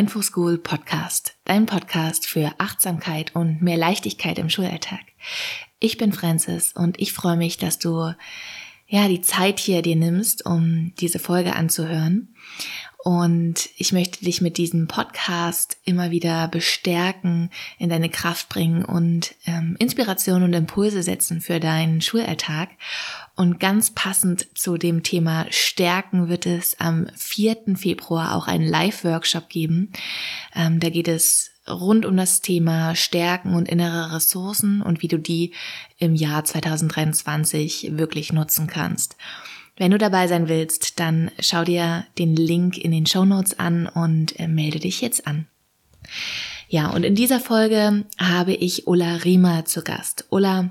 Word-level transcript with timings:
Mindful 0.00 0.22
School 0.22 0.56
Podcast, 0.56 1.36
dein 1.44 1.66
Podcast 1.66 2.26
für 2.26 2.54
Achtsamkeit 2.56 3.36
und 3.36 3.60
mehr 3.60 3.76
Leichtigkeit 3.76 4.38
im 4.38 4.48
Schulalltag. 4.48 5.00
Ich 5.78 5.98
bin 5.98 6.14
Francis 6.14 6.72
und 6.72 6.98
ich 6.98 7.12
freue 7.12 7.36
mich, 7.36 7.58
dass 7.58 7.78
du 7.78 8.14
ja 8.86 9.08
die 9.08 9.20
Zeit 9.20 9.60
hier 9.60 9.82
dir 9.82 9.96
nimmst, 9.96 10.46
um 10.46 10.94
diese 11.00 11.18
Folge 11.18 11.54
anzuhören. 11.54 12.34
Und 13.04 13.68
ich 13.76 13.92
möchte 13.92 14.24
dich 14.24 14.40
mit 14.40 14.56
diesem 14.56 14.88
Podcast 14.88 15.76
immer 15.84 16.10
wieder 16.10 16.48
bestärken, 16.48 17.50
in 17.78 17.90
deine 17.90 18.08
Kraft 18.08 18.48
bringen 18.48 18.86
und 18.86 19.34
ähm, 19.46 19.76
Inspiration 19.78 20.42
und 20.42 20.54
Impulse 20.54 21.02
setzen 21.02 21.42
für 21.42 21.60
deinen 21.60 22.00
Schulalltag. 22.00 22.70
Und 23.40 23.58
ganz 23.58 23.92
passend 23.92 24.48
zu 24.54 24.76
dem 24.76 25.02
Thema 25.02 25.46
Stärken 25.48 26.28
wird 26.28 26.44
es 26.44 26.78
am 26.78 27.06
4. 27.16 27.74
Februar 27.74 28.34
auch 28.34 28.46
einen 28.48 28.68
Live-Workshop 28.68 29.48
geben. 29.48 29.92
Ähm, 30.54 30.78
da 30.78 30.90
geht 30.90 31.08
es 31.08 31.50
rund 31.66 32.04
um 32.04 32.18
das 32.18 32.42
Thema 32.42 32.94
Stärken 32.94 33.54
und 33.54 33.66
innere 33.66 34.14
Ressourcen 34.14 34.82
und 34.82 35.00
wie 35.00 35.08
du 35.08 35.18
die 35.18 35.54
im 35.96 36.14
Jahr 36.14 36.44
2023 36.44 37.92
wirklich 37.96 38.30
nutzen 38.30 38.66
kannst. 38.66 39.16
Wenn 39.78 39.92
du 39.92 39.96
dabei 39.96 40.28
sein 40.28 40.50
willst, 40.50 41.00
dann 41.00 41.30
schau 41.40 41.64
dir 41.64 42.04
den 42.18 42.36
Link 42.36 42.76
in 42.76 42.92
den 42.92 43.06
Show 43.06 43.24
Notes 43.24 43.58
an 43.58 43.86
und 43.86 44.38
äh, 44.38 44.48
melde 44.48 44.80
dich 44.80 45.00
jetzt 45.00 45.26
an. 45.26 45.46
Ja, 46.68 46.90
und 46.90 47.04
in 47.04 47.14
dieser 47.14 47.40
Folge 47.40 48.04
habe 48.18 48.52
ich 48.52 48.86
Ulla 48.86 49.14
Riemer 49.16 49.64
zu 49.64 49.82
Gast. 49.82 50.26
Ulla 50.28 50.68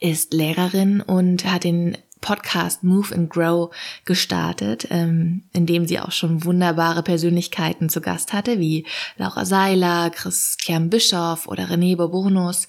ist 0.00 0.32
Lehrerin 0.32 1.00
und 1.00 1.44
hat 1.44 1.64
den 1.64 1.96
Podcast 2.20 2.82
Move 2.82 3.14
and 3.14 3.30
Grow 3.30 3.74
gestartet, 4.04 4.88
ähm, 4.90 5.44
in 5.52 5.66
dem 5.66 5.86
sie 5.86 6.00
auch 6.00 6.12
schon 6.12 6.44
wunderbare 6.44 7.02
Persönlichkeiten 7.02 7.88
zu 7.88 8.00
Gast 8.00 8.32
hatte, 8.32 8.58
wie 8.58 8.86
Laura 9.16 9.44
Seiler, 9.44 10.10
Christian 10.10 10.90
Bischoff 10.90 11.46
oder 11.46 11.64
René 11.64 11.96
Bobonus. 11.96 12.68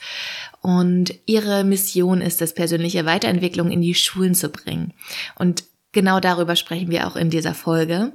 Und 0.61 1.15
ihre 1.25 1.63
Mission 1.63 2.21
ist 2.21 2.41
es, 2.41 2.53
persönliche 2.53 3.05
Weiterentwicklung 3.05 3.71
in 3.71 3.81
die 3.81 3.95
Schulen 3.95 4.35
zu 4.35 4.49
bringen. 4.49 4.93
Und 5.35 5.63
Genau 5.93 6.19
darüber 6.19 6.55
sprechen 6.55 6.91
wir 6.91 7.07
auch 7.07 7.15
in 7.15 7.31
dieser 7.31 7.55
Folge. 7.55 8.11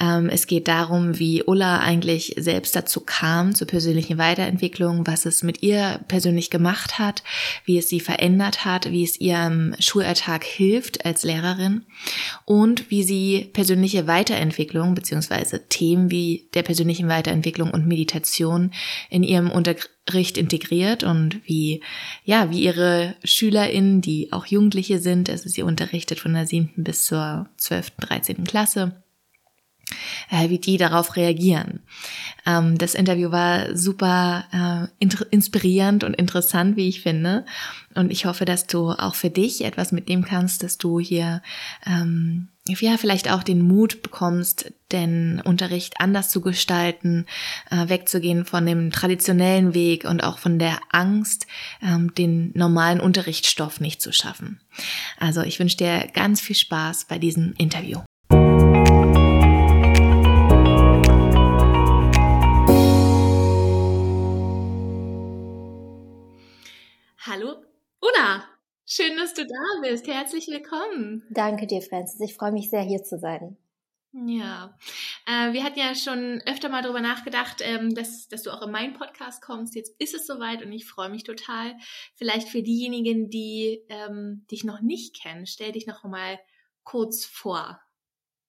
Ähm, 0.00 0.30
es 0.30 0.46
geht 0.46 0.66
darum, 0.66 1.18
wie 1.18 1.42
Ulla 1.42 1.78
eigentlich 1.80 2.34
selbst 2.38 2.74
dazu 2.74 3.00
kam, 3.00 3.54
zur 3.54 3.66
persönlichen 3.66 4.16
Weiterentwicklung, 4.16 5.06
was 5.06 5.26
es 5.26 5.42
mit 5.42 5.62
ihr 5.62 6.00
persönlich 6.08 6.48
gemacht 6.48 6.98
hat, 6.98 7.22
wie 7.66 7.76
es 7.76 7.88
sie 7.88 8.00
verändert 8.00 8.64
hat, 8.64 8.90
wie 8.90 9.04
es 9.04 9.20
ihrem 9.20 9.74
Schulalltag 9.78 10.44
hilft 10.44 11.04
als 11.04 11.22
Lehrerin 11.22 11.84
und 12.46 12.90
wie 12.90 13.02
sie 13.02 13.50
persönliche 13.52 14.06
Weiterentwicklung 14.06 14.94
beziehungsweise 14.94 15.68
Themen 15.68 16.10
wie 16.10 16.48
der 16.54 16.62
persönlichen 16.62 17.08
Weiterentwicklung 17.08 17.70
und 17.70 17.86
Meditation 17.86 18.72
in 19.10 19.22
ihrem 19.22 19.50
Unterricht 19.50 20.38
integriert 20.38 21.04
und 21.04 21.40
wie, 21.44 21.82
ja, 22.24 22.50
wie 22.50 22.62
ihre 22.62 23.16
SchülerInnen, 23.22 24.00
die 24.00 24.32
auch 24.32 24.46
Jugendliche 24.46 24.98
sind, 24.98 25.28
also 25.28 25.50
sie 25.50 25.62
unterrichtet 25.62 26.20
von 26.20 26.32
der 26.32 26.46
siebten 26.46 26.84
bis 26.84 27.04
zur 27.04 27.48
zwölften, 27.58 28.00
dreizehnten 28.00 28.46
Klasse, 28.46 29.02
wie 30.48 30.58
die 30.58 30.76
darauf 30.76 31.16
reagieren. 31.16 31.80
Ähm, 32.46 32.78
das 32.78 32.94
Interview 32.94 33.30
war 33.30 33.76
super 33.76 34.88
äh, 35.00 35.06
inspirierend 35.30 36.04
und 36.04 36.14
interessant, 36.14 36.76
wie 36.76 36.88
ich 36.88 37.02
finde. 37.02 37.44
Und 37.94 38.10
ich 38.12 38.24
hoffe, 38.24 38.44
dass 38.44 38.66
du 38.66 38.90
auch 38.90 39.14
für 39.14 39.30
dich 39.30 39.64
etwas 39.64 39.92
mitnehmen 39.92 40.24
kannst, 40.24 40.62
dass 40.62 40.78
du 40.78 41.00
hier 41.00 41.42
ähm, 41.86 42.48
ja, 42.68 42.96
vielleicht 42.96 43.30
auch 43.30 43.42
den 43.42 43.60
Mut 43.62 44.02
bekommst, 44.02 44.72
den 44.92 45.40
Unterricht 45.44 45.94
anders 45.98 46.28
zu 46.28 46.40
gestalten, 46.40 47.26
äh, 47.70 47.88
wegzugehen 47.88 48.44
von 48.44 48.64
dem 48.64 48.90
traditionellen 48.90 49.74
Weg 49.74 50.04
und 50.04 50.22
auch 50.22 50.38
von 50.38 50.58
der 50.58 50.78
Angst, 50.90 51.46
ähm, 51.82 52.14
den 52.14 52.52
normalen 52.54 53.00
Unterrichtsstoff 53.00 53.80
nicht 53.80 54.00
zu 54.00 54.12
schaffen. 54.12 54.60
Also 55.18 55.42
ich 55.42 55.58
wünsche 55.58 55.78
dir 55.78 56.06
ganz 56.14 56.40
viel 56.40 56.56
Spaß 56.56 57.06
bei 57.06 57.18
diesem 57.18 57.54
Interview. 57.58 58.00
Hallo, 67.26 67.56
Una! 68.00 68.44
Schön, 68.86 69.14
dass 69.18 69.34
du 69.34 69.46
da 69.46 69.80
bist. 69.82 70.06
Herzlich 70.06 70.48
willkommen. 70.48 71.22
Danke 71.28 71.66
dir, 71.66 71.82
Francis. 71.82 72.18
Ich 72.18 72.34
freue 72.34 72.50
mich 72.50 72.70
sehr, 72.70 72.80
hier 72.80 73.02
zu 73.02 73.18
sein. 73.18 73.58
Ja, 74.12 74.74
äh, 75.26 75.52
wir 75.52 75.62
hatten 75.62 75.78
ja 75.78 75.94
schon 75.94 76.40
öfter 76.46 76.70
mal 76.70 76.80
darüber 76.80 77.02
nachgedacht, 77.02 77.60
ähm, 77.62 77.94
dass, 77.94 78.26
dass 78.28 78.42
du 78.42 78.50
auch 78.50 78.62
in 78.62 78.70
meinen 78.70 78.94
Podcast 78.94 79.42
kommst. 79.42 79.74
Jetzt 79.74 80.00
ist 80.00 80.14
es 80.14 80.26
soweit 80.26 80.64
und 80.64 80.72
ich 80.72 80.86
freue 80.86 81.10
mich 81.10 81.24
total. 81.24 81.76
Vielleicht 82.14 82.48
für 82.48 82.62
diejenigen, 82.62 83.28
die 83.28 83.82
ähm, 83.90 84.46
dich 84.50 84.64
noch 84.64 84.80
nicht 84.80 85.14
kennen, 85.14 85.44
stell 85.44 85.72
dich 85.72 85.86
noch 85.86 86.02
mal 86.04 86.40
kurz 86.84 87.26
vor. 87.26 87.82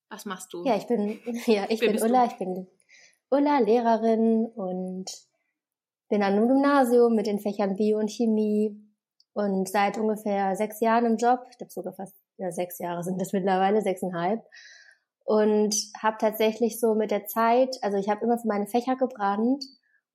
Was 0.08 0.24
machst 0.24 0.54
du? 0.54 0.64
Ja, 0.64 0.78
ich 0.78 0.88
bin, 0.88 1.20
ja, 1.46 1.66
ich 1.68 1.82
bin 1.82 2.02
Ulla. 2.02 2.28
Du? 2.28 2.32
Ich 2.32 2.38
bin 2.38 2.68
Ulla, 3.32 3.60
Lehrerin 3.60 4.46
und 4.46 5.12
bin 6.12 6.22
an 6.24 6.34
einem 6.34 6.50
Gymnasium 6.50 7.16
mit 7.16 7.26
den 7.26 7.40
Fächern 7.40 7.78
Bio 7.78 7.98
und 7.98 8.12
Chemie 8.12 8.78
und 9.34 9.70
seit 9.70 9.98
ungefähr 9.98 10.56
sechs 10.56 10.82
Jahren 10.82 11.06
im 11.06 11.16
Job. 11.16 11.40
Ich 11.50 11.58
glaube 11.58 11.72
sogar 11.72 11.94
fast 11.94 12.14
ja, 12.38 12.52
sechs 12.52 12.80
Jahre 12.80 13.02
sind 13.02 13.20
das 13.20 13.34
mittlerweile, 13.34 13.82
sechseinhalb. 13.82 14.42
Und 15.24 15.74
habe 16.02 16.18
tatsächlich 16.20 16.80
so 16.80 16.96
mit 16.96 17.12
der 17.12 17.26
Zeit, 17.26 17.78
also 17.82 17.98
ich 17.98 18.10
habe 18.10 18.26
immer 18.26 18.38
für 18.38 18.48
meine 18.48 18.68
Fächer 18.68 18.98
gebrannt 18.98 19.64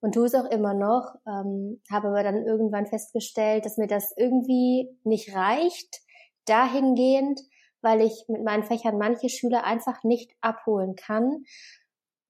und 0.00 0.12
tue 0.12 0.26
es 0.26 0.34
auch 0.34 0.50
immer 0.50 0.74
noch, 0.74 1.14
ähm, 1.26 1.80
habe 1.90 2.08
aber 2.08 2.22
dann 2.22 2.44
irgendwann 2.44 2.86
festgestellt, 2.86 3.64
dass 3.64 3.78
mir 3.78 3.86
das 3.86 4.12
irgendwie 4.16 4.90
nicht 5.04 5.34
reicht, 5.34 6.02
dahingehend, 6.44 7.40
weil 7.80 8.02
ich 8.02 8.24
mit 8.28 8.44
meinen 8.44 8.64
Fächern 8.64 8.98
manche 8.98 9.30
Schüler 9.30 9.64
einfach 9.64 10.04
nicht 10.04 10.32
abholen 10.42 10.94
kann, 10.96 11.44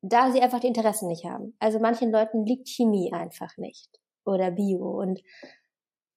da 0.09 0.31
sie 0.33 0.41
einfach 0.41 0.61
die 0.61 0.69
Interessen 0.69 1.09
nicht 1.09 1.25
haben. 1.25 1.56
Also 1.59 1.78
manchen 1.78 2.11
Leuten 2.11 2.44
liegt 2.44 2.69
Chemie 2.69 3.12
einfach 3.12 3.56
nicht 3.56 3.89
oder 4.25 4.50
Bio 4.50 5.00
und 5.00 5.22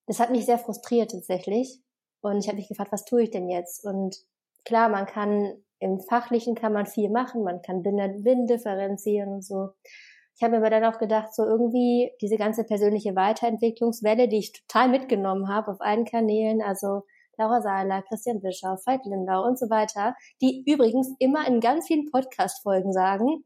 das 0.08 0.20
hat 0.20 0.32
mich 0.32 0.46
sehr 0.46 0.58
frustriert 0.58 1.12
tatsächlich. 1.12 1.82
Und 2.22 2.40
ich 2.40 2.48
habe 2.48 2.58
mich 2.58 2.68
gefragt, 2.68 2.92
was 2.92 3.06
tue 3.06 3.24
ich 3.24 3.30
denn 3.30 3.48
jetzt? 3.48 3.86
Und 3.86 4.18
klar, 4.66 4.90
man 4.90 5.06
kann 5.06 5.54
im 5.80 6.00
Fachlichen 6.00 6.56
kann 6.56 6.74
man 6.74 6.86
viel 6.86 7.10
machen, 7.10 7.44
man 7.44 7.62
kann 7.62 7.84
Binnen 7.84 8.48
differenzieren 8.48 9.30
und 9.30 9.46
so. 9.46 9.70
Ich 10.36 10.44
habe 10.44 10.52
mir 10.52 10.58
aber 10.58 10.70
dann 10.70 10.86
auch 10.86 11.00
gedacht, 11.00 11.34
so 11.34 11.44
irgendwie 11.44 12.12
diese 12.22 12.38
ganze 12.38 12.64
persönliche 12.64 13.16
Weiterentwicklungswelle, 13.16 14.28
die 14.28 14.40
ich 14.40 14.54
total 14.54 14.90
mitgenommen 14.90 15.48
habe 15.48 15.72
auf 15.72 15.82
allen 15.82 16.06
Kanälen, 16.06 16.62
also 16.62 17.04
Laura 17.38 17.62
Seiler, 17.62 18.02
Christian 18.04 18.42
Bischoff, 18.42 18.86
Veit 18.86 19.06
Lindau 19.06 19.46
und 19.46 19.58
so 19.58 19.70
weiter, 19.70 20.16
die 20.42 20.64
übrigens 20.66 21.14
immer 21.20 21.48
in 21.48 21.62
ganz 21.62 21.88
vielen 21.88 22.10
Podcast-Folgen 22.12 22.92
sagen, 22.92 23.44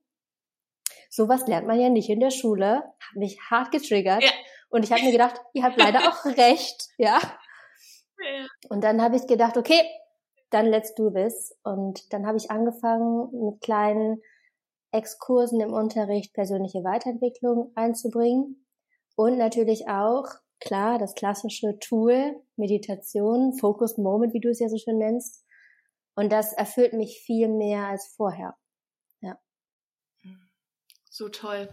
sowas 1.13 1.46
lernt 1.47 1.68
man 1.68 1.79
ja 1.79 1.90
nicht 1.90 2.09
in 2.09 2.19
der 2.19 2.31
Schule, 2.31 2.78
hat 2.78 3.16
mich 3.16 3.40
hart 3.50 3.72
getriggert. 3.72 4.24
Ja. 4.24 4.31
Und 4.69 4.84
ich 4.84 4.91
habe 4.91 5.03
mir 5.03 5.12
gedacht, 5.12 5.40
ihr 5.53 5.63
habt 5.63 5.78
leider 5.78 6.00
auch 6.00 6.25
recht, 6.38 6.90
ja. 6.97 7.19
ja. 7.19 8.47
Und 8.69 8.84
dann 8.84 9.01
habe 9.01 9.16
ich 9.16 9.28
gedacht, 9.28 9.56
okay, 9.56 9.79
dann 10.50 10.66
let's 10.66 10.96
do 10.96 11.12
this. 11.12 11.56
Und 11.63 12.12
dann 12.12 12.25
habe 12.25 12.38
ich 12.38 12.50
angefangen, 12.50 13.29
mit 13.31 13.62
kleinen 13.62 14.22
Exkursen 14.91 15.62
im 15.62 15.72
Unterricht 15.72 16.34
persönliche 16.34 16.84
Weiterentwicklung 16.84 17.71
einzubringen. 17.75 18.66
Und 19.16 19.38
natürlich 19.38 19.88
auch, 19.88 20.25
klar, 20.59 20.98
das 20.98 21.13
klassische 21.13 21.77
Tool, 21.77 22.42
Meditation, 22.56 23.54
Focus 23.54 24.00
Moment, 24.00 24.33
wie 24.33 24.39
du 24.39 24.50
es 24.50 24.59
ja 24.59 24.68
so 24.68 24.77
schön 24.77 24.98
nennst. 24.98 25.45
Und 26.16 26.31
das 26.31 26.54
erfüllt 26.54 26.94
mich 26.94 27.21
viel 27.24 27.50
mehr 27.50 27.88
als 27.88 28.13
vorher. 28.16 28.56
So 31.13 31.30
toll. 31.30 31.69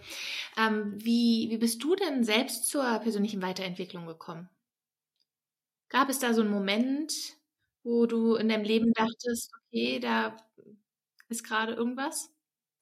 Ähm, 0.59 0.93
wie, 0.99 1.49
wie 1.49 1.57
bist 1.57 1.83
du 1.83 1.97
denn 1.97 2.25
selbst 2.25 2.67
zur 2.67 2.99
persönlichen 2.99 3.41
Weiterentwicklung 3.41 4.05
gekommen? 4.05 4.51
Gab 5.89 6.11
es 6.11 6.19
da 6.19 6.35
so 6.35 6.43
einen 6.43 6.51
Moment, 6.51 7.11
wo 7.83 8.05
du 8.05 8.35
in 8.35 8.51
deinem 8.51 8.65
Leben 8.65 8.93
dachtest, 8.93 9.51
okay, 9.57 9.99
da 9.99 10.37
ist 11.31 11.43
gerade 11.43 11.73
irgendwas? 11.73 12.29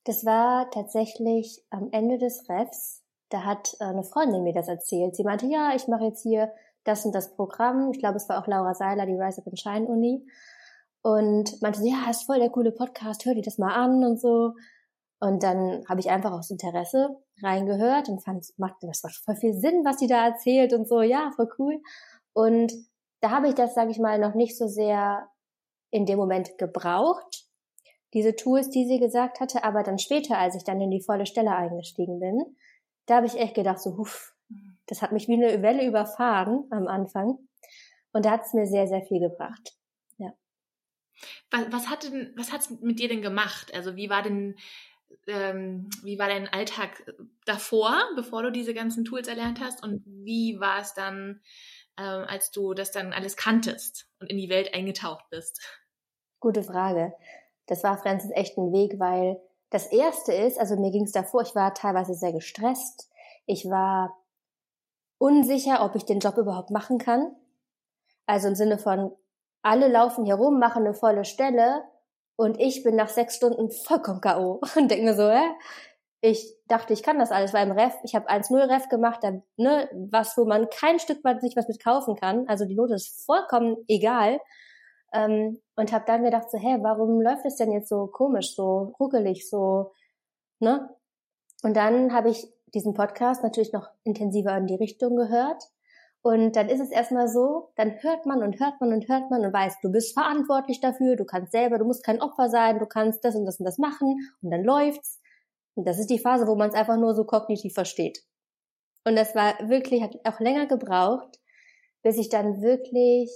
Das 0.02 0.25
war 0.25 0.69
tatsächlich 0.72 1.62
am 1.70 1.93
Ende 1.93 2.19
des 2.19 2.49
Refs. 2.49 3.04
Da 3.28 3.44
hat 3.44 3.76
äh, 3.78 3.84
eine 3.84 4.02
Freundin 4.02 4.43
mir 4.43 4.52
das 4.52 4.66
erzählt. 4.66 5.14
Sie 5.14 5.22
meinte, 5.22 5.46
ja, 5.46 5.76
ich 5.76 5.87
mache 5.87 6.06
jetzt 6.06 6.25
hier 6.25 6.52
das 6.82 7.04
und 7.04 7.14
das 7.14 7.37
Programm. 7.37 7.93
Ich 7.93 8.00
glaube, 8.00 8.16
es 8.16 8.28
war 8.28 8.43
auch 8.43 8.49
Laura 8.49 8.75
Seiler, 8.75 9.06
die 9.06 9.14
Rise 9.14 9.43
Up 9.43 9.46
and 9.46 9.61
Shine 9.61 9.87
Uni. 9.87 10.26
Und 11.02 11.62
meinte, 11.62 11.87
ja, 11.87 12.11
ist 12.11 12.25
voll 12.25 12.40
der 12.40 12.50
coole 12.50 12.72
Podcast, 12.72 13.25
hör 13.26 13.34
dir 13.37 13.43
das 13.43 13.58
mal 13.58 13.75
an 13.76 14.02
und 14.02 14.20
so. 14.20 14.54
Und 15.20 15.42
dann 15.42 15.84
habe 15.88 16.00
ich 16.00 16.10
einfach 16.10 16.32
aus 16.32 16.50
Interesse 16.50 17.16
reingehört 17.42 18.08
und 18.08 18.22
fand, 18.22 18.46
macht, 18.56 18.76
das 18.82 19.02
macht 19.02 19.16
voll 19.16 19.36
viel 19.36 19.54
Sinn, 19.54 19.84
was 19.84 19.98
sie 19.98 20.06
da 20.06 20.26
erzählt 20.26 20.72
und 20.72 20.86
so, 20.88 21.02
ja, 21.02 21.30
voll 21.34 21.48
cool. 21.58 21.82
Und 22.32 22.72
da 23.20 23.30
habe 23.30 23.48
ich 23.48 23.54
das, 23.54 23.74
sage 23.74 23.90
ich 23.90 23.98
mal, 23.98 24.18
noch 24.18 24.34
nicht 24.34 24.56
so 24.56 24.68
sehr 24.68 25.28
in 25.90 26.06
dem 26.06 26.18
Moment 26.18 26.56
gebraucht. 26.58 27.48
diese 28.14 28.34
Tools, 28.36 28.70
die 28.70 28.86
sie 28.86 28.98
gesagt 28.98 29.40
hatte, 29.40 29.64
aber 29.64 29.82
dann 29.82 29.98
später, 29.98 30.38
als 30.38 30.54
ich 30.54 30.64
dann 30.64 30.80
in 30.80 30.90
die 30.90 31.02
volle 31.02 31.26
Stelle 31.26 31.54
eingestiegen 31.54 32.20
bin, 32.20 32.56
da 33.06 33.16
habe 33.16 33.26
ich 33.26 33.38
echt 33.38 33.54
gedacht, 33.54 33.80
so, 33.80 33.98
huf, 33.98 34.34
das 34.86 35.02
hat 35.02 35.12
mich 35.12 35.28
wie 35.28 35.34
eine 35.34 35.62
Welle 35.62 35.86
überfahren 35.86 36.64
am 36.70 36.88
Anfang. 36.88 37.38
Und 38.12 38.24
da 38.24 38.30
hat 38.32 38.46
es 38.46 38.54
mir 38.54 38.66
sehr, 38.66 38.86
sehr 38.86 39.02
viel 39.02 39.20
gebracht. 39.20 39.76
Ja. 40.16 40.32
Was, 41.50 41.70
was 41.70 41.88
hat 41.88 42.04
denn, 42.04 42.32
was 42.36 42.52
hat's 42.52 42.70
mit 42.70 42.98
dir 42.98 43.08
denn 43.08 43.22
gemacht? 43.22 43.74
Also 43.74 43.96
wie 43.96 44.08
war 44.08 44.22
denn, 44.22 44.56
ähm, 45.26 45.88
wie 46.02 46.19
war 46.19 46.28
dein 46.28 46.49
Alltag 46.49 47.05
davor, 47.44 47.94
bevor 48.16 48.43
du 48.43 48.50
diese 48.50 48.75
ganzen 48.75 49.05
Tools 49.05 49.28
erlernt 49.28 49.60
hast? 49.60 49.82
Und 49.82 50.02
wie 50.06 50.58
war 50.60 50.81
es 50.81 50.94
dann, 50.94 51.40
ähm, 51.99 52.25
als 52.26 52.50
du 52.50 52.75
das 52.75 52.93
dann 52.93 53.12
alles 53.12 53.37
kanntest 53.37 54.08
und 54.20 54.31
in 54.31 54.38
die 54.38 54.49
Welt 54.49 54.75
eingetaucht 54.75 55.25
bist? 55.31 55.60
Gute 56.40 56.62
Frage. 56.62 57.12
Das 57.66 57.84
war 57.84 57.99
Francis 57.99 58.31
echt 58.34 58.56
ein 58.56 58.72
Weg, 58.72 58.99
weil 58.99 59.40
das 59.70 59.87
erste 59.87 60.32
ist, 60.32 60.58
also 60.58 60.76
mir 60.76 60.90
ging 60.90 61.05
es 61.05 61.12
davor, 61.12 61.43
ich 61.43 61.54
war 61.54 61.75
teilweise 61.75 62.14
sehr 62.14 62.32
gestresst. 62.32 63.11
Ich 63.44 63.66
war 63.66 64.16
unsicher, 65.19 65.84
ob 65.84 65.94
ich 65.94 66.04
den 66.04 66.20
Job 66.20 66.38
überhaupt 66.38 66.70
machen 66.70 66.99
kann. 66.99 67.34
Also 68.25 68.49
im 68.49 68.54
Sinne 68.54 68.78
von, 68.78 69.12
alle 69.62 69.88
laufen 69.88 70.25
hier 70.25 70.37
rum, 70.37 70.58
machen 70.58 70.84
eine 70.84 70.94
volle 70.94 71.25
Stelle 71.25 71.82
und 72.38 72.61
ich 72.61 72.85
bin 72.85 72.94
nach 72.94 73.08
sechs 73.08 73.35
Stunden 73.35 73.69
vollkommen 73.69 74.20
K.O. 74.20 74.61
und 74.76 74.88
denke 74.88 75.05
mir 75.05 75.14
so, 75.14 75.29
hä? 75.29 75.43
Ich 76.20 76.55
dachte, 76.69 76.93
ich 76.93 77.02
kann 77.02 77.19
das 77.19 77.32
alles, 77.32 77.52
weil 77.52 77.67
im 77.67 77.76
Ref, 77.76 77.94
ich 78.05 78.14
habe 78.14 78.31
1-0 78.31 78.69
Ref 78.69 78.88
gemacht, 78.88 79.20
da, 79.23 79.40
ne, 79.56 79.88
was, 80.11 80.37
wo 80.37 80.44
man 80.44 80.69
kein 80.70 81.00
Stück 81.00 81.23
weit 81.25 81.40
sich 81.40 81.56
was 81.56 81.69
mit 81.69 81.82
kaufen 81.82 82.14
kann. 82.14 82.46
Also 82.49 82.64
die 82.64 82.76
Note 82.76 82.94
ist 82.94 83.25
vollkommen 83.26 83.76
egal. 83.88 84.40
Ähm, 85.12 85.61
und 85.75 85.93
habe 85.93 86.05
dann 86.06 86.23
gedacht 86.23 86.49
so, 86.50 86.58
hä, 86.58 86.79
warum 86.81 87.20
läuft 87.20 87.44
es 87.44 87.56
denn 87.56 87.73
jetzt 87.73 87.88
so 87.88 88.06
komisch, 88.06 88.55
so 88.55 88.94
ruckelig, 89.00 89.49
so, 89.49 89.93
ne? 90.61 90.88
Und 91.62 91.76
dann 91.76 92.12
habe 92.12 92.31
ich 92.31 92.46
diesen 92.73 92.94
Podcast 92.94 93.43
natürlich 93.43 93.73
noch 93.73 93.90
intensiver 94.05 94.56
in 94.56 94.67
die 94.67 94.76
Richtung 94.76 95.17
gehört. 95.17 95.64
Und 96.28 96.56
dann 96.56 96.69
ist 96.69 96.80
es 96.80 96.90
erstmal 96.90 97.26
so, 97.26 97.70
dann 97.76 98.02
hört 98.02 98.26
man 98.26 98.42
und 98.42 98.60
hört 98.60 98.82
man 98.82 98.92
und 98.92 99.08
hört 99.08 99.30
man 99.30 99.46
und 99.46 99.50
weiß, 99.54 99.78
du 99.80 99.90
bist 99.90 100.12
verantwortlich 100.12 100.78
dafür, 100.78 101.16
du 101.16 101.25
kannst 101.25 101.52
selber, 101.52 101.78
du 101.78 101.86
musst 101.86 102.04
kein 102.04 102.20
Opfer 102.20 102.50
sein, 102.50 102.78
du 102.78 102.84
kannst 102.84 103.25
das 103.25 103.34
und 103.34 103.46
das 103.46 103.58
und 103.58 103.64
das 103.64 103.78
machen 103.78 104.14
und 104.42 104.50
dann 104.50 104.62
läuft's. 104.62 105.22
Und 105.75 105.88
das 105.88 105.98
ist 105.98 106.10
die 106.10 106.19
Phase, 106.19 106.46
wo 106.46 106.54
man 106.54 106.69
es 106.69 106.75
einfach 106.75 106.98
nur 106.98 107.14
so 107.14 107.25
kognitiv 107.25 107.72
versteht. 107.72 108.19
Und 109.06 109.16
das 109.16 109.34
war 109.34 109.54
wirklich, 109.70 110.02
hat 110.02 110.16
auch 110.25 110.38
länger 110.38 110.66
gebraucht, 110.66 111.40
bis 112.02 112.19
ich 112.19 112.28
dann 112.28 112.60
wirklich 112.60 113.30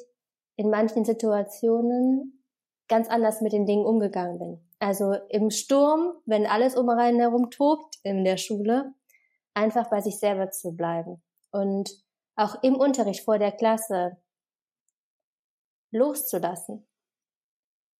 in 0.56 0.68
manchen 0.68 1.06
Situationen 1.06 2.44
ganz 2.88 3.08
anders 3.08 3.40
mit 3.40 3.54
den 3.54 3.64
Dingen 3.64 3.86
umgegangen 3.86 4.38
bin. 4.38 4.60
Also 4.80 5.14
im 5.30 5.48
Sturm, 5.48 6.12
wenn 6.26 6.44
alles 6.44 6.76
um 6.76 6.90
einen 6.90 7.20
herum 7.20 7.48
tobt 7.48 7.96
in 8.02 8.22
der 8.22 8.36
Schule, 8.36 8.92
einfach 9.54 9.88
bei 9.88 10.02
sich 10.02 10.18
selber 10.18 10.50
zu 10.50 10.72
bleiben 10.72 11.22
und 11.52 12.02
auch 12.36 12.62
im 12.62 12.76
Unterricht 12.76 13.24
vor 13.24 13.38
der 13.38 13.52
Klasse 13.52 14.16
loszulassen. 15.92 16.86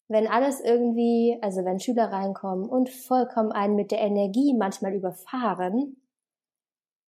Wenn 0.09 0.27
alles 0.27 0.61
irgendwie, 0.61 1.39
also 1.43 1.65
wenn 1.65 1.81
Schüler 1.81 2.13
reinkommen 2.13 2.69
und 2.69 2.91
vollkommen 2.91 3.53
einen 3.53 3.77
mit 3.77 3.91
der 3.91 4.01
Energie 4.01 4.55
manchmal 4.55 4.95
überfahren, 4.95 6.03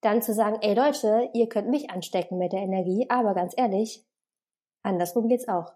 dann 0.00 0.22
zu 0.22 0.34
sagen, 0.34 0.58
ey 0.60 0.74
Leute, 0.74 1.30
ihr 1.32 1.48
könnt 1.48 1.68
mich 1.68 1.90
anstecken 1.90 2.38
mit 2.38 2.52
der 2.52 2.60
Energie, 2.60 3.06
aber 3.08 3.34
ganz 3.34 3.54
ehrlich, 3.56 4.06
andersrum 4.82 5.28
geht's 5.28 5.48
auch. 5.48 5.72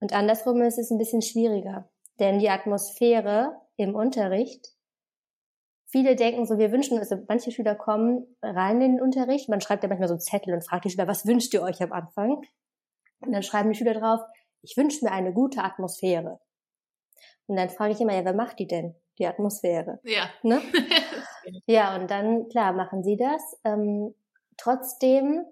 Und 0.00 0.12
andersrum 0.12 0.60
ist 0.62 0.78
es 0.78 0.90
ein 0.90 0.98
bisschen 0.98 1.22
schwieriger, 1.22 1.88
denn 2.18 2.38
die 2.38 2.50
Atmosphäre 2.50 3.60
im 3.76 3.94
Unterricht 3.94 4.77
viele 5.88 6.16
denken 6.16 6.46
so, 6.46 6.58
wir 6.58 6.70
wünschen, 6.70 6.98
also 6.98 7.16
manche 7.28 7.50
Schüler 7.50 7.74
kommen 7.74 8.26
rein 8.42 8.80
in 8.80 8.96
den 8.96 9.02
Unterricht, 9.02 9.48
man 9.48 9.60
schreibt 9.60 9.82
ja 9.82 9.88
manchmal 9.88 10.08
so 10.08 10.16
Zettel 10.16 10.54
und 10.54 10.64
fragt 10.64 10.84
die 10.84 10.90
Schüler, 10.90 11.08
was 11.08 11.26
wünscht 11.26 11.52
ihr 11.54 11.62
euch 11.62 11.82
am 11.82 11.92
Anfang? 11.92 12.42
Und 13.20 13.32
dann 13.32 13.42
schreiben 13.42 13.70
die 13.70 13.78
Schüler 13.78 13.94
drauf, 13.94 14.20
ich 14.62 14.76
wünsche 14.76 15.04
mir 15.04 15.12
eine 15.12 15.32
gute 15.32 15.62
Atmosphäre. 15.62 16.40
Und 17.46 17.56
dann 17.56 17.70
frage 17.70 17.92
ich 17.92 18.00
immer, 18.00 18.14
ja, 18.14 18.24
wer 18.24 18.34
macht 18.34 18.58
die 18.58 18.66
denn, 18.66 18.94
die 19.18 19.26
Atmosphäre? 19.26 19.98
Ja. 20.04 20.28
Ne? 20.42 20.60
ja, 21.66 21.96
und 21.96 22.10
dann, 22.10 22.48
klar, 22.48 22.72
machen 22.72 23.02
sie 23.02 23.16
das. 23.16 23.58
Ähm, 23.64 24.14
trotzdem 24.56 25.44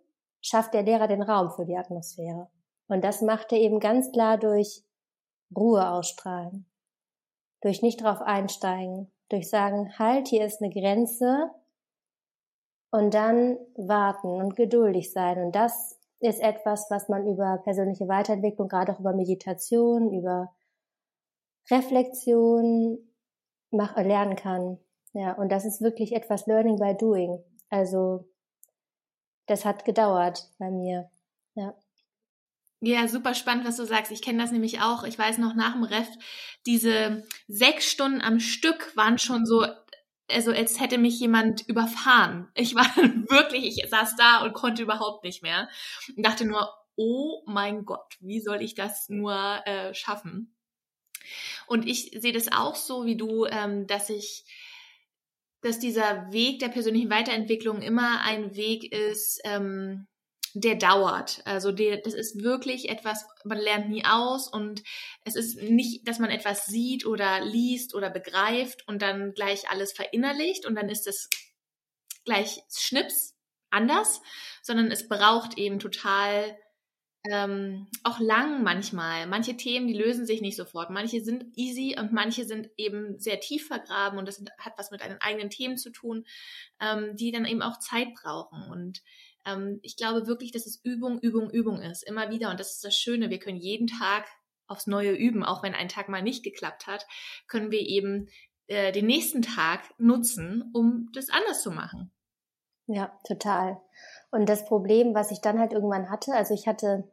schafft 0.43 0.75
der 0.75 0.83
Lehrer 0.83 1.09
den 1.09 1.23
Raum 1.23 1.51
für 1.51 1.65
die 1.65 1.77
Atmosphäre. 1.77 2.49
Und 2.89 3.03
das 3.03 3.23
macht 3.23 3.53
er 3.53 3.59
eben 3.59 3.81
ganz 3.81 4.13
klar 4.13 4.39
durch 4.39 4.85
Ruhe 5.57 5.91
ausstrahlen, 5.91 6.67
durch 7.63 7.83
nicht 7.83 8.03
drauf 8.03 8.21
einsteigen, 8.21 9.11
durch 9.29 9.49
sagen, 9.49 9.99
halt, 9.99 10.29
hier 10.29 10.45
ist 10.45 10.63
eine 10.63 10.73
Grenze 10.73 11.51
und 12.91 13.15
dann 13.15 13.59
warten 13.77 14.29
und 14.29 14.57
geduldig 14.57 15.13
sein. 15.13 15.39
Und 15.43 15.53
das 15.53 15.99
ist 16.21 16.41
etwas, 16.41 16.91
was 16.91 17.09
man 17.09 17.27
über 17.27 17.59
persönliche 17.59 18.09
Weiterentwicklung, 18.09 18.69
gerade 18.69 18.93
auch 18.93 19.01
über 19.01 19.13
Meditation, 19.13 20.13
über 20.13 20.53
Reflexion 21.71 22.99
mach, 23.71 23.97
lernen 23.97 24.37
kann. 24.37 24.79
Ja, 25.13 25.33
und 25.33 25.51
das 25.51 25.65
ist 25.65 25.81
wirklich 25.81 26.15
etwas 26.15 26.47
Learning 26.47 26.77
by 26.77 26.95
Doing. 26.97 27.43
Also, 27.71 28.29
das 29.47 29.65
hat 29.65 29.85
gedauert 29.85 30.51
bei 30.59 30.71
mir. 30.71 31.11
Ja. 31.55 31.75
Ja, 32.81 33.09
super 33.09 33.35
spannend, 33.35 33.67
was 33.67 33.77
du 33.77 33.87
sagst. 33.87 34.13
Ich 34.13 34.21
kenne 34.23 34.43
das 34.43 34.53
nämlich 34.53 34.81
auch. 34.81 35.05
Ich 35.05 35.19
weiß 35.19 35.39
noch 35.39 35.55
nach 35.55 35.73
dem 35.73 35.85
Ref, 35.85 36.09
diese 36.67 37.27
sechs 37.49 37.87
Stunden 37.91 38.21
am 38.21 38.39
Stück 38.39 38.95
waren 38.97 39.19
schon 39.19 39.47
so, 39.47 39.67
also 40.31 40.53
als 40.53 40.79
hätte 40.79 40.99
mich 40.99 41.19
jemand 41.19 41.67
überfahren. 41.69 42.49
Ich 42.55 42.75
war 42.75 42.85
wirklich, 43.31 43.79
ich 43.83 43.89
saß 43.89 44.17
da 44.17 44.43
und 44.43 44.53
konnte 44.53 44.83
überhaupt 44.83 45.25
nicht 45.25 45.43
mehr 45.43 45.69
und 46.17 46.25
dachte 46.25 46.45
nur, 46.45 46.71
oh 46.97 47.43
mein 47.47 47.85
Gott, 47.85 48.15
wie 48.21 48.41
soll 48.41 48.61
ich 48.63 48.75
das 48.75 49.09
nur 49.09 49.35
äh, 49.65 49.95
schaffen? 49.95 50.55
Und 51.67 51.87
ich 51.87 52.11
sehe 52.15 52.33
das 52.33 52.53
auch 52.53 52.75
so 52.75 53.07
wie 53.07 53.17
du, 53.17 53.47
ähm, 53.47 53.87
dass 53.87 54.11
ich 54.11 54.45
dass 55.63 55.79
dieser 55.79 56.31
Weg 56.31 56.61
der 56.61 56.69
persönlichen 56.69 57.11
Weiterentwicklung 57.11 57.83
immer 57.83 58.21
ein 58.21 58.55
Weg 58.55 58.93
ist, 58.93 59.41
ähm, 59.45 60.07
der 60.61 60.75
dauert. 60.75 61.43
Also 61.45 61.71
der, 61.71 61.99
das 61.99 62.15
ist 62.15 62.43
wirklich 62.43 62.89
etwas, 62.89 63.27
man 63.45 63.59
lernt 63.59 63.91
nie 63.91 64.05
aus 64.07 64.49
und 64.49 64.83
es 65.25 65.37
ist 65.37 65.61
nicht, 65.61 66.09
dass 66.09 66.19
man 66.19 66.31
etwas 66.31 66.65
sieht 66.65 67.05
oder 67.05 67.45
liest 67.45 67.95
oder 67.95 68.09
begreift 68.09 68.89
und 68.89 69.03
dann 69.03 69.35
gleich 69.35 69.69
alles 69.71 69.93
verinnerlicht 69.93 70.65
und 70.65 70.75
dann 70.75 70.89
ist 70.89 71.07
es 71.07 71.29
gleich 72.25 72.63
Schnips 72.75 73.35
anders, 73.71 74.23
sondern 74.63 74.91
es 74.91 75.09
braucht 75.09 75.59
eben 75.59 75.79
total 75.79 76.57
ähm, 77.31 77.89
auch 78.03 78.19
lang 78.19 78.63
manchmal. 78.63 79.27
Manche 79.27 79.59
Themen, 79.59 79.89
die 79.89 79.95
lösen 79.95 80.25
sich 80.25 80.41
nicht 80.41 80.57
sofort. 80.57 80.89
Manche 80.89 81.23
sind 81.23 81.45
easy 81.57 81.97
und 81.99 82.13
manche 82.13 82.45
sind 82.47 82.71
eben 82.79 83.19
sehr 83.19 83.41
tief 83.41 83.67
vergraben 83.67 84.19
und 84.19 84.27
das 84.27 84.43
hat 84.59 84.75
was 84.79 84.91
mit 84.91 85.03
eigenen 85.03 85.51
Themen 85.51 85.77
zu 85.77 85.91
tun, 85.91 86.25
ähm, 86.81 87.15
die 87.17 87.31
dann 87.31 87.45
eben 87.45 87.63
auch 87.63 87.79
Zeit 87.79 88.15
brauchen. 88.15 88.63
Und 88.71 89.03
ähm, 89.47 89.79
ich 89.83 89.97
glaube 89.97 90.27
wirklich, 90.27 90.53
dass 90.53 90.67
es 90.67 90.81
Übung, 90.85 91.19
Übung, 91.21 91.51
Übung 91.51 91.81
ist. 91.81 92.03
Immer 92.03 92.31
wieder. 92.31 92.51
Und 92.51 92.61
das 92.61 92.73
ist 92.73 92.85
das 92.85 92.97
Schöne. 92.97 93.31
Wir 93.31 93.39
können 93.39 93.59
jeden 93.59 93.87
Tag 93.87 94.27
aufs 94.67 94.87
Neue 94.87 95.13
üben. 95.13 95.45
Auch 95.45 95.63
wenn 95.63 95.75
ein 95.75 95.89
Tag 95.89 96.09
mal 96.09 96.23
nicht 96.23 96.43
geklappt 96.43 96.87
hat, 96.87 97.07
können 97.47 97.71
wir 97.71 97.81
eben 97.81 98.29
äh, 98.67 98.93
den 98.93 99.07
nächsten 99.07 99.43
Tag 99.43 99.81
nutzen, 99.99 100.71
um 100.75 101.09
das 101.13 101.31
anders 101.31 101.63
zu 101.63 101.71
machen. 101.71 102.11
Ja, 102.89 103.19
total. 103.27 103.81
Und 104.31 104.49
das 104.49 104.65
Problem, 104.65 105.15
was 105.15 105.31
ich 105.31 105.41
dann 105.41 105.59
halt 105.59 105.73
irgendwann 105.73 106.11
hatte, 106.11 106.35
also 106.35 106.55
ich 106.55 106.67
hatte, 106.67 107.11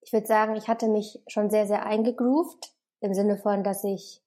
ich 0.00 0.12
würde 0.12 0.26
sagen, 0.26 0.56
ich 0.56 0.68
hatte 0.68 0.88
mich 0.88 1.20
schon 1.26 1.50
sehr, 1.50 1.66
sehr 1.66 1.84
eingegroovt, 1.84 2.72
im 3.00 3.14
Sinne 3.14 3.36
von, 3.36 3.62
dass 3.62 3.84
ich 3.84 4.22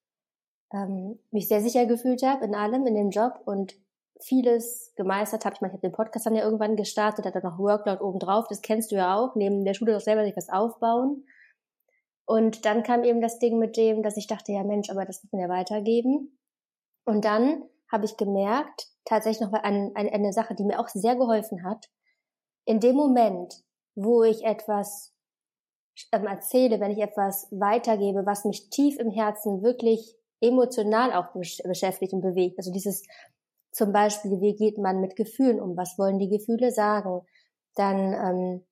ähm, 0.72 1.20
mich 1.32 1.48
sehr 1.48 1.62
sicher 1.62 1.86
gefühlt 1.86 2.24
habe 2.24 2.46
in 2.46 2.56
allem, 2.56 2.86
in 2.86 2.96
dem 2.96 3.10
Job 3.10 3.42
und 3.46 3.76
vieles 4.22 4.94
gemeistert 4.96 5.46
habe. 5.46 5.56
Ich 5.56 5.62
meine, 5.62 5.72
ich 5.72 5.78
habe 5.78 5.88
den 5.88 5.96
Podcast 5.96 6.26
dann 6.26 6.36
ja 6.36 6.44
irgendwann 6.44 6.76
gestartet, 6.76 7.26
hat 7.26 7.36
dann 7.36 7.44
noch 7.44 7.60
Workload 7.60 8.02
obendrauf, 8.02 8.48
das 8.48 8.62
kennst 8.62 8.92
du 8.92 8.96
ja 8.96 9.16
auch, 9.18 9.36
neben 9.36 9.66
der 9.66 9.74
Schule 9.74 9.94
doch 9.94 10.02
selber 10.02 10.24
sich 10.24 10.36
was 10.36 10.50
aufbauen. 10.50 11.26
Und 12.26 12.66
dann 12.66 12.84
kam 12.84 13.04
eben 13.04 13.22
das 13.22 13.40
Ding 13.40 13.60
mit 13.60 13.78
dem, 13.78 14.02
dass 14.02 14.18
ich 14.18 14.28
dachte, 14.28 14.52
ja 14.52 14.64
Mensch, 14.64 14.90
aber 14.90 15.06
das 15.06 15.24
muss 15.24 15.32
man 15.32 15.42
ja 15.42 15.50
weitergeben. 15.50 16.40
Und 17.06 17.24
dann 17.24 17.64
habe 17.92 18.06
ich 18.06 18.18
gemerkt, 18.18 18.88
tatsächlich 19.06 19.42
noch 19.42 19.54
eine, 19.54 19.92
eine, 19.94 20.12
eine 20.12 20.34
Sache, 20.34 20.56
die 20.56 20.64
mir 20.64 20.80
auch 20.80 20.88
sehr 20.88 21.16
geholfen 21.16 21.64
hat. 21.64 21.86
In 22.66 22.80
dem 22.80 22.96
Moment, 22.96 23.64
wo 23.94 24.24
ich 24.24 24.44
etwas 24.44 25.14
ähm, 26.12 26.26
erzähle, 26.26 26.80
wenn 26.80 26.92
ich 26.92 27.00
etwas 27.00 27.48
weitergebe, 27.52 28.26
was 28.26 28.46
mich 28.46 28.70
tief 28.70 28.98
im 28.98 29.12
Herzen 29.12 29.62
wirklich 29.62 30.16
emotional 30.42 31.14
auch 31.14 31.32
beschäftigt 31.64 32.14
und 32.14 32.22
bewegt. 32.22 32.58
Also 32.58 32.72
dieses 32.72 33.04
zum 33.76 33.92
Beispiel, 33.92 34.40
wie 34.40 34.56
geht 34.56 34.78
man 34.78 35.02
mit 35.02 35.18
Gefühlen 35.18 35.60
um? 35.60 35.76
Was 35.76 35.98
wollen 35.98 36.18
die 36.18 36.30
Gefühle 36.30 36.72
sagen? 36.72 37.22
Dann 37.76 38.14
ähm, 38.14 38.66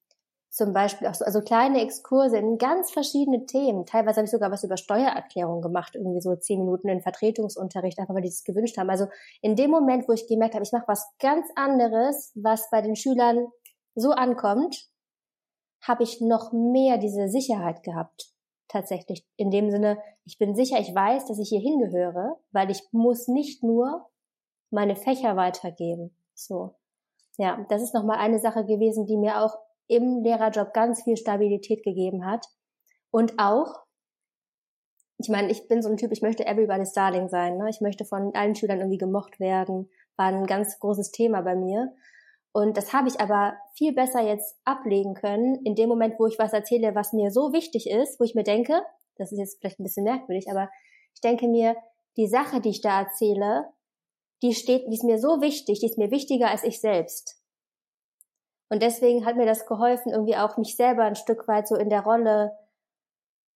zum 0.50 0.72
Beispiel 0.72 1.10
auch 1.10 1.14
so 1.14 1.26
also 1.26 1.42
kleine 1.42 1.82
Exkurse 1.82 2.38
in 2.38 2.58
ganz 2.58 2.90
verschiedene 2.90 3.46
Themen. 3.46 3.86
Teilweise 3.86 4.18
habe 4.18 4.26
ich 4.26 4.32
sogar 4.32 4.50
was 4.50 4.64
über 4.64 4.78
Steuererklärung 4.78 5.62
gemacht, 5.62 5.96
irgendwie 5.96 6.22
so 6.22 6.38
zehn 6.38 6.60
Minuten 6.60 6.88
in 6.88 7.02
Vertretungsunterricht, 7.02 8.00
einfach 8.00 8.16
weil 8.16 8.22
die 8.22 8.30
es 8.30 8.46
gewünscht 8.46 8.78
haben. 8.78 8.90
Also 8.90 9.08
in 9.42 9.58
dem 9.58 9.72
Moment, 9.72 10.08
wo 10.08 10.14
ich 10.14 10.26
gemerkt 10.26 10.54
habe, 10.54 10.64
ich 10.64 10.72
mache 10.72 10.88
was 10.88 11.06
ganz 11.20 11.48
anderes, 11.56 12.32
was 12.36 12.70
bei 12.70 12.82
den 12.82 12.96
Schülern 12.96 13.48
so 13.96 14.12
ankommt, 14.12 14.88
habe 15.82 16.04
ich 16.04 16.22
noch 16.22 16.54
mehr 16.54 16.98
diese 16.98 17.28
Sicherheit 17.28 17.84
gehabt. 17.84 18.30
Tatsächlich. 18.70 19.26
In 19.36 19.52
dem 19.52 19.70
Sinne, 19.70 19.98
ich 20.24 20.38
bin 20.38 20.56
sicher, 20.56 20.80
ich 20.80 20.96
weiß, 20.96 21.26
dass 21.26 21.40
ich 21.40 21.50
hier 21.50 21.60
hingehöre, 21.60 22.40
weil 22.54 22.72
ich 22.72 22.82
muss 22.94 23.28
nicht 23.28 23.64
nur 23.64 24.10
meine 24.74 24.96
Fächer 24.96 25.36
weitergeben. 25.36 26.16
So. 26.34 26.76
Ja, 27.38 27.66
das 27.70 27.82
ist 27.82 27.94
nochmal 27.94 28.18
eine 28.18 28.40
Sache 28.40 28.66
gewesen, 28.66 29.06
die 29.06 29.18
mir 29.18 29.42
auch 29.42 29.58
im 29.88 30.22
Lehrerjob 30.22 30.74
ganz 30.74 31.04
viel 31.04 31.18
Stabilität 31.18 31.84
gegeben 31.84 32.26
hat. 32.26 32.46
Und 33.12 33.34
auch, 33.38 33.84
ich 35.18 35.30
meine, 35.30 35.52
ich 35.52 35.68
bin 35.68 35.82
so 35.82 35.90
ein 35.90 35.98
Typ, 35.98 36.12
ich 36.12 36.22
möchte 36.22 36.46
everybody's 36.46 36.94
darling 36.94 37.30
sein. 37.30 37.58
Ne? 37.58 37.70
Ich 37.70 37.82
möchte 37.82 38.06
von 38.06 38.34
allen 38.36 38.56
Schülern 38.56 38.80
irgendwie 38.80 38.98
gemocht 38.98 39.40
werden. 39.40 39.90
War 40.16 40.28
ein 40.28 40.46
ganz 40.46 40.80
großes 40.80 41.12
Thema 41.12 41.42
bei 41.42 41.56
mir. 41.56 41.94
Und 42.52 42.78
das 42.78 42.94
habe 42.94 43.08
ich 43.08 43.20
aber 43.20 43.56
viel 43.76 43.94
besser 43.94 44.22
jetzt 44.22 44.56
ablegen 44.64 45.16
können, 45.16 45.56
in 45.66 45.74
dem 45.74 45.90
Moment, 45.90 46.20
wo 46.20 46.28
ich 46.28 46.38
was 46.38 46.54
erzähle, 46.54 46.94
was 46.94 47.12
mir 47.12 47.32
so 47.32 47.52
wichtig 47.52 47.90
ist, 47.90 48.20
wo 48.20 48.24
ich 48.24 48.36
mir 48.36 48.44
denke, 48.44 48.80
das 49.18 49.32
ist 49.32 49.40
jetzt 49.40 49.60
vielleicht 49.60 49.80
ein 49.80 49.84
bisschen 49.84 50.04
merkwürdig, 50.04 50.50
aber 50.50 50.70
ich 51.16 51.22
denke 51.22 51.48
mir, 51.48 51.76
die 52.16 52.28
Sache, 52.28 52.62
die 52.62 52.70
ich 52.70 52.82
da 52.82 53.02
erzähle, 53.02 53.66
die 54.44 54.54
steht, 54.54 54.86
die 54.88 54.94
ist 54.94 55.04
mir 55.04 55.18
so 55.18 55.42
wichtig, 55.42 55.80
die 55.80 55.86
ist 55.88 55.98
mir 55.98 56.12
wichtiger 56.12 56.50
als 56.50 56.64
ich 56.64 56.80
selbst. 56.80 57.42
Und 58.70 58.84
deswegen 58.84 59.26
hat 59.26 59.38
mir 59.38 59.46
das 59.46 59.66
geholfen, 59.66 60.12
irgendwie 60.12 60.36
auch 60.36 60.58
mich 60.58 60.76
selber 60.76 61.04
ein 61.04 61.16
Stück 61.16 61.48
weit 61.48 61.68
so 61.68 61.76
in 61.76 61.90
der 61.90 62.02
Rolle 62.02 62.52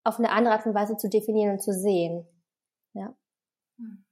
auf 0.04 0.18
eine 0.18 0.30
andere 0.30 0.54
Art 0.54 0.66
und 0.66 0.74
Weise 0.74 0.96
zu 0.96 1.08
definieren 1.08 1.52
und 1.52 1.62
zu 1.62 1.72
sehen. 1.72 2.26
Ja. 2.92 3.16
Hm. 3.78 4.04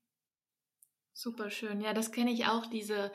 Super 1.13 1.49
schön. 1.49 1.81
Ja, 1.81 1.95
das 1.95 2.11
kenne 2.11 2.33
ich 2.33 2.47
auch, 2.47 2.67
diese, 2.67 3.13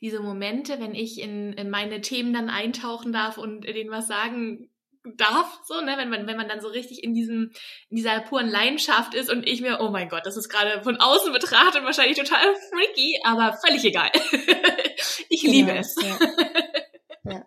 diese 0.00 0.20
Momente, 0.20 0.78
wenn 0.78 0.94
ich 0.94 1.20
in, 1.20 1.52
in 1.54 1.68
meine 1.68 2.00
Themen 2.00 2.32
dann 2.32 2.48
eintauchen 2.48 3.12
darf 3.12 3.38
und 3.38 3.64
denen 3.64 3.90
was 3.90 4.06
sagen 4.06 4.69
darf, 5.04 5.60
so, 5.64 5.80
ne, 5.80 5.96
wenn 5.96 6.10
man, 6.10 6.26
wenn 6.26 6.36
man 6.36 6.48
dann 6.48 6.60
so 6.60 6.68
richtig 6.68 7.02
in 7.02 7.14
diesem, 7.14 7.52
in 7.88 7.96
dieser 7.96 8.20
puren 8.20 8.48
Leidenschaft 8.48 9.14
ist 9.14 9.30
und 9.30 9.46
ich 9.46 9.60
mir, 9.60 9.78
oh 9.80 9.90
mein 9.90 10.08
Gott, 10.08 10.26
das 10.26 10.36
ist 10.36 10.48
gerade 10.48 10.82
von 10.82 10.96
außen 10.96 11.32
betrachtet 11.32 11.84
wahrscheinlich 11.84 12.18
total 12.18 12.54
freaky, 12.70 13.20
aber 13.24 13.58
völlig 13.64 13.84
egal. 13.84 14.10
ich 15.28 15.42
genau, 15.42 15.52
liebe 15.52 15.72
es. 15.72 15.96
Ja. 16.02 16.18
Ja. 17.24 17.46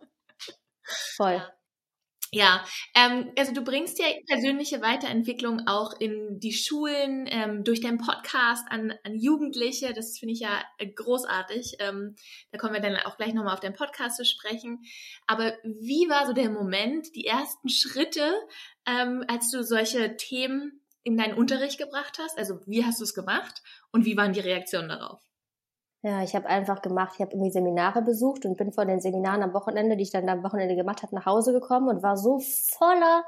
Voll. 1.16 1.34
Ja, 1.34 1.54
ähm, 2.96 3.32
also 3.38 3.54
du 3.54 3.64
bringst 3.64 4.00
ja 4.00 4.06
persönliche 4.28 4.82
Weiterentwicklung 4.82 5.68
auch 5.68 6.00
in 6.00 6.40
die 6.40 6.54
Schulen, 6.54 7.28
ähm, 7.30 7.64
durch 7.64 7.82
deinen 7.82 8.00
Podcast 8.00 8.66
an, 8.70 8.94
an 9.04 9.18
Jugendliche. 9.18 9.94
Das 9.94 10.18
finde 10.18 10.34
ich 10.34 10.40
ja 10.40 10.64
äh, 10.78 10.88
großartig. 10.88 11.78
Ähm, 11.80 12.16
da 12.52 12.58
kommen 12.58 12.74
wir 12.74 12.82
dann 12.82 12.98
auch 12.98 13.18
gleich 13.18 13.34
nochmal 13.34 13.54
auf 13.54 13.60
deinen 13.60 13.76
Podcast 13.76 14.18
zu 14.18 14.26
sprechen. 14.26 14.84
Aber 15.28 15.54
wie 15.64 16.10
war 16.10 16.26
so 16.26 16.34
der 16.34 16.50
Moment, 16.50 17.16
die 17.16 17.26
ersten 17.26 17.70
Schritte, 17.70 18.34
ähm, 18.86 19.24
als 19.28 19.52
du 19.52 19.64
solche 19.64 20.18
Themen 20.18 20.82
in 21.04 21.18
deinen 21.18 21.38
Unterricht 21.38 21.78
gebracht 21.78 22.18
hast? 22.20 22.38
Also 22.38 22.60
wie 22.66 22.84
hast 22.84 23.00
du 23.00 23.04
es 23.04 23.14
gemacht 23.14 23.62
und 23.92 24.06
wie 24.06 24.18
waren 24.18 24.34
die 24.34 24.40
Reaktionen 24.40 24.90
darauf? 24.90 25.22
Ja, 26.06 26.22
ich 26.22 26.36
habe 26.36 26.48
einfach 26.48 26.82
gemacht, 26.82 27.14
ich 27.16 27.22
habe 27.22 27.32
irgendwie 27.32 27.52
Seminare 27.52 28.02
besucht 28.02 28.46
und 28.46 28.58
bin 28.58 28.74
von 28.74 28.90
den 28.90 29.00
Seminaren 29.00 29.42
am 29.42 29.54
Wochenende, 29.54 29.96
die 29.96 30.04
ich 30.04 30.12
dann 30.12 30.28
am 30.28 30.44
Wochenende 30.44 30.76
gemacht 30.76 31.02
habe, 31.02 31.16
nach 31.16 31.26
Hause 31.26 31.54
gekommen 31.54 31.88
und 31.88 32.04
war 32.04 32.18
so 32.18 32.40
voller 32.40 33.24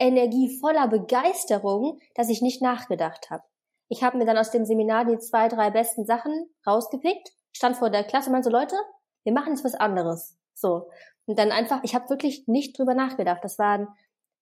Energie, 0.00 0.58
voller 0.58 0.88
Begeisterung, 0.88 2.00
dass 2.16 2.28
ich 2.28 2.42
nicht 2.42 2.60
nachgedacht 2.60 3.30
habe. 3.30 3.44
Ich 3.88 4.02
habe 4.02 4.18
mir 4.18 4.26
dann 4.26 4.38
aus 4.38 4.50
dem 4.50 4.64
Seminar 4.64 5.04
die 5.04 5.18
zwei, 5.18 5.46
drei 5.46 5.70
besten 5.70 6.04
Sachen 6.04 6.50
rausgepickt, 6.66 7.30
stand 7.52 7.76
vor 7.76 7.90
der 7.90 8.02
Klasse 8.02 8.26
und 8.26 8.32
meinte 8.32 8.50
so, 8.50 8.56
Leute, 8.56 8.74
wir 9.22 9.32
machen 9.32 9.52
jetzt 9.52 9.64
was 9.64 9.76
anderes. 9.76 10.36
So. 10.52 10.88
Und 11.26 11.38
dann 11.38 11.52
einfach, 11.52 11.84
ich 11.84 11.94
habe 11.94 12.10
wirklich 12.10 12.48
nicht 12.48 12.76
drüber 12.76 12.94
nachgedacht. 12.94 13.44
Das 13.44 13.56
waren 13.60 13.86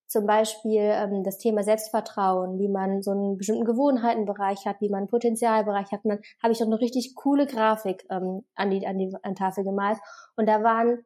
zum 0.07 0.25
Beispiel 0.25 0.81
ähm, 0.81 1.23
das 1.23 1.37
Thema 1.37 1.63
Selbstvertrauen, 1.63 2.59
wie 2.59 2.67
man 2.67 3.01
so 3.01 3.11
einen 3.11 3.37
bestimmten 3.37 3.65
Gewohnheitenbereich 3.65 4.65
hat, 4.65 4.79
wie 4.79 4.89
man 4.89 4.99
einen 4.99 5.07
Potenzialbereich 5.07 5.91
hat. 5.91 6.05
Und 6.05 6.11
dann 6.11 6.21
habe 6.41 6.53
ich 6.53 6.61
auch 6.61 6.67
eine 6.67 6.79
richtig 6.79 7.15
coole 7.15 7.47
Grafik 7.47 8.05
ähm, 8.09 8.45
an, 8.55 8.69
die, 8.69 8.85
an 8.85 8.97
die 8.97 9.11
an 9.23 9.35
Tafel 9.35 9.63
gemalt. 9.63 9.97
Und 10.35 10.47
da 10.47 10.63
waren, 10.63 11.03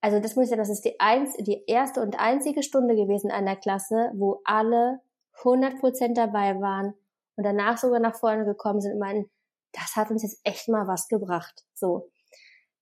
also 0.00 0.20
das 0.20 0.36
muss 0.36 0.44
ich 0.44 0.50
sagen, 0.50 0.60
das 0.60 0.70
ist 0.70 0.84
die, 0.84 0.98
eins, 1.00 1.36
die 1.38 1.64
erste 1.66 2.00
und 2.00 2.20
einzige 2.20 2.62
Stunde 2.62 2.94
gewesen 2.94 3.30
an 3.30 3.46
der 3.46 3.56
Klasse, 3.56 4.12
wo 4.14 4.40
alle 4.44 5.00
100 5.38 5.80
Prozent 5.80 6.16
dabei 6.16 6.60
waren 6.60 6.94
und 7.36 7.44
danach 7.44 7.78
sogar 7.78 8.00
nach 8.00 8.14
vorne 8.14 8.44
gekommen 8.44 8.80
sind 8.80 8.92
und 8.94 9.00
meinen, 9.00 9.30
das 9.72 9.96
hat 9.96 10.10
uns 10.10 10.22
jetzt 10.22 10.40
echt 10.44 10.68
mal 10.68 10.86
was 10.86 11.08
gebracht. 11.08 11.64
So. 11.74 12.08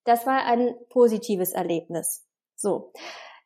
Das 0.05 0.27
war 0.27 0.45
ein 0.45 0.75
positives 0.91 1.53
Erlebnis. 1.53 2.25
So. 2.55 2.93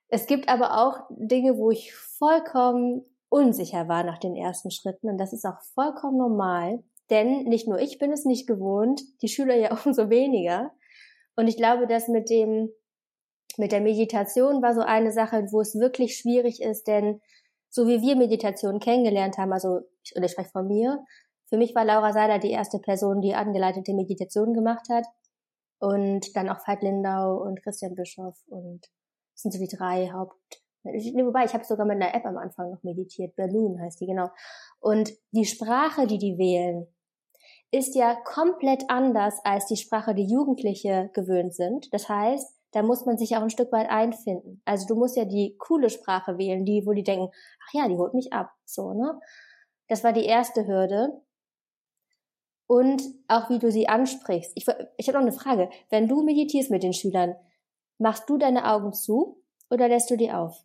Es 0.08 0.26
gibt 0.26 0.48
aber 0.48 0.78
auch 0.78 1.06
Dinge, 1.10 1.58
wo 1.58 1.70
ich 1.70 1.94
vollkommen 1.94 3.04
unsicher 3.28 3.88
war 3.88 4.04
nach 4.04 4.18
den 4.18 4.34
ersten 4.34 4.70
Schritten 4.70 5.08
und 5.08 5.18
das 5.18 5.32
ist 5.32 5.44
auch 5.44 5.60
vollkommen 5.74 6.16
normal, 6.16 6.82
denn 7.10 7.44
nicht 7.44 7.68
nur 7.68 7.78
ich 7.78 7.98
bin 7.98 8.12
es 8.12 8.24
nicht 8.24 8.46
gewohnt, 8.46 9.02
die 9.22 9.28
Schüler 9.28 9.54
ja 9.54 9.78
umso 9.84 10.10
weniger. 10.10 10.72
Und 11.36 11.46
ich 11.46 11.56
glaube, 11.56 11.86
dass 11.86 12.08
mit 12.08 12.30
dem, 12.30 12.70
mit 13.56 13.72
der 13.72 13.80
Meditation 13.80 14.62
war 14.62 14.74
so 14.74 14.80
eine 14.80 15.12
Sache, 15.12 15.46
wo 15.50 15.60
es 15.60 15.78
wirklich 15.78 16.16
schwierig 16.16 16.62
ist, 16.62 16.88
denn 16.88 17.20
so 17.70 17.86
wie 17.86 18.00
wir 18.00 18.16
Meditation 18.16 18.80
kennengelernt 18.80 19.36
haben, 19.36 19.52
also, 19.52 19.80
ich, 20.02 20.16
oder 20.16 20.24
ich 20.24 20.32
spreche 20.32 20.50
von 20.50 20.66
mir, 20.66 21.04
für 21.48 21.56
mich 21.56 21.74
war 21.74 21.84
Laura 21.84 22.12
Seiler 22.12 22.38
die 22.38 22.50
erste 22.50 22.78
Person, 22.78 23.20
die 23.20 23.34
angeleitete 23.34 23.94
Meditation 23.94 24.52
gemacht 24.52 24.88
hat. 24.90 25.06
Und 25.80 26.34
dann 26.34 26.48
auch 26.48 26.66
Veit 26.66 26.82
Lindau 26.82 27.36
und 27.36 27.62
Christian 27.62 27.94
Bischoff 27.94 28.36
und 28.48 28.84
das 29.38 29.42
sind 29.42 29.52
so 29.52 29.60
die 29.60 29.76
drei 29.76 30.10
Haupt. 30.10 30.34
Wobei, 30.82 31.44
ich 31.44 31.54
habe 31.54 31.64
sogar 31.64 31.86
mit 31.86 32.02
einer 32.02 32.12
App 32.12 32.26
am 32.26 32.38
Anfang 32.38 32.72
noch 32.72 32.82
meditiert. 32.82 33.36
Balloon 33.36 33.80
heißt 33.80 34.00
die, 34.00 34.06
genau. 34.06 34.30
Und 34.80 35.12
die 35.30 35.44
Sprache, 35.44 36.08
die 36.08 36.18
die 36.18 36.38
wählen, 36.38 36.88
ist 37.70 37.94
ja 37.94 38.16
komplett 38.24 38.84
anders 38.88 39.38
als 39.44 39.66
die 39.66 39.76
Sprache, 39.76 40.14
die 40.16 40.26
Jugendliche 40.26 41.10
gewöhnt 41.14 41.54
sind. 41.54 41.92
Das 41.94 42.08
heißt, 42.08 42.52
da 42.72 42.82
muss 42.82 43.06
man 43.06 43.16
sich 43.16 43.36
auch 43.36 43.42
ein 43.42 43.50
Stück 43.50 43.70
weit 43.70 43.88
einfinden. 43.88 44.60
Also 44.64 44.88
du 44.88 44.96
musst 44.96 45.16
ja 45.16 45.24
die 45.24 45.56
coole 45.58 45.88
Sprache 45.88 46.36
wählen, 46.36 46.64
die, 46.64 46.84
wo 46.84 46.92
die 46.92 47.04
denken, 47.04 47.30
ach 47.64 47.74
ja, 47.74 47.86
die 47.86 47.96
holt 47.96 48.14
mich 48.14 48.32
ab, 48.32 48.50
so, 48.64 48.92
ne? 48.92 49.20
Das 49.86 50.02
war 50.02 50.12
die 50.12 50.24
erste 50.24 50.66
Hürde. 50.66 51.22
Und 52.66 53.02
auch 53.28 53.48
wie 53.50 53.60
du 53.60 53.70
sie 53.70 53.88
ansprichst. 53.88 54.52
Ich, 54.56 54.66
ich 54.96 55.08
habe 55.08 55.18
noch 55.18 55.26
eine 55.26 55.32
Frage. 55.32 55.70
Wenn 55.90 56.08
du 56.08 56.22
meditierst 56.24 56.70
mit 56.70 56.82
den 56.82 56.92
Schülern, 56.92 57.36
Machst 57.98 58.28
du 58.28 58.38
deine 58.38 58.70
Augen 58.70 58.92
zu 58.92 59.42
oder 59.70 59.88
lässt 59.88 60.10
du 60.10 60.16
die 60.16 60.30
auf? 60.30 60.64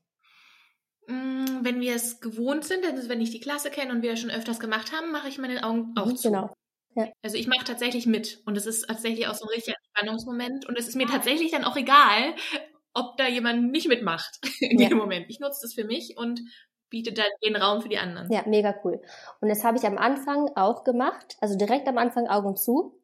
Mm, 1.07 1.63
wenn 1.63 1.81
wir 1.81 1.95
es 1.95 2.21
gewohnt 2.21 2.63
sind, 2.63 2.85
also 2.85 3.09
wenn 3.09 3.21
ich 3.21 3.31
die 3.31 3.39
Klasse 3.39 3.69
kenne 3.69 3.91
und 3.91 4.01
wir 4.01 4.15
schon 4.15 4.29
öfters 4.29 4.59
gemacht 4.59 4.91
haben, 4.93 5.11
mache 5.11 5.27
ich 5.27 5.37
meine 5.37 5.63
Augen 5.63 5.93
auch 5.97 6.05
mhm, 6.05 6.15
zu. 6.15 6.29
Genau. 6.29 6.53
Ja. 6.95 7.07
Also 7.23 7.37
ich 7.37 7.47
mache 7.47 7.65
tatsächlich 7.65 8.05
mit 8.05 8.41
und 8.45 8.55
es 8.55 8.67
ist 8.67 8.87
tatsächlich 8.87 9.27
auch 9.27 9.33
so 9.33 9.45
ein 9.45 9.53
richtiger 9.53 9.75
Entspannungsmoment 9.77 10.67
und 10.67 10.77
es 10.77 10.87
ist 10.87 10.95
mir 10.95 11.07
tatsächlich 11.07 11.51
dann 11.51 11.63
auch 11.63 11.75
egal, 11.75 12.35
ob 12.93 13.17
da 13.17 13.27
jemand 13.27 13.71
nicht 13.71 13.87
mitmacht 13.87 14.39
in 14.59 14.79
ja. 14.79 14.89
dem 14.89 14.99
Moment. 14.99 15.25
Ich 15.29 15.39
nutze 15.39 15.61
das 15.63 15.73
für 15.73 15.85
mich 15.85 16.15
und 16.17 16.41
biete 16.89 17.11
dann 17.11 17.25
den 17.43 17.55
Raum 17.55 17.81
für 17.81 17.89
die 17.89 17.97
anderen. 17.97 18.31
Ja, 18.31 18.43
mega 18.45 18.75
cool. 18.83 19.01
Und 19.41 19.49
das 19.49 19.63
habe 19.63 19.77
ich 19.77 19.83
am 19.85 19.97
Anfang 19.97 20.51
auch 20.55 20.83
gemacht, 20.83 21.37
also 21.41 21.57
direkt 21.57 21.87
am 21.87 21.97
Anfang 21.97 22.27
Augen 22.27 22.55
zu. 22.55 22.99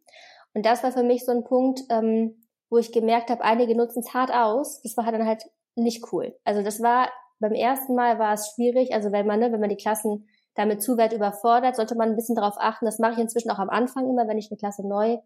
Und 0.53 0.65
das 0.65 0.83
war 0.83 0.91
für 0.91 1.03
mich 1.03 1.25
so 1.25 1.31
ein 1.31 1.43
Punkt, 1.43 1.81
ähm, 1.89 2.39
wo 2.69 2.77
ich 2.77 2.91
gemerkt 2.91 3.29
habe, 3.29 3.43
einige 3.43 3.75
nutzen 3.75 3.99
es 3.99 4.13
hart 4.13 4.31
aus. 4.31 4.81
Das 4.81 4.95
war 4.97 5.11
dann 5.11 5.25
halt 5.25 5.43
nicht 5.75 6.11
cool. 6.11 6.35
Also 6.43 6.61
das 6.61 6.81
war 6.81 7.09
beim 7.39 7.53
ersten 7.53 7.95
Mal 7.95 8.19
war 8.19 8.33
es 8.33 8.51
schwierig. 8.53 8.93
Also 8.93 9.11
wenn 9.11 9.25
man, 9.25 9.39
ne, 9.39 9.51
wenn 9.51 9.59
man 9.59 9.69
die 9.69 9.77
Klassen 9.77 10.27
damit 10.55 10.81
zu 10.81 10.97
weit 10.97 11.13
überfordert, 11.13 11.75
sollte 11.75 11.95
man 11.95 12.09
ein 12.09 12.15
bisschen 12.15 12.35
darauf 12.35 12.55
achten. 12.57 12.85
Das 12.85 12.99
mache 12.99 13.13
ich 13.13 13.19
inzwischen 13.19 13.49
auch 13.49 13.59
am 13.59 13.69
Anfang 13.69 14.09
immer, 14.09 14.27
wenn 14.27 14.37
ich 14.37 14.51
eine 14.51 14.57
Klasse 14.57 14.87
neu 14.87 15.17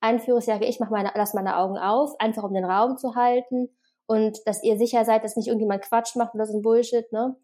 einführe. 0.00 0.40
Sage, 0.40 0.66
ich 0.66 0.80
mache 0.80 0.92
meine, 0.92 1.10
lass 1.14 1.34
meine 1.34 1.56
Augen 1.56 1.76
auf, 1.76 2.14
einfach 2.20 2.44
um 2.44 2.54
den 2.54 2.64
Raum 2.64 2.96
zu 2.96 3.16
halten 3.16 3.68
und 4.06 4.38
dass 4.46 4.62
ihr 4.62 4.78
sicher 4.78 5.04
seid, 5.04 5.24
dass 5.24 5.36
nicht 5.36 5.48
irgendjemand 5.48 5.82
Quatsch 5.82 6.14
macht 6.16 6.34
oder 6.34 6.46
so 6.46 6.56
ein 6.56 6.62
Bullshit, 6.62 7.10
ne? 7.12 7.36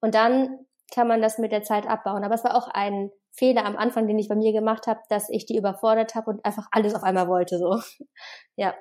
Und 0.00 0.14
dann 0.14 0.66
kann 0.92 1.08
man 1.08 1.22
das 1.22 1.38
mit 1.38 1.52
der 1.52 1.62
Zeit 1.62 1.88
abbauen. 1.88 2.22
Aber 2.24 2.34
es 2.34 2.44
war 2.44 2.54
auch 2.54 2.68
ein 2.68 3.10
Fehler 3.30 3.64
am 3.64 3.76
Anfang, 3.76 4.06
den 4.06 4.18
ich 4.18 4.28
bei 4.28 4.34
mir 4.34 4.52
gemacht 4.52 4.86
habe, 4.86 5.00
dass 5.08 5.30
ich 5.30 5.46
die 5.46 5.56
überfordert 5.56 6.14
habe 6.14 6.30
und 6.30 6.44
einfach 6.44 6.68
alles 6.70 6.94
auf 6.94 7.02
einmal 7.02 7.28
wollte, 7.28 7.58
so. 7.58 7.80
ja. 8.56 8.74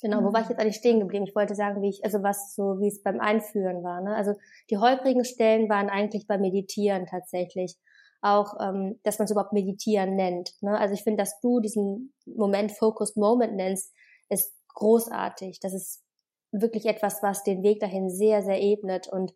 Genau, 0.00 0.22
wo 0.22 0.32
war 0.32 0.40
ich 0.40 0.46
mhm. 0.46 0.50
jetzt 0.52 0.60
eigentlich 0.60 0.76
stehen 0.76 1.00
geblieben? 1.00 1.26
Ich 1.26 1.34
wollte 1.34 1.54
sagen, 1.54 1.82
wie 1.82 1.88
ich, 1.88 2.04
also 2.04 2.22
was 2.22 2.54
so, 2.54 2.80
wie 2.80 2.88
es 2.88 3.02
beim 3.02 3.20
Einführen 3.20 3.82
war. 3.82 4.00
Ne? 4.00 4.14
Also 4.14 4.34
die 4.70 4.78
holprigen 4.78 5.24
Stellen 5.24 5.68
waren 5.68 5.88
eigentlich 5.88 6.26
beim 6.26 6.40
Meditieren 6.40 7.06
tatsächlich. 7.06 7.76
Auch, 8.20 8.54
ähm, 8.60 8.98
dass 9.04 9.18
man 9.18 9.26
es 9.26 9.30
überhaupt 9.30 9.52
Meditieren 9.52 10.16
nennt. 10.16 10.52
Ne? 10.60 10.76
Also 10.78 10.94
ich 10.94 11.02
finde, 11.02 11.22
dass 11.22 11.40
du 11.40 11.60
diesen 11.60 12.12
Moment 12.26 12.72
Focused 12.72 13.16
Moment 13.16 13.54
nennst, 13.54 13.92
ist 14.28 14.52
großartig. 14.74 15.60
Das 15.60 15.72
ist 15.72 16.02
wirklich 16.50 16.86
etwas, 16.86 17.22
was 17.22 17.44
den 17.44 17.62
Weg 17.62 17.80
dahin 17.80 18.10
sehr, 18.10 18.42
sehr 18.42 18.60
ebnet 18.60 19.08
und 19.08 19.34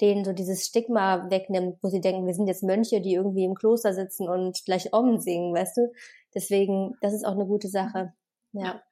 denen 0.00 0.24
so 0.24 0.32
dieses 0.32 0.66
Stigma 0.66 1.30
wegnimmt, 1.30 1.78
wo 1.82 1.88
sie 1.88 2.00
denken, 2.00 2.26
wir 2.26 2.34
sind 2.34 2.46
jetzt 2.46 2.62
Mönche, 2.62 3.00
die 3.00 3.14
irgendwie 3.14 3.44
im 3.44 3.54
Kloster 3.54 3.94
sitzen 3.94 4.28
und 4.28 4.64
gleich 4.64 4.92
Om 4.92 5.18
singen, 5.18 5.54
weißt 5.54 5.76
du? 5.76 5.92
Deswegen, 6.34 6.96
das 7.00 7.14
ist 7.14 7.24
auch 7.24 7.32
eine 7.32 7.46
gute 7.46 7.68
Sache. 7.68 8.12
Ja. 8.52 8.82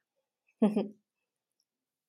Ja, 0.61 0.69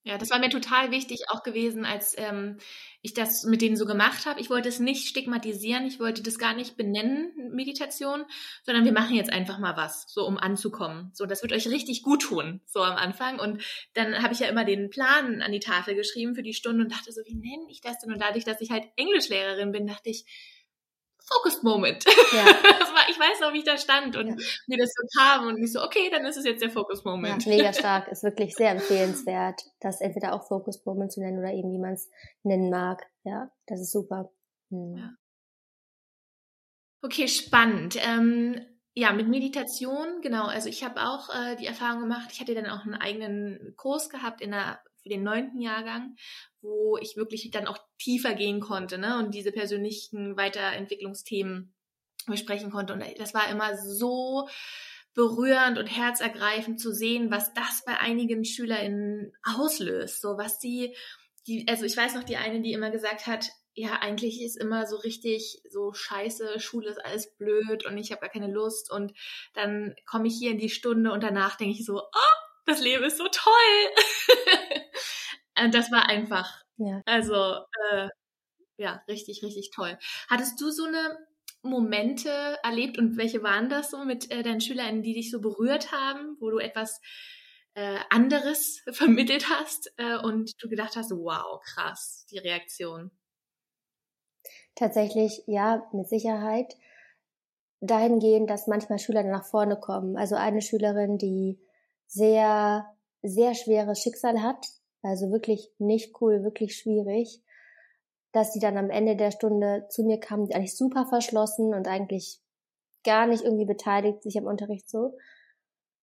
das 0.05 0.31
war 0.31 0.39
mir 0.39 0.51
total 0.51 0.91
wichtig 0.91 1.31
auch 1.31 1.43
gewesen, 1.43 1.87
als 1.87 2.15
ähm, 2.19 2.59
ich 3.01 3.15
das 3.15 3.45
mit 3.45 3.63
denen 3.63 3.77
so 3.77 3.87
gemacht 3.87 4.27
habe. 4.27 4.39
Ich 4.39 4.51
wollte 4.51 4.69
es 4.69 4.79
nicht 4.79 5.09
stigmatisieren, 5.09 5.87
ich 5.87 5.99
wollte 5.99 6.23
das 6.23 6.39
gar 6.39 6.55
nicht 6.55 6.77
benennen, 6.77 7.33
Meditation, 7.53 8.25
sondern 8.65 8.85
wir 8.85 8.93
machen 8.93 9.17
jetzt 9.17 9.33
einfach 9.33 9.59
mal 9.59 9.79
was, 9.79 10.05
so 10.09 10.27
um 10.27 10.37
anzukommen. 10.37 11.11
So, 11.15 11.25
das 11.25 11.43
wird 11.43 11.55
euch 11.55 11.69
richtig 11.69 12.03
gut 12.03 12.23
tun, 12.23 12.61
so 12.67 12.83
am 12.83 12.97
Anfang. 12.97 13.41
Und 13.41 13.63
dann 13.95 14.23
habe 14.23 14.35
ich 14.35 14.41
ja 14.41 14.49
immer 14.49 14.67
den 14.67 14.91
Plan 14.91 15.41
an 15.41 15.53
die 15.53 15.61
Tafel 15.61 15.95
geschrieben 15.95 16.35
für 16.35 16.43
die 16.43 16.55
Stunde 16.55 16.85
und 16.85 16.93
dachte 16.93 17.11
so, 17.11 17.23
wie 17.25 17.35
nenne 17.35 17.71
ich 17.71 17.81
das 17.81 17.99
denn? 17.99 18.13
Und 18.13 18.21
dadurch, 18.21 18.45
dass 18.45 18.61
ich 18.61 18.71
halt 18.71 18.85
Englischlehrerin 18.97 19.73
bin, 19.73 19.87
dachte 19.87 20.11
ich, 20.11 20.27
Focus 21.27 21.63
Moment. 21.63 22.05
Ja. 22.05 22.45
War, 22.95 23.09
ich 23.09 23.19
weiß 23.19 23.41
noch, 23.41 23.53
wie 23.53 23.59
ich 23.59 23.65
da 23.65 23.79
stand 23.79 24.17
und 24.17 24.29
ja. 24.29 24.37
mir 24.67 24.79
das 24.79 24.91
so 24.95 25.07
kam 25.19 25.47
und 25.47 25.63
ich 25.63 25.73
so, 25.73 25.83
okay, 25.83 26.11
dann 26.11 26.25
ist 26.27 26.37
es 26.37 26.45
jetzt 26.45 26.63
der 26.63 26.71
Focus 26.71 27.05
Moment. 27.05 27.45
Ja, 27.45 27.51
mega 27.51 27.73
stark, 27.73 28.09
ist 28.09 28.23
wirklich 28.23 28.55
sehr 28.55 28.71
empfehlenswert, 28.71 29.63
das 29.81 30.01
entweder 30.01 30.35
auch 30.35 30.47
Focus 30.47 30.85
Moment 30.85 31.13
zu 31.13 31.21
nennen 31.21 31.39
oder 31.39 31.53
eben 31.53 31.73
wie 31.73 31.79
man 31.79 31.95
es 31.95 32.11
nennen 32.43 32.71
mag. 32.71 33.07
Ja, 33.25 33.51
das 33.67 33.81
ist 33.81 33.93
super. 33.93 34.31
Hm. 34.71 34.97
Ja. 34.97 35.11
Okay, 37.03 37.29
spannend. 37.29 37.97
Ähm, 38.01 38.61
ja, 38.95 39.13
mit 39.13 39.29
Meditation, 39.29 40.21
genau. 40.23 40.47
Also 40.47 40.69
ich 40.69 40.85
habe 40.85 41.03
auch 41.03 41.29
äh, 41.35 41.57
die 41.57 41.67
Erfahrung 41.67 42.03
gemacht, 42.03 42.29
ich 42.33 42.41
hatte 42.41 42.55
dann 42.55 42.67
auch 42.67 42.85
einen 42.85 42.95
eigenen 42.95 43.75
Kurs 43.77 44.09
gehabt 44.09 44.41
in 44.41 44.53
der 44.53 44.81
für 45.05 45.11
den 45.11 45.23
neunten 45.23 45.61
Jahrgang, 45.61 46.17
wo 46.63 46.97
ich 46.97 47.17
wirklich 47.17 47.51
dann 47.51 47.67
auch 47.67 47.79
tiefer 48.05 48.35
gehen 48.35 48.61
konnte 48.61 48.99
ne, 48.99 49.19
und 49.19 49.35
diese 49.35 49.51
persönlichen 49.51 50.37
Weiterentwicklungsthemen 50.37 51.75
besprechen 52.27 52.71
konnte. 52.71 52.93
Und 52.93 53.03
das 53.19 53.33
war 53.33 53.49
immer 53.49 53.77
so 53.77 54.49
berührend 55.15 55.79
und 55.79 55.87
herzergreifend 55.87 56.81
zu 56.81 56.93
sehen, 56.93 57.31
was 57.31 57.55
das 57.55 57.83
bei 57.87 57.99
einigen 57.99 58.45
SchülerInnen 58.45 59.33
auslöst. 59.43 60.21
So 60.21 60.37
was 60.37 60.59
die, 60.59 60.95
die, 61.47 61.67
also 61.69 61.85
ich 61.85 61.97
weiß 61.97 62.15
noch 62.15 62.25
die 62.25 62.37
eine, 62.37 62.61
die 62.61 62.73
immer 62.73 62.91
gesagt 62.91 63.27
hat, 63.27 63.51
ja, 63.77 63.95
eigentlich 64.01 64.43
ist 64.43 64.57
immer 64.57 64.87
so 64.87 64.97
richtig 64.97 65.63
so 65.69 65.93
scheiße, 65.93 66.61
Schule 66.61 66.91
ist 66.91 67.05
alles 67.05 67.35
blöd 67.37 67.87
und 67.87 67.99
ich 67.99 68.13
habe 68.13 68.21
gar 68.21 68.31
keine 68.31 68.53
Lust. 68.53 68.91
Und 68.91 69.13
dann 69.55 69.95
komme 70.07 70.29
ich 70.29 70.37
hier 70.39 70.51
in 70.51 70.59
die 70.59 70.71
Stunde 70.71 71.11
und 71.11 71.23
danach 71.23 71.57
denke 71.57 71.79
ich 71.79 71.85
so, 71.85 72.01
oh, 72.01 72.35
das 72.67 72.81
Leben 72.81 73.05
ist 73.05 73.19
so 73.19 73.27
toll. 73.29 74.35
und 75.65 75.75
das 75.75 75.91
war 75.91 76.09
einfach, 76.09 76.64
ja. 76.77 77.03
also 77.07 77.35
äh, 77.91 78.09
ja, 78.77 79.03
richtig, 79.09 79.43
richtig 79.43 79.71
toll. 79.71 79.99
Hattest 80.29 80.61
du 80.61 80.71
so 80.71 80.85
eine 80.85 81.19
Momente 81.63 82.59
erlebt 82.63 82.99
und 82.99 83.17
welche 83.17 83.43
waren 83.43 83.69
das 83.69 83.91
so 83.91 84.05
mit 84.05 84.31
äh, 84.31 84.43
deinen 84.43 84.61
SchülerInnen, 84.61 85.03
die 85.03 85.15
dich 85.15 85.31
so 85.31 85.41
berührt 85.41 85.93
haben, 85.93 86.37
wo 86.41 86.51
du 86.51 86.59
etwas 86.59 87.01
äh, 87.75 87.99
anderes 88.11 88.83
vermittelt 88.93 89.49
hast 89.49 89.93
äh, 89.97 90.19
und 90.19 90.53
du 90.63 90.69
gedacht 90.69 90.97
hast, 90.97 91.11
wow, 91.13 91.61
krass, 91.63 92.27
die 92.31 92.39
Reaktion? 92.39 93.11
Tatsächlich, 94.75 95.43
ja, 95.47 95.89
mit 95.93 96.09
Sicherheit. 96.09 96.77
Dahingehend, 97.81 98.51
dass 98.51 98.67
manchmal 98.67 98.99
Schüler 98.99 99.23
nach 99.23 99.45
vorne 99.45 99.79
kommen. 99.79 100.17
Also 100.17 100.35
eine 100.37 100.63
Schülerin, 100.63 101.19
die 101.19 101.61
sehr, 102.07 102.87
sehr 103.23 103.55
schweres 103.55 104.01
Schicksal 104.01 104.43
hat, 104.43 104.67
also 105.05 105.31
wirklich 105.31 105.73
nicht 105.79 106.21
cool, 106.21 106.43
wirklich 106.45 106.77
schwierig, 106.77 107.43
dass 108.33 108.53
die 108.53 108.59
dann 108.59 108.77
am 108.77 108.91
Ende 108.91 109.17
der 109.17 109.31
Stunde 109.31 109.87
zu 109.89 110.03
mir 110.03 110.19
kam, 110.19 110.43
eigentlich 110.51 110.77
super 110.77 111.07
verschlossen 111.07 111.75
und 111.75 111.87
eigentlich 111.87 112.41
gar 113.05 113.27
nicht 113.27 113.45
irgendwie 113.45 113.67
beteiligt 113.67 114.23
sich 114.23 114.39
am 114.39 114.47
Unterricht 114.47 114.89
so 114.89 115.17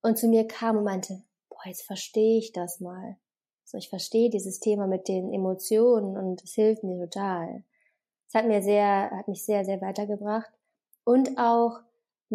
und 0.01 0.17
zu 0.17 0.27
mir 0.27 0.47
kam 0.47 0.77
und 0.77 0.83
meinte, 0.83 1.23
boah, 1.49 1.65
jetzt 1.65 1.83
verstehe 1.83 2.37
ich 2.37 2.53
das 2.53 2.79
mal. 2.79 3.17
So, 3.65 3.77
ich 3.77 3.89
verstehe 3.89 4.29
dieses 4.29 4.59
Thema 4.59 4.87
mit 4.87 5.07
den 5.07 5.33
Emotionen 5.33 6.17
und 6.17 6.43
es 6.43 6.53
hilft 6.53 6.83
mir 6.83 6.99
total. 6.99 7.63
Es 8.27 8.33
hat 8.33 8.47
mir 8.47 8.61
sehr, 8.61 9.11
hat 9.11 9.27
mich 9.27 9.45
sehr, 9.45 9.65
sehr 9.65 9.81
weitergebracht. 9.81 10.51
Und 11.03 11.37
auch 11.37 11.79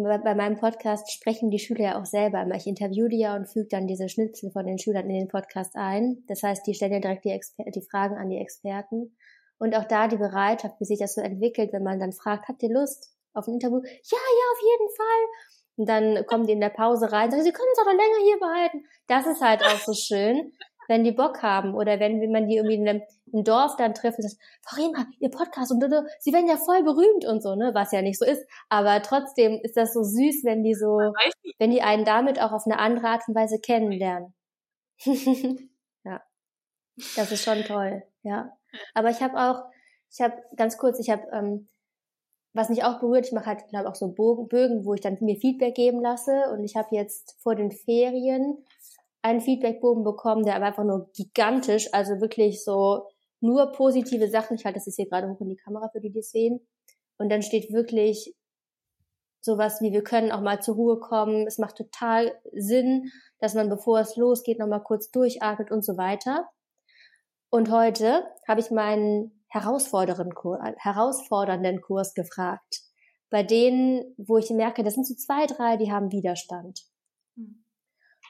bei 0.03 0.35
meinem 0.35 0.57
Podcast 0.57 1.11
sprechen 1.11 1.49
die 1.49 1.59
Schüler 1.59 1.83
ja 1.83 1.99
auch 1.99 2.05
selber. 2.05 2.45
Ich 2.55 2.67
interviewe 2.67 3.09
die 3.09 3.19
ja 3.19 3.35
und 3.35 3.47
füge 3.47 3.67
dann 3.69 3.87
diese 3.87 4.09
Schnitzel 4.09 4.51
von 4.51 4.65
den 4.65 4.77
Schülern 4.77 5.09
in 5.09 5.15
den 5.15 5.27
Podcast 5.27 5.75
ein. 5.75 6.23
Das 6.27 6.43
heißt, 6.43 6.65
die 6.67 6.73
stellen 6.73 6.93
ja 6.93 6.99
direkt 6.99 7.25
die, 7.25 7.31
Exper 7.31 7.63
die 7.65 7.81
Fragen 7.81 8.15
an 8.15 8.29
die 8.29 8.37
Experten. 8.37 9.15
Und 9.57 9.75
auch 9.75 9.85
da 9.85 10.07
die 10.07 10.17
Bereitschaft, 10.17 10.79
wie 10.79 10.85
sich 10.85 10.99
das 10.99 11.15
so 11.15 11.21
entwickelt, 11.21 11.73
wenn 11.73 11.83
man 11.83 11.99
dann 11.99 12.13
fragt, 12.13 12.47
habt 12.47 12.61
ihr 12.61 12.71
Lust 12.71 13.11
auf 13.33 13.47
ein 13.47 13.55
Interview? 13.55 13.81
Ja, 13.81 14.17
ja, 14.17 14.45
auf 14.53 14.61
jeden 14.61 14.95
Fall. 14.95 15.25
Und 15.77 15.89
dann 15.89 16.25
kommen 16.27 16.45
die 16.45 16.53
in 16.53 16.61
der 16.61 16.69
Pause 16.69 17.11
rein 17.11 17.25
und 17.25 17.31
sagen, 17.31 17.43
sie 17.43 17.51
können 17.51 17.69
es 17.73 17.79
auch 17.79 17.85
noch 17.85 17.91
länger 17.91 18.23
hier 18.23 18.39
behalten. 18.39 18.83
Das 19.07 19.25
ist 19.25 19.41
halt 19.41 19.63
auch 19.63 19.79
so 19.79 19.93
schön 19.93 20.53
wenn 20.87 21.03
die 21.03 21.11
Bock 21.11 21.43
haben 21.43 21.75
oder 21.75 21.99
wenn, 21.99 22.21
wenn 22.21 22.31
man 22.31 22.47
die 22.47 22.55
irgendwie 22.55 22.75
in 22.75 22.87
einem, 22.87 23.01
im 23.33 23.43
Dorf 23.43 23.75
dann 23.75 23.93
trifft 23.93 24.19
und 24.19 24.29
sagt, 24.29 24.41
Frau 24.61 24.81
Riemer, 24.81 25.05
ihr 25.19 25.29
Podcast 25.29 25.71
und 25.71 25.83
sie 26.19 26.33
werden 26.33 26.47
ja 26.47 26.57
voll 26.57 26.83
berühmt 26.83 27.25
und 27.25 27.41
so, 27.41 27.55
ne, 27.55 27.71
was 27.73 27.91
ja 27.91 28.01
nicht 28.01 28.19
so 28.19 28.25
ist. 28.25 28.45
Aber 28.69 29.01
trotzdem 29.01 29.59
ist 29.61 29.77
das 29.77 29.93
so 29.93 30.03
süß, 30.03 30.43
wenn 30.43 30.63
die 30.63 30.75
so, 30.75 30.99
wenn 31.59 31.71
die 31.71 31.81
einen 31.81 32.05
damit 32.05 32.41
auch 32.41 32.51
auf 32.51 32.65
eine 32.65 32.79
andere 32.79 33.07
Art 33.07 33.23
und 33.27 33.35
Weise 33.35 33.59
kennenlernen. 33.59 34.33
ja, 35.05 36.21
das 37.15 37.31
ist 37.31 37.43
schon 37.43 37.63
toll, 37.63 38.03
ja. 38.23 38.57
Aber 38.93 39.09
ich 39.09 39.21
habe 39.21 39.37
auch, 39.37 39.63
ich 40.11 40.21
habe 40.21 40.35
ganz 40.55 40.77
kurz, 40.77 40.99
ich 40.99 41.09
habe, 41.09 41.23
ähm, 41.31 41.67
was 42.53 42.69
mich 42.69 42.83
auch 42.83 42.99
berührt, 42.99 43.27
ich 43.27 43.33
mache 43.33 43.45
halt, 43.45 43.67
glaube 43.69 43.89
auch 43.89 43.95
so 43.95 44.07
Bögen, 44.07 44.85
wo 44.85 44.93
ich 44.93 45.01
dann 45.01 45.17
mir 45.21 45.35
Feedback 45.35 45.75
geben 45.75 46.01
lasse. 46.01 46.49
Und 46.51 46.63
ich 46.63 46.75
habe 46.75 46.95
jetzt 46.95 47.35
vor 47.41 47.55
den 47.55 47.71
Ferien 47.71 48.65
einen 49.21 49.41
Feedbackbogen 49.41 50.03
bekommen, 50.03 50.43
der 50.43 50.55
aber 50.55 50.65
einfach 50.65 50.83
nur 50.83 51.09
gigantisch, 51.13 51.93
also 51.93 52.19
wirklich 52.21 52.63
so 52.63 53.07
nur 53.39 53.71
positive 53.71 54.29
Sachen. 54.29 54.55
Ich 54.55 54.65
halte 54.65 54.79
das 54.79 54.85
jetzt 54.85 54.95
hier 54.95 55.09
gerade 55.09 55.29
hoch 55.29 55.41
in 55.41 55.49
die 55.49 55.57
Kamera 55.57 55.89
für 55.89 56.01
die, 56.01 56.11
die 56.11 56.19
es 56.19 56.31
sehen. 56.31 56.67
Und 57.17 57.29
dann 57.29 57.41
steht 57.41 57.71
wirklich 57.71 58.35
sowas 59.41 59.81
wie, 59.81 59.91
wir 59.91 60.03
können 60.03 60.31
auch 60.31 60.41
mal 60.41 60.61
zur 60.61 60.75
Ruhe 60.75 60.99
kommen. 60.99 61.47
Es 61.47 61.57
macht 61.57 61.77
total 61.77 62.33
Sinn, 62.53 63.11
dass 63.39 63.53
man, 63.53 63.69
bevor 63.69 63.99
es 63.99 64.15
losgeht, 64.15 64.59
nochmal 64.59 64.83
kurz 64.83 65.09
durchatmet 65.11 65.71
und 65.71 65.85
so 65.85 65.97
weiter. 65.97 66.47
Und 67.49 67.71
heute 67.71 68.25
habe 68.47 68.59
ich 68.59 68.71
meinen 68.71 69.43
herausfordernden 69.47 70.33
Kurs, 70.35 70.59
herausfordernden 70.77 71.81
Kurs 71.81 72.13
gefragt. 72.13 72.81
Bei 73.29 73.43
denen, 73.43 74.15
wo 74.17 74.37
ich 74.37 74.49
merke, 74.49 74.83
das 74.83 74.95
sind 74.95 75.05
so 75.05 75.15
zwei, 75.15 75.45
drei, 75.45 75.77
die 75.77 75.91
haben 75.91 76.11
Widerstand. 76.11 76.81
Hm. 77.35 77.63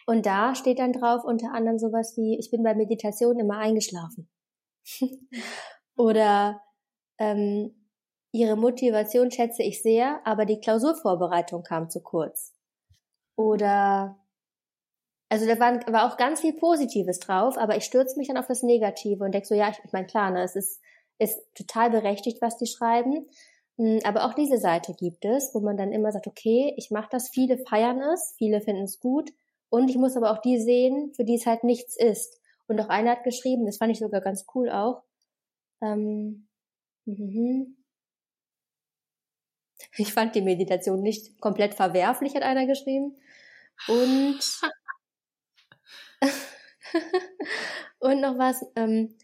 Und 0.05 0.25
da 0.25 0.55
steht 0.55 0.79
dann 0.79 0.93
drauf 0.93 1.23
unter 1.23 1.51
anderem 1.53 1.79
sowas 1.79 2.15
wie, 2.15 2.37
ich 2.39 2.49
bin 2.51 2.63
bei 2.63 2.73
Meditation 2.75 3.39
immer 3.39 3.57
eingeschlafen. 3.57 4.29
Oder 5.97 6.61
ähm, 7.17 7.87
ihre 8.31 8.55
Motivation 8.55 9.31
schätze 9.31 9.63
ich 9.63 9.81
sehr, 9.81 10.21
aber 10.25 10.45
die 10.45 10.59
Klausurvorbereitung 10.59 11.63
kam 11.63 11.89
zu 11.89 12.01
kurz. 12.01 12.53
Oder 13.35 14.19
also 15.29 15.45
da 15.45 15.59
war, 15.59 15.79
war 15.91 16.11
auch 16.11 16.17
ganz 16.17 16.41
viel 16.41 16.53
Positives 16.53 17.19
drauf, 17.19 17.57
aber 17.57 17.75
ich 17.75 17.83
stürze 17.83 18.17
mich 18.17 18.29
dann 18.29 18.37
auf 18.37 18.47
das 18.47 18.63
Negative 18.63 19.23
und 19.23 19.33
denke 19.33 19.47
so, 19.47 19.55
ja, 19.55 19.69
ich, 19.69 19.79
ich 19.83 19.91
meine, 19.91 20.07
klar, 20.07 20.31
ne, 20.31 20.41
es 20.43 20.55
ist, 20.55 20.81
ist 21.19 21.39
total 21.53 21.89
berechtigt, 21.89 22.41
was 22.41 22.57
die 22.57 22.67
schreiben. 22.67 23.27
Hm, 23.77 23.99
aber 24.05 24.25
auch 24.25 24.33
diese 24.33 24.57
Seite 24.57 24.93
gibt 24.93 25.25
es, 25.25 25.53
wo 25.53 25.59
man 25.59 25.75
dann 25.75 25.91
immer 25.91 26.11
sagt, 26.11 26.27
okay, 26.27 26.73
ich 26.77 26.91
mache 26.91 27.09
das, 27.11 27.29
viele 27.29 27.57
feiern 27.57 28.01
es, 28.01 28.35
viele 28.37 28.61
finden 28.61 28.83
es 28.83 28.99
gut, 28.99 29.31
und 29.69 29.89
ich 29.89 29.97
muss 29.97 30.15
aber 30.15 30.31
auch 30.31 30.39
die 30.39 30.59
sehen, 30.59 31.11
für 31.13 31.25
die 31.25 31.35
es 31.35 31.45
halt 31.45 31.63
nichts 31.63 31.97
ist. 31.97 32.39
Und 32.67 32.79
auch 32.81 32.89
einer 32.89 33.11
hat 33.11 33.23
geschrieben, 33.23 33.65
das 33.65 33.77
fand 33.77 33.91
ich 33.91 33.99
sogar 33.99 34.21
ganz 34.21 34.45
cool 34.53 34.69
auch. 34.69 35.03
Ähm, 35.81 36.47
mhm. 37.05 37.77
Ich 39.97 40.13
fand 40.13 40.35
die 40.35 40.41
Meditation 40.41 41.01
nicht 41.01 41.39
komplett 41.39 41.73
verwerflich, 41.73 42.35
hat 42.35 42.43
einer 42.43 42.67
geschrieben. 42.67 43.15
Und 43.87 44.39
und 47.99 48.21
noch 48.21 48.37
was, 48.37 48.65
ähm, 48.75 49.15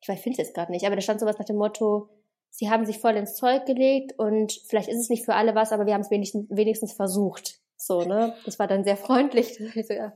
ich 0.00 0.06
finde 0.06 0.30
es 0.30 0.48
jetzt 0.48 0.54
gerade 0.54 0.72
nicht, 0.72 0.86
aber 0.86 0.96
da 0.96 1.02
stand 1.02 1.20
sowas 1.20 1.38
nach 1.38 1.46
dem 1.46 1.56
Motto, 1.56 2.08
sie 2.50 2.70
haben 2.70 2.86
sich 2.86 2.98
voll 2.98 3.16
ins 3.16 3.36
Zeug 3.36 3.66
gelegt 3.66 4.18
und 4.18 4.52
vielleicht 4.66 4.88
ist 4.88 4.98
es 4.98 5.08
nicht 5.08 5.24
für 5.24 5.34
alle 5.34 5.54
was, 5.54 5.72
aber 5.72 5.86
wir 5.86 5.94
haben 5.94 6.00
es 6.00 6.10
wenigstens, 6.10 6.46
wenigstens 6.50 6.92
versucht. 6.92 7.60
So, 7.76 8.02
ne? 8.02 8.34
Das 8.44 8.58
war 8.58 8.66
dann 8.66 8.84
sehr 8.84 8.96
freundlich. 8.96 9.58
So, 9.86 9.94
ja, 9.94 10.12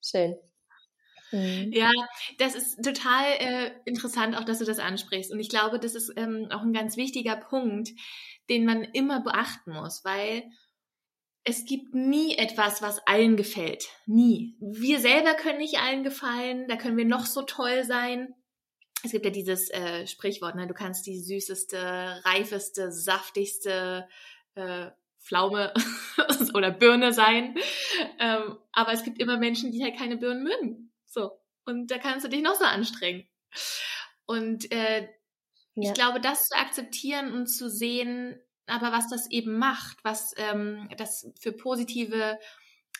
schön. 0.00 0.36
Mhm. 1.32 1.72
Ja, 1.72 1.90
das 2.38 2.54
ist 2.54 2.82
total 2.84 3.24
äh, 3.38 3.70
interessant, 3.84 4.36
auch 4.36 4.44
dass 4.44 4.58
du 4.58 4.64
das 4.64 4.78
ansprichst. 4.78 5.32
Und 5.32 5.40
ich 5.40 5.48
glaube, 5.48 5.80
das 5.80 5.94
ist 5.94 6.12
ähm, 6.16 6.48
auch 6.50 6.62
ein 6.62 6.72
ganz 6.72 6.96
wichtiger 6.96 7.36
Punkt, 7.36 7.90
den 8.48 8.64
man 8.64 8.84
immer 8.84 9.22
beachten 9.22 9.72
muss, 9.72 10.04
weil 10.04 10.44
es 11.44 11.64
gibt 11.64 11.94
nie 11.94 12.36
etwas, 12.36 12.82
was 12.82 13.04
allen 13.06 13.36
gefällt. 13.36 13.88
Nie. 14.06 14.56
Wir 14.60 15.00
selber 15.00 15.34
können 15.34 15.58
nicht 15.58 15.78
allen 15.78 16.04
gefallen, 16.04 16.68
da 16.68 16.76
können 16.76 16.96
wir 16.96 17.04
noch 17.04 17.26
so 17.26 17.42
toll 17.42 17.84
sein. 17.84 18.34
Es 19.04 19.10
gibt 19.10 19.24
ja 19.24 19.32
dieses 19.32 19.68
äh, 19.70 20.06
Sprichwort, 20.06 20.54
ne? 20.54 20.68
du 20.68 20.74
kannst 20.74 21.06
die 21.06 21.18
süßeste, 21.18 22.22
reifeste, 22.24 22.92
saftigste 22.92 24.08
äh, 24.54 24.90
Pflaume 25.20 25.72
oder 26.54 26.70
Birne 26.70 27.12
sein. 27.12 27.56
Ähm, 28.20 28.58
aber 28.72 28.92
es 28.92 29.02
gibt 29.02 29.20
immer 29.20 29.38
Menschen, 29.38 29.72
die 29.72 29.82
halt 29.82 29.96
keine 29.96 30.16
Birnen 30.16 30.44
mögen. 30.44 30.91
So. 31.12 31.38
Und 31.64 31.90
da 31.90 31.98
kannst 31.98 32.24
du 32.24 32.30
dich 32.30 32.42
noch 32.42 32.54
so 32.54 32.64
anstrengen. 32.64 33.28
Und 34.24 34.72
äh, 34.72 35.02
ja. 35.74 35.90
ich 35.90 35.94
glaube, 35.94 36.20
das 36.20 36.48
zu 36.48 36.56
akzeptieren 36.56 37.32
und 37.32 37.46
zu 37.46 37.68
sehen, 37.68 38.40
aber 38.66 38.92
was 38.92 39.08
das 39.08 39.30
eben 39.30 39.58
macht, 39.58 39.98
was 40.04 40.32
ähm, 40.36 40.88
das 40.96 41.30
für 41.38 41.52
positive 41.52 42.38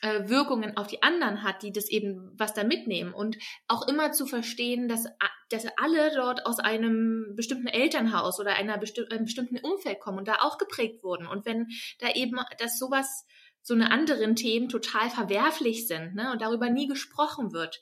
äh, 0.03 0.29
Wirkungen 0.29 0.77
auf 0.77 0.89
die 0.89 1.03
anderen 1.03 1.43
hat, 1.43 1.63
die 1.63 1.73
das 1.73 1.89
eben 1.89 2.33
was 2.37 2.53
da 2.53 2.65
mitnehmen 2.65 3.15
und 3.15 3.39
auch 3.67 3.89
immer 3.89 4.13
zu 4.13 4.27
verstehen, 4.27 4.89
dass, 4.89 5.07
dass 5.49 5.67
alle 5.79 6.15
dort 6.15 6.45
aus 6.45 6.59
einem 6.59 7.35
bestimmten 7.35 7.69
Elternhaus 7.69 8.39
oder 8.41 8.55
einer 8.55 8.77
besti 8.79 9.05
einem 9.11 9.25
bestimmten 9.25 9.59
Umfeld 9.59 10.01
kommen 10.01 10.19
und 10.19 10.29
da 10.29 10.41
auch 10.41 10.59
geprägt 10.59 11.03
wurden 11.03 11.27
und 11.27 11.47
wenn 11.47 11.69
da 12.01 12.11
eben, 12.11 12.39
dass 12.59 12.79
sowas 12.79 13.27
so 13.63 13.75
eine 13.75 13.91
anderen 13.91 14.37
Themen 14.37 14.69
total 14.69 15.09
verwerflich 15.11 15.87
sind 15.87 16.15
ne, 16.15 16.33
und 16.33 16.43
darüber 16.43 16.69
nie 16.69 16.89
gesprochen 16.89 17.53
wird 17.53 17.81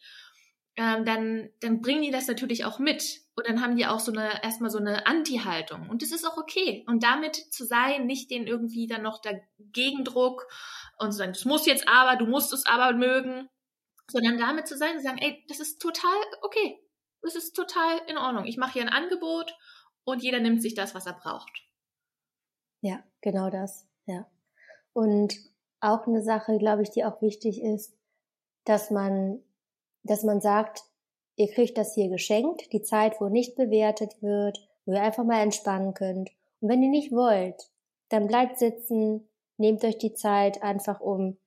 ähm, 0.81 1.05
dann, 1.05 1.51
dann 1.61 1.83
bringen 1.83 2.03
die 2.03 2.11
das 2.11 2.27
natürlich 2.27 2.65
auch 2.65 2.79
mit. 2.79 3.21
Und 3.37 3.47
dann 3.47 3.61
haben 3.61 3.77
die 3.77 3.87
auch 3.87 4.01
so 4.01 4.13
eine, 4.13 4.43
erstmal 4.43 4.71
so 4.71 4.79
eine 4.79 5.07
Anti-Haltung. 5.07 5.91
Und 5.91 6.01
das 6.01 6.11
ist 6.11 6.27
auch 6.27 6.39
okay. 6.39 6.85
Und 6.87 7.03
damit 7.03 7.37
zu 7.37 7.65
sein, 7.65 8.07
nicht 8.07 8.31
den 8.31 8.47
irgendwie 8.47 8.87
dann 8.87 9.03
noch 9.03 9.21
dagegen 9.21 10.05
Druck 10.05 10.47
und 10.99 11.13
zu 11.13 11.19
sagen, 11.19 11.33
das 11.33 11.45
muss 11.45 11.67
jetzt 11.67 11.87
aber, 11.87 12.17
du 12.17 12.25
musst 12.27 12.53
es 12.55 12.65
aber 12.65 12.97
mögen, 12.97 13.49
sondern 14.11 14.39
damit 14.39 14.69
zu 14.69 14.77
sein, 14.77 14.97
zu 14.97 15.05
sagen, 15.05 15.19
ey, 15.19 15.45
das 15.49 15.61
ist 15.61 15.81
total 15.81 16.17
okay. 16.41 16.79
Das 17.23 17.35
ist 17.35 17.53
total 17.53 18.01
in 18.09 18.17
Ordnung. 18.17 18.47
Ich 18.47 18.57
mache 18.57 18.73
hier 18.73 18.83
ein 18.83 18.89
Angebot 18.89 19.55
und 20.05 20.23
jeder 20.23 20.41
nimmt 20.41 20.63
sich 20.63 20.75
das, 20.75 20.95
was 20.95 21.05
er 21.05 21.13
braucht. 21.13 21.63
Ja, 22.81 23.05
genau 23.21 23.51
das. 23.51 23.87
Ja. 24.07 24.27
Und 24.95 25.35
auch 25.81 26.07
eine 26.07 26.23
Sache, 26.23 26.59
glaube 26.59 26.83
ich, 26.83 26.91
die 26.91 27.05
auch 27.05 27.23
wichtig 27.23 27.63
ist, 27.63 27.97
dass 28.65 28.91
man 28.91 29.41
dass 30.03 30.23
man 30.23 30.41
sagt, 30.41 30.85
ihr 31.37 31.49
kriegt 31.49 31.77
das 31.79 31.95
hier 31.95 32.09
geschenkt, 32.09 32.73
die 32.73 32.83
Zeit, 32.83 33.21
wo 33.21 33.29
nicht 33.29 33.57
bewertet 33.57 34.23
wird, 34.23 34.59
wo 34.85 34.93
ihr 34.93 35.03
einfach 35.03 35.25
mal 35.25 35.43
entspannen 35.43 35.95
könnt. 35.95 36.31
Und 36.61 36.69
wenn 36.69 36.83
ihr 36.83 36.91
nicht 36.91 37.13
wollt, 37.13 37.71
dann 38.09 38.27
bleibt 38.27 38.59
sitzen, 38.59 39.29
nehmt 39.57 39.85
euch 39.85 39.99
die 39.99 40.15
Zeit 40.15 40.63
einfach, 40.63 41.01
um 41.01 41.39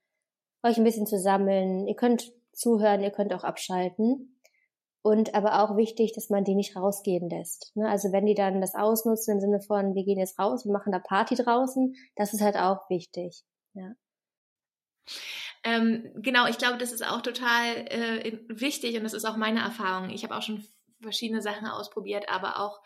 euch 0.63 0.78
ein 0.78 0.84
bisschen 0.84 1.08
zu 1.08 1.19
sammeln. 1.19 1.88
Ihr 1.88 1.96
könnt 1.96 2.32
zuhören, 2.52 3.02
ihr 3.02 3.12
könnt 3.12 3.34
auch 3.34 3.43
abschalten. 3.43 4.39
Und 5.06 5.36
aber 5.36 5.62
auch 5.62 5.76
wichtig, 5.76 6.13
dass 6.13 6.30
man 6.30 6.46
die 6.46 6.56
nicht 6.56 6.78
rausgehen 6.78 7.30
lässt. 7.30 7.76
Ne? 7.76 7.89
Also 7.89 8.13
wenn 8.13 8.26
die 8.26 8.36
dann 8.36 8.62
das 8.62 8.74
ausnutzen 8.74 9.34
im 9.34 9.41
Sinne 9.41 9.60
von, 9.60 9.96
wir 9.96 10.06
gehen 10.06 10.17
jetzt 10.17 10.39
raus 10.39 10.65
und 10.65 10.72
machen 10.72 10.93
da 10.93 11.00
Party 11.00 11.36
draußen, 11.36 11.93
das 12.15 12.34
ist 12.34 12.39
halt 12.39 12.56
auch 12.56 12.89
wichtig. 12.89 13.43
Ja. 13.74 13.96
Ähm, 15.63 16.12
genau, 16.16 16.48
ich 16.48 16.58
glaube, 16.58 16.78
das 16.78 16.92
ist 16.92 17.06
auch 17.06 17.22
total 17.22 17.76
äh, 17.88 18.39
wichtig 18.48 18.98
und 18.98 19.04
das 19.04 19.13
ist 19.13 19.26
auch 19.26 19.38
meine 19.38 19.62
Erfahrung. 19.62 20.10
Ich 20.10 20.24
habe 20.24 20.36
auch 20.36 20.42
schon 20.42 20.66
verschiedene 21.02 21.42
Sachen 21.42 21.68
ausprobiert, 21.68 22.30
aber 22.30 22.60
auch 22.60 22.82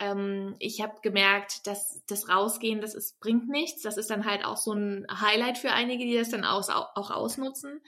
ähm, 0.00 0.56
ich 0.58 0.80
habe 0.80 0.94
gemerkt, 1.02 1.66
dass 1.66 2.02
das 2.06 2.28
Rausgehen, 2.28 2.80
das 2.80 2.94
ist, 2.94 3.20
bringt 3.20 3.48
nichts. 3.48 3.82
Das 3.82 3.98
ist 3.98 4.10
dann 4.10 4.24
halt 4.24 4.44
auch 4.44 4.56
so 4.56 4.72
ein 4.72 5.06
Highlight 5.12 5.58
für 5.58 5.72
einige, 5.72 6.04
die 6.04 6.16
das 6.16 6.30
dann 6.30 6.44
aus, 6.44 6.70
auch 6.70 7.10
ausnutzen. 7.10 7.80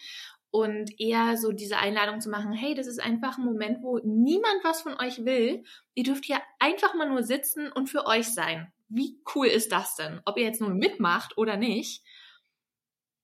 Und 0.50 1.00
eher 1.00 1.38
so 1.38 1.50
diese 1.50 1.78
Einladung 1.78 2.20
zu 2.20 2.28
machen, 2.28 2.52
hey, 2.52 2.74
das 2.74 2.86
ist 2.86 3.00
einfach 3.00 3.38
ein 3.38 3.44
Moment, 3.44 3.82
wo 3.82 3.98
niemand 4.04 4.62
was 4.62 4.82
von 4.82 5.00
euch 5.00 5.24
will. 5.24 5.64
Ihr 5.94 6.04
dürft 6.04 6.26
hier 6.26 6.42
einfach 6.58 6.92
mal 6.92 7.08
nur 7.08 7.22
sitzen 7.22 7.72
und 7.72 7.88
für 7.88 8.04
euch 8.04 8.34
sein. 8.34 8.70
Wie 8.90 9.18
cool 9.34 9.46
ist 9.46 9.72
das 9.72 9.96
denn? 9.96 10.20
Ob 10.26 10.36
ihr 10.36 10.44
jetzt 10.44 10.60
nur 10.60 10.68
mitmacht 10.68 11.38
oder 11.38 11.56
nicht. 11.56 12.04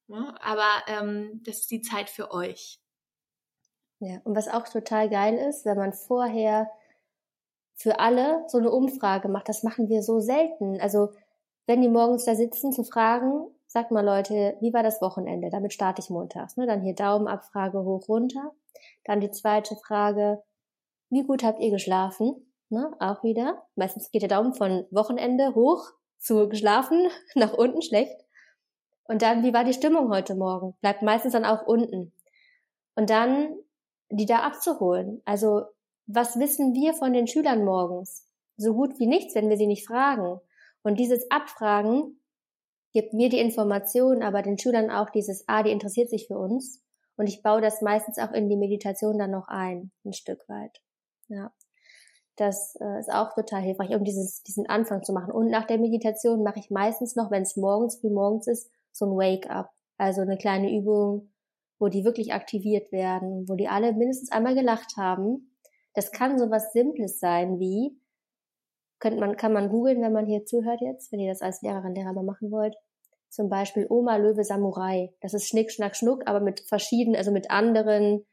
Ne? 0.09 0.35
Aber 0.41 0.69
ähm, 0.89 1.43
das 1.45 1.61
ist 1.61 1.71
die 1.71 1.83
Zeit 1.83 2.11
für 2.11 2.33
euch. 2.33 2.81
Ja, 4.01 4.21
und 4.25 4.37
was 4.37 4.49
auch 4.49 4.69
total 4.69 5.09
geil 5.09 5.35
ist, 5.35 5.65
wenn 5.65 5.77
man 5.77 5.93
vorher 5.93 6.71
für 7.75 8.01
alle 8.01 8.45
so 8.49 8.59
eine 8.59 8.71
Umfrage 8.71 9.29
macht, 9.29 9.49
das 9.49 9.63
machen 9.63 9.89
wir 9.89 10.03
so 10.03 10.21
selten. 10.21 10.81
Also 10.81 11.11
wenn 11.67 11.83
die 11.83 11.89
morgens 11.89 12.25
da 12.25 12.35
sitzen, 12.35 12.73
zu 12.73 12.85
fragen, 12.85 13.47
sagt 13.67 13.91
mal 13.91 14.05
Leute, 14.05 14.57
wie 14.61 14.73
war 14.73 14.83
das 14.83 15.03
Wochenende? 15.03 15.51
Damit 15.51 15.73
starte 15.73 16.01
ich 16.01 16.11
montags. 16.11 16.57
Ne? 16.57 16.67
Dann 16.67 16.81
hier 16.81 16.95
Daumenabfrage 16.95 17.85
hoch 17.85 18.09
runter. 18.09 18.53
Dann 19.05 19.21
die 19.21 19.31
zweite 19.31 19.77
Frage, 19.77 20.43
wie 21.11 21.25
gut 21.25 21.43
habt 21.43 21.61
ihr 21.61 21.71
geschlafen? 21.71 22.53
Ne? 22.71 22.91
Auch 22.99 23.23
wieder. 23.23 23.67
Meistens 23.77 24.11
geht 24.11 24.23
der 24.23 24.29
Daumen 24.29 24.55
von 24.55 24.87
Wochenende 24.91 25.55
hoch 25.55 25.85
zu 26.19 26.49
geschlafen, 26.49 27.09
nach 27.35 27.53
unten 27.53 27.83
schlecht. 27.83 28.17
Und 29.09 29.23
dann, 29.23 29.43
wie 29.43 29.53
war 29.53 29.65
die 29.65 29.73
Stimmung 29.73 30.11
heute 30.11 30.37
Morgen? 30.37 30.77
Bleibt 30.81 31.03
meistens 31.03 31.33
dann 31.33 31.45
auch 31.45 31.67
unten. 31.67 32.13
Und 32.95 33.11
dann 33.11 33.57
die 34.11 34.27
da 34.27 34.41
abzuholen. 34.41 35.23
Also, 35.25 35.63
was 36.07 36.39
wissen 36.39 36.75
wir 36.75 36.95
von 36.95 37.13
den 37.13 37.27
Schülern 37.27 37.65
morgens? 37.65 38.27
So 38.57 38.75
gut 38.75 38.99
wie 38.99 39.07
nichts, 39.07 39.35
wenn 39.35 39.49
wir 39.49 39.57
sie 39.57 39.67
nicht 39.67 39.87
fragen. 39.87 40.41
Und 40.83 40.99
dieses 40.99 41.31
Abfragen 41.31 42.21
gibt 42.93 43.13
mir 43.13 43.29
die 43.29 43.41
Information, 43.41 44.23
aber 44.23 44.43
den 44.43 44.59
Schülern 44.59 44.91
auch 44.91 45.11
dieses, 45.11 45.45
ah, 45.47 45.63
die 45.63 45.71
interessiert 45.71 46.09
sich 46.09 46.27
für 46.27 46.39
uns. 46.39 46.83
Und 47.17 47.27
ich 47.27 47.43
baue 47.43 47.61
das 47.61 47.83
meistens 47.83 48.19
auch 48.19 48.33
in 48.33 48.49
die 48.49 48.57
Meditation 48.57 49.19
dann 49.19 49.33
noch 49.33 49.49
ein, 49.49 49.91
ein 50.05 50.13
Stück 50.13 50.49
weit. 50.49 50.81
Ja. 51.29 51.53
Das 52.37 52.77
äh, 52.81 53.01
ist 53.01 53.13
auch 53.13 53.35
total 53.35 53.61
hilfreich, 53.61 53.91
um 53.91 54.05
dieses, 54.05 54.43
diesen 54.45 54.69
Anfang 54.69 55.03
zu 55.03 55.13
machen. 55.13 55.33
Und 55.33 55.49
nach 55.49 55.67
der 55.67 55.79
Meditation 55.79 56.45
mache 56.45 56.61
ich 56.61 56.71
meistens 56.71 57.17
noch, 57.17 57.31
wenn 57.31 57.43
es 57.43 57.57
morgens, 57.57 58.03
wie 58.03 58.11
morgens 58.11 58.47
ist, 58.47 58.71
so 58.99 59.07
ein 59.07 59.17
Wake-up. 59.17 59.71
Also 59.97 60.21
eine 60.21 60.37
kleine 60.37 60.71
Übung, 60.77 61.33
wo 61.79 61.89
die 61.89 62.05
wirklich 62.05 62.33
aktiviert 62.33 62.93
werden, 62.93 63.49
wo 63.49 63.55
die 63.55 63.69
alle 63.69 63.93
mindestens 63.93 64.31
einmal 64.31 64.55
gelacht 64.55 64.97
haben. 64.97 65.55
Das 65.95 66.13
kann 66.13 66.39
so 66.39 66.51
was 66.51 66.73
Simples 66.73 67.19
sein 67.19 67.59
wie, 67.59 67.99
könnte 69.01 69.21
man, 69.21 69.37
kann 69.37 69.53
man 69.53 69.71
googeln, 69.71 70.03
wenn 70.03 70.13
man 70.13 70.27
hier 70.27 70.45
zuhört 70.45 70.81
jetzt, 70.81 71.13
wenn 71.13 71.21
ihr 71.21 71.31
das 71.31 71.43
als 71.43 71.63
Lehrerin, 71.63 71.95
Lehrer 71.95 72.13
mal 72.13 72.25
machen 72.25 72.51
wollt. 72.51 72.77
Zum 73.31 73.49
Beispiel 73.49 73.87
Oma 73.89 74.17
Löwe 74.17 74.45
Samurai. 74.45 75.13
Das 75.21 75.35
ist 75.35 75.47
Schnick, 75.47 75.71
Schnack, 75.71 75.97
Schnuck, 75.97 76.23
aber 76.27 76.41
mit 76.41 76.61
verschiedenen, 76.61 77.17
also 77.17 77.31
mit 77.31 77.51
anderen, 77.51 78.27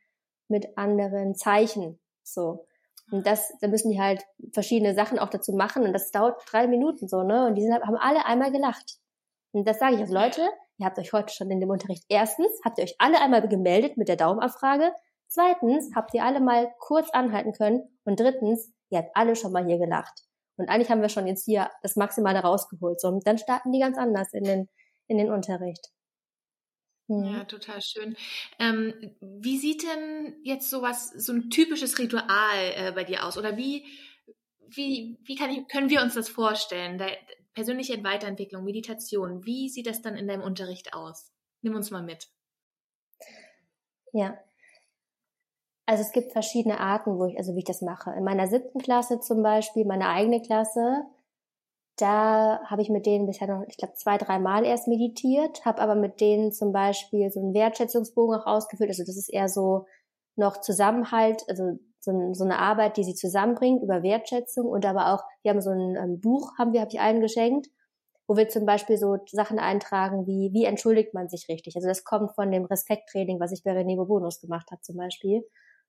mit 0.47 0.77
anderen 0.77 1.35
Zeichen. 1.35 1.99
So. 2.23 2.65
Und 3.11 3.27
das, 3.27 3.53
da 3.61 3.67
müssen 3.67 3.91
die 3.91 3.99
halt 3.99 4.23
verschiedene 4.53 4.95
Sachen 4.95 5.19
auch 5.19 5.29
dazu 5.29 5.53
machen 5.53 5.83
und 5.83 5.93
das 5.93 6.11
dauert 6.11 6.41
drei 6.49 6.67
Minuten 6.67 7.07
so, 7.07 7.21
ne? 7.21 7.45
Und 7.45 7.55
die 7.55 7.61
sind, 7.61 7.73
haben 7.73 7.97
alle 7.97 8.25
einmal 8.25 8.51
gelacht. 8.51 8.99
Und 9.55 9.65
das 9.65 9.79
sage 9.79 9.95
ich 9.95 10.01
also, 10.01 10.13
Leute, 10.13 10.41
ihr 10.77 10.85
habt 10.85 10.99
euch 10.99 11.13
heute 11.13 11.33
schon 11.33 11.49
in 11.49 11.61
dem 11.61 11.69
Unterricht, 11.69 12.03
erstens, 12.09 12.49
habt 12.65 12.77
ihr 12.77 12.83
euch 12.83 12.95
alle 12.99 13.21
einmal 13.21 13.47
gemeldet 13.47 13.95
mit 13.95 14.09
der 14.09 14.17
Daumenabfrage, 14.17 14.91
zweitens, 15.27 15.95
habt 15.95 16.13
ihr 16.13 16.25
alle 16.25 16.41
mal 16.41 16.73
kurz 16.79 17.09
anhalten 17.11 17.53
können 17.53 17.87
und 18.03 18.19
drittens, 18.19 18.73
ihr 18.89 18.97
habt 18.97 19.15
alle 19.15 19.37
schon 19.37 19.53
mal 19.53 19.65
hier 19.65 19.77
gelacht. 19.77 20.23
Und 20.57 20.67
eigentlich 20.67 20.89
haben 20.89 21.01
wir 21.01 21.07
schon 21.07 21.25
jetzt 21.25 21.45
hier 21.45 21.69
das 21.83 21.95
Maximale 21.95 22.39
rausgeholt. 22.39 22.99
So, 22.99 23.07
und 23.07 23.25
dann 23.25 23.37
starten 23.37 23.71
die 23.71 23.79
ganz 23.79 23.97
anders 23.97 24.33
in 24.33 24.43
den, 24.43 24.69
in 25.07 25.17
den 25.17 25.31
Unterricht. 25.31 25.87
Hm. 27.07 27.23
Ja, 27.23 27.43
total 27.45 27.81
schön. 27.81 28.17
Ähm, 28.59 28.93
wie 29.21 29.57
sieht 29.57 29.83
denn 29.83 30.35
jetzt 30.43 30.69
sowas, 30.69 31.11
so 31.11 31.31
ein 31.31 31.49
typisches 31.49 31.97
Ritual 31.97 32.73
äh, 32.75 32.91
bei 32.93 33.05
dir 33.05 33.25
aus? 33.25 33.37
Oder 33.37 33.55
wie, 33.55 33.85
wie, 34.67 35.17
wie 35.23 35.35
kann 35.35 35.49
ich, 35.49 35.65
können 35.69 35.89
wir 35.89 36.01
uns 36.01 36.15
das 36.15 36.27
vorstellen? 36.27 36.97
Da, 36.97 37.07
persönliche 37.55 38.03
Weiterentwicklung, 38.03 38.63
Meditation, 38.63 39.45
wie 39.45 39.69
sieht 39.69 39.87
das 39.87 40.01
dann 40.01 40.15
in 40.15 40.27
deinem 40.27 40.43
Unterricht 40.43 40.93
aus? 40.93 41.31
Nimm 41.61 41.75
uns 41.75 41.89
mal 41.89 42.03
mit. 42.03 42.29
Ja. 44.13 44.37
Also 45.87 46.03
es 46.03 46.11
gibt 46.11 46.31
verschiedene 46.31 46.79
Arten, 46.79 47.17
wo 47.17 47.25
ich, 47.25 47.37
also 47.37 47.55
wie 47.55 47.59
ich 47.59 47.65
das 47.65 47.81
mache. 47.81 48.11
In 48.11 48.23
meiner 48.23 48.47
siebten 48.47 48.79
Klasse 48.79 49.19
zum 49.19 49.41
Beispiel, 49.41 49.85
meine 49.85 50.09
eigene 50.09 50.41
Klasse, 50.41 51.05
da 51.97 52.59
habe 52.65 52.81
ich 52.81 52.89
mit 52.89 53.05
denen 53.05 53.25
bisher 53.25 53.47
noch, 53.47 53.63
ich 53.67 53.77
glaube, 53.77 53.93
zwei, 53.93 54.17
dreimal 54.17 54.65
erst 54.65 54.87
meditiert, 54.87 55.63
habe 55.63 55.81
aber 55.81 55.95
mit 55.95 56.19
denen 56.19 56.51
zum 56.51 56.73
Beispiel 56.73 57.29
so 57.31 57.39
einen 57.39 57.53
Wertschätzungsbogen 57.53 58.39
auch 58.39 58.45
ausgefüllt. 58.45 58.89
Also 58.89 59.03
das 59.03 59.15
ist 59.15 59.29
eher 59.29 59.47
so 59.47 59.85
noch 60.35 60.59
Zusammenhalt, 60.59 61.43
also 61.47 61.79
so, 62.05 62.33
so 62.33 62.43
eine 62.43 62.59
Arbeit, 62.59 62.97
die 62.97 63.03
sie 63.03 63.15
zusammenbringt 63.15 63.83
über 63.83 64.03
Wertschätzung 64.03 64.67
und 64.67 64.85
aber 64.85 65.13
auch, 65.13 65.23
wir 65.43 65.51
haben 65.51 65.61
so 65.61 65.71
ein 65.71 65.95
ähm, 65.95 66.19
Buch, 66.21 66.53
haben 66.57 66.71
wir, 66.71 66.81
habe 66.81 66.91
ich 66.93 67.01
allen 67.01 67.19
geschenkt, 67.19 67.67
wo 68.27 68.37
wir 68.37 68.47
zum 68.47 68.65
Beispiel 68.65 68.97
so 68.97 69.17
Sachen 69.31 69.59
eintragen 69.59 70.25
wie, 70.25 70.51
wie 70.53 70.65
entschuldigt 70.65 71.13
man 71.13 71.29
sich 71.29 71.47
richtig? 71.49 71.75
Also 71.75 71.87
das 71.87 72.03
kommt 72.03 72.33
von 72.35 72.51
dem 72.51 72.65
Respekttraining, 72.65 73.39
was 73.39 73.51
ich 73.51 73.63
bei 73.63 73.71
René 73.71 74.03
Bonus 74.05 74.39
gemacht 74.39 74.71
habe 74.71 74.81
zum 74.81 74.97
Beispiel. 74.97 75.43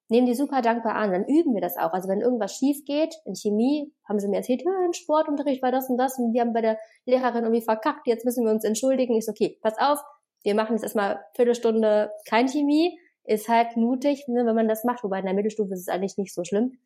nehmen 0.08 0.26
die 0.26 0.34
super 0.34 0.62
dankbar 0.62 0.94
an. 0.94 1.12
Dann 1.12 1.24
üben 1.24 1.54
wir 1.54 1.60
das 1.60 1.76
auch. 1.76 1.92
Also 1.92 2.08
wenn 2.08 2.20
irgendwas 2.20 2.54
schief 2.56 2.84
geht, 2.84 3.14
in 3.24 3.34
Chemie 3.34 3.92
haben 4.08 4.20
sie 4.20 4.28
mir 4.28 4.36
erzählt, 4.36 4.62
ja, 4.62 4.86
in 4.86 4.92
Sportunterricht 4.94 5.62
war 5.62 5.72
das 5.72 5.88
und 5.90 5.98
das 5.98 6.18
und 6.18 6.32
wir 6.32 6.42
haben 6.42 6.52
bei 6.52 6.62
der 6.62 6.78
Lehrerin 7.06 7.44
irgendwie 7.44 7.62
verkackt, 7.62 8.06
jetzt 8.06 8.24
müssen 8.24 8.44
wir 8.44 8.52
uns 8.52 8.64
entschuldigen. 8.64 9.16
Ich 9.16 9.26
so, 9.26 9.32
okay, 9.32 9.58
pass 9.62 9.78
auf, 9.78 9.98
wir 10.44 10.54
machen 10.54 10.74
jetzt 10.74 10.84
erstmal 10.84 11.24
Viertelstunde 11.34 12.10
kein 12.28 12.48
Chemie. 12.48 12.98
Ist 13.26 13.48
halt 13.48 13.76
mutig, 13.76 14.26
ne, 14.28 14.46
wenn 14.46 14.54
man 14.54 14.68
das 14.68 14.84
macht, 14.84 15.02
wobei 15.02 15.18
in 15.18 15.24
der 15.26 15.34
Mittelstufe 15.34 15.74
ist 15.74 15.80
es 15.80 15.88
eigentlich 15.88 16.16
nicht 16.16 16.34
so 16.34 16.44
schlimm. 16.44 16.78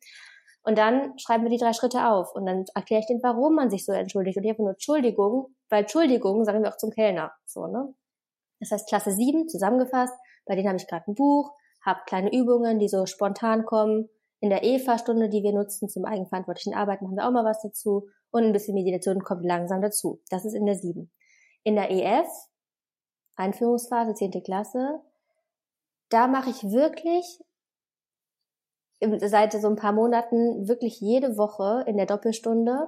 Und 0.63 0.77
dann 0.77 1.17
schreiben 1.17 1.43
wir 1.43 1.49
die 1.49 1.57
drei 1.57 1.73
Schritte 1.73 2.07
auf 2.07 2.35
und 2.35 2.45
dann 2.45 2.65
erkläre 2.75 3.01
ich 3.01 3.07
denen, 3.07 3.23
warum 3.23 3.55
man 3.55 3.69
sich 3.69 3.85
so 3.85 3.91
entschuldigt. 3.93 4.37
Und 4.37 4.43
ich 4.43 4.49
habe 4.51 4.61
nur 4.61 4.71
Entschuldigung, 4.71 5.55
weil 5.69 5.81
Entschuldigung 5.81 6.45
sagen 6.45 6.61
wir 6.61 6.69
auch 6.69 6.77
zum 6.77 6.91
Kellner. 6.91 7.31
So, 7.45 7.65
ne? 7.67 7.93
Das 8.59 8.71
heißt 8.71 8.87
Klasse 8.87 9.11
7 9.11 9.49
zusammengefasst, 9.49 10.13
bei 10.45 10.55
denen 10.55 10.67
habe 10.67 10.77
ich 10.77 10.87
gerade 10.87 11.09
ein 11.09 11.15
Buch, 11.15 11.51
habe 11.83 12.01
kleine 12.05 12.31
Übungen, 12.31 12.77
die 12.77 12.87
so 12.87 13.05
spontan 13.07 13.65
kommen. 13.65 14.09
In 14.39 14.49
der 14.49 14.63
EFA-Stunde, 14.63 15.29
die 15.29 15.43
wir 15.43 15.53
nutzen 15.53 15.89
zum 15.89 16.05
eigenverantwortlichen 16.05 16.73
Arbeiten, 16.73 17.05
machen 17.05 17.17
wir 17.17 17.27
auch 17.27 17.31
mal 17.31 17.45
was 17.45 17.61
dazu. 17.61 18.07
Und 18.31 18.43
ein 18.43 18.53
bisschen 18.53 18.75
Meditation 18.75 19.23
kommt 19.23 19.43
langsam 19.43 19.81
dazu. 19.81 20.21
Das 20.29 20.45
ist 20.45 20.53
in 20.53 20.65
der 20.65 20.75
7. 20.75 21.11
In 21.63 21.75
der 21.75 21.91
EF, 21.91 22.27
Einführungsphase, 23.35 24.13
10. 24.13 24.43
Klasse, 24.43 25.01
da 26.13 26.27
mache 26.27 26.49
ich 26.51 26.63
wirklich 26.63 27.39
seit 28.99 29.53
so 29.53 29.67
ein 29.67 29.75
paar 29.75 29.93
Monaten 29.93 30.67
wirklich 30.67 30.99
jede 31.01 31.37
Woche 31.37 31.83
in 31.87 31.97
der 31.97 32.05
Doppelstunde 32.05 32.87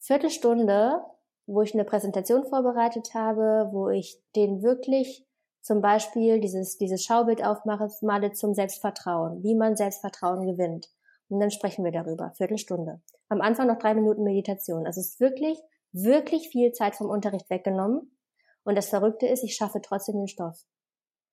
Viertelstunde, 0.00 1.02
wo 1.46 1.62
ich 1.62 1.74
eine 1.74 1.84
Präsentation 1.84 2.44
vorbereitet 2.44 3.14
habe, 3.14 3.70
wo 3.72 3.88
ich 3.88 4.22
den 4.36 4.62
wirklich 4.62 5.26
zum 5.60 5.80
Beispiel 5.80 6.40
dieses, 6.40 6.78
dieses 6.78 7.04
Schaubild 7.04 7.44
aufmache, 7.44 7.88
male 8.02 8.32
zum 8.32 8.54
Selbstvertrauen, 8.54 9.42
wie 9.42 9.54
man 9.54 9.76
Selbstvertrauen 9.76 10.46
gewinnt. 10.46 10.88
Und 11.28 11.40
dann 11.40 11.50
sprechen 11.50 11.84
wir 11.84 11.92
darüber, 11.92 12.32
Viertelstunde. 12.36 13.00
Am 13.28 13.40
Anfang 13.40 13.66
noch 13.66 13.78
drei 13.78 13.94
Minuten 13.94 14.22
Meditation. 14.22 14.86
Also 14.86 15.00
es 15.00 15.08
ist 15.08 15.20
wirklich, 15.20 15.58
wirklich 15.92 16.48
viel 16.48 16.72
Zeit 16.72 16.96
vom 16.96 17.10
Unterricht 17.10 17.50
weggenommen. 17.50 18.16
Und 18.64 18.76
das 18.76 18.88
Verrückte 18.88 19.26
ist, 19.26 19.42
ich 19.42 19.54
schaffe 19.56 19.80
trotzdem 19.82 20.16
den 20.16 20.28
Stoff. 20.28 20.64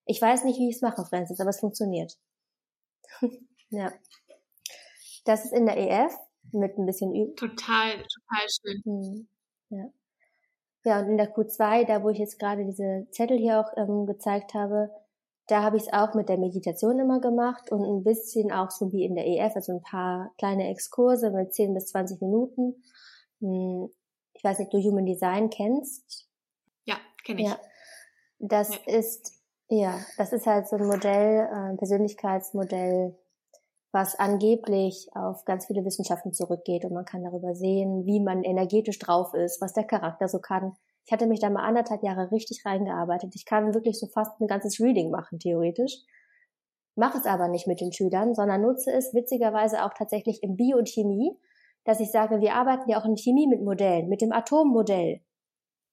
Ich 0.05 0.21
weiß 0.21 0.43
nicht, 0.43 0.59
wie 0.59 0.69
ich 0.69 0.75
es 0.75 0.81
mache, 0.81 1.05
Francis, 1.05 1.39
aber 1.39 1.49
es 1.49 1.59
funktioniert. 1.59 2.17
ja. 3.69 3.91
Das 5.25 5.45
ist 5.45 5.53
in 5.53 5.65
der 5.65 5.77
EF 5.77 6.13
mit 6.51 6.77
ein 6.77 6.85
bisschen 6.85 7.13
Übung. 7.13 7.35
Total, 7.35 7.93
total 7.97 8.47
schön. 8.49 8.81
Hm. 8.83 9.27
Ja. 9.69 9.91
Ja, 10.83 10.99
und 10.99 11.09
in 11.09 11.17
der 11.17 11.33
Q2, 11.33 11.85
da 11.85 12.03
wo 12.03 12.09
ich 12.09 12.19
jetzt 12.19 12.37
gerade 12.37 12.63
diese 12.63 13.07
Zettel 13.09 13.39
hier 13.39 13.59
auch 13.59 13.75
ähm, 13.75 14.05
gezeigt 14.05 14.53
habe, 14.53 14.91
da 15.47 15.63
habe 15.63 15.77
ich 15.77 15.83
es 15.83 15.93
auch 15.93 16.13
mit 16.13 16.29
der 16.29 16.37
Meditation 16.37 16.99
immer 16.99 17.19
gemacht 17.19 17.71
und 17.71 17.83
ein 17.83 18.03
bisschen 18.03 18.51
auch 18.51 18.71
so 18.71 18.91
wie 18.91 19.03
in 19.03 19.15
der 19.15 19.25
EF, 19.27 19.55
also 19.55 19.73
ein 19.73 19.81
paar 19.81 20.31
kleine 20.37 20.69
Exkurse 20.69 21.31
mit 21.31 21.53
10 21.53 21.73
bis 21.73 21.87
20 21.87 22.21
Minuten. 22.21 22.83
Hm, 23.41 23.89
ich 24.33 24.43
weiß 24.43 24.59
nicht, 24.59 24.73
du 24.73 24.79
Human 24.79 25.05
Design 25.05 25.49
kennst. 25.49 26.27
Ja, 26.85 26.97
kenne 27.23 27.41
ich. 27.41 27.47
Ja, 27.47 27.59
das 28.39 28.69
ja. 28.69 28.97
ist, 28.97 29.33
ja, 29.69 29.99
das 30.17 30.31
ist 30.33 30.45
halt 30.45 30.67
so 30.67 30.75
ein 30.75 30.85
Modell, 30.85 31.47
äh, 31.51 31.77
Persönlichkeitsmodell, 31.77 33.17
was 33.91 34.19
angeblich 34.19 35.07
auf 35.13 35.45
ganz 35.45 35.65
viele 35.65 35.85
Wissenschaften 35.85 36.33
zurückgeht 36.33 36.85
und 36.85 36.93
man 36.93 37.05
kann 37.05 37.23
darüber 37.23 37.55
sehen, 37.55 38.05
wie 38.05 38.19
man 38.19 38.43
energetisch 38.43 38.99
drauf 38.99 39.33
ist, 39.33 39.61
was 39.61 39.73
der 39.73 39.85
Charakter 39.85 40.27
so 40.27 40.39
kann. 40.39 40.73
Ich 41.05 41.11
hatte 41.11 41.27
mich 41.27 41.39
da 41.39 41.49
mal 41.49 41.63
anderthalb 41.63 42.03
Jahre 42.03 42.31
richtig 42.31 42.65
reingearbeitet. 42.65 43.33
Ich 43.35 43.45
kann 43.45 43.73
wirklich 43.73 43.99
so 43.99 44.07
fast 44.07 44.39
ein 44.41 44.47
ganzes 44.47 44.79
Reading 44.79 45.11
machen, 45.11 45.39
theoretisch. 45.39 46.01
Mache 46.95 47.17
es 47.17 47.25
aber 47.25 47.47
nicht 47.47 47.67
mit 47.67 47.79
den 47.79 47.93
Schülern, 47.93 48.33
sondern 48.33 48.61
nutze 48.61 48.91
es 48.91 49.13
witzigerweise 49.13 49.83
auch 49.83 49.93
tatsächlich 49.93 50.41
in 50.43 50.55
Bio 50.55 50.77
und 50.77 50.89
Chemie, 50.89 51.37
dass 51.83 51.99
ich 51.99 52.11
sage, 52.11 52.41
wir 52.41 52.55
arbeiten 52.55 52.89
ja 52.89 52.99
auch 52.99 53.05
in 53.05 53.17
Chemie 53.17 53.47
mit 53.47 53.61
Modellen, 53.63 54.09
mit 54.09 54.21
dem 54.21 54.31
Atommodell. 54.31 55.21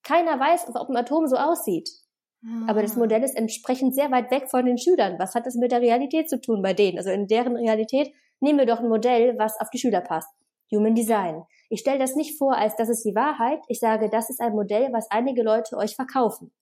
Keiner 0.02 0.40
weiß, 0.40 0.74
ob 0.74 0.88
ein 0.88 0.96
Atom 0.96 1.26
so 1.26 1.36
aussieht. 1.36 1.88
Aber 2.66 2.82
das 2.82 2.96
ah. 2.96 2.98
Modell 2.98 3.22
ist 3.22 3.36
entsprechend 3.36 3.94
sehr 3.94 4.10
weit 4.10 4.30
weg 4.30 4.50
von 4.50 4.64
den 4.64 4.78
Schülern. 4.78 5.18
Was 5.18 5.34
hat 5.34 5.46
das 5.46 5.54
mit 5.54 5.70
der 5.70 5.80
Realität 5.80 6.28
zu 6.28 6.40
tun 6.40 6.60
bei 6.62 6.74
denen? 6.74 6.98
Also 6.98 7.10
in 7.10 7.28
deren 7.28 7.56
Realität 7.56 8.12
nehmen 8.40 8.58
wir 8.58 8.66
doch 8.66 8.80
ein 8.80 8.88
Modell, 8.88 9.38
was 9.38 9.60
auf 9.60 9.70
die 9.70 9.78
Schüler 9.78 10.00
passt. 10.00 10.28
Human 10.72 10.94
Design. 10.94 11.44
Ich 11.68 11.80
stelle 11.80 11.98
das 11.98 12.16
nicht 12.16 12.38
vor, 12.38 12.56
als 12.56 12.74
das 12.76 12.88
ist 12.88 13.04
die 13.04 13.14
Wahrheit. 13.14 13.60
Ich 13.68 13.78
sage, 13.78 14.10
das 14.10 14.28
ist 14.28 14.40
ein 14.40 14.54
Modell, 14.54 14.92
was 14.92 15.10
einige 15.10 15.42
Leute 15.42 15.76
euch 15.76 15.94
verkaufen. 15.94 16.52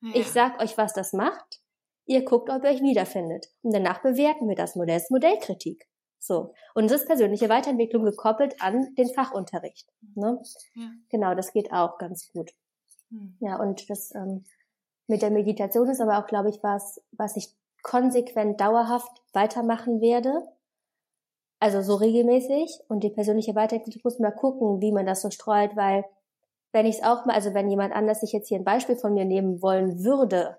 Ja. 0.00 0.10
Ich 0.14 0.28
sag 0.28 0.60
euch, 0.60 0.78
was 0.78 0.94
das 0.94 1.12
macht. 1.12 1.60
Ihr 2.06 2.24
guckt, 2.24 2.50
ob 2.50 2.64
ihr 2.64 2.70
euch 2.70 2.82
wiederfindet. 2.82 3.48
Und 3.62 3.74
danach 3.74 4.02
bewerten 4.02 4.48
wir 4.48 4.56
das 4.56 4.74
Modell. 4.74 4.96
Das 4.96 5.04
ist 5.04 5.10
Modellkritik. 5.10 5.86
So. 6.18 6.54
Und 6.74 6.90
das 6.90 7.02
ist 7.02 7.06
persönliche 7.06 7.48
Weiterentwicklung 7.48 8.04
gekoppelt 8.04 8.60
an 8.60 8.94
den 8.96 9.08
Fachunterricht. 9.12 9.88
Ne? 10.14 10.40
Ja. 10.74 10.90
Genau, 11.10 11.34
das 11.34 11.52
geht 11.52 11.72
auch 11.72 11.98
ganz 11.98 12.30
gut. 12.32 12.50
Hm. 13.10 13.36
Ja, 13.40 13.60
und 13.60 13.88
das 13.90 14.14
ähm, 14.14 14.44
mit 15.06 15.22
der 15.22 15.30
Meditation 15.30 15.88
ist 15.88 16.00
aber 16.00 16.18
auch, 16.18 16.26
glaube 16.26 16.48
ich, 16.50 16.62
was, 16.62 17.00
was 17.12 17.36
ich 17.36 17.54
konsequent 17.82 18.60
dauerhaft 18.60 19.10
weitermachen 19.32 20.00
werde. 20.00 20.42
Also 21.58 21.82
so 21.82 21.94
regelmäßig. 21.96 22.80
Und 22.88 23.04
die 23.04 23.10
persönliche 23.10 23.54
Weiterentwicklung 23.54 24.02
muss 24.04 24.18
mal 24.18 24.30
gucken, 24.32 24.80
wie 24.80 24.92
man 24.92 25.06
das 25.06 25.22
so 25.22 25.30
streut, 25.30 25.76
weil 25.76 26.04
wenn 26.72 26.86
ich 26.86 26.96
es 26.96 27.04
auch 27.04 27.26
mal, 27.26 27.34
also 27.34 27.54
wenn 27.54 27.68
jemand 27.68 27.94
anders 27.94 28.20
sich 28.20 28.32
jetzt 28.32 28.48
hier 28.48 28.58
ein 28.58 28.64
Beispiel 28.64 28.96
von 28.96 29.14
mir 29.14 29.24
nehmen 29.24 29.60
wollen 29.60 30.02
würde, 30.02 30.58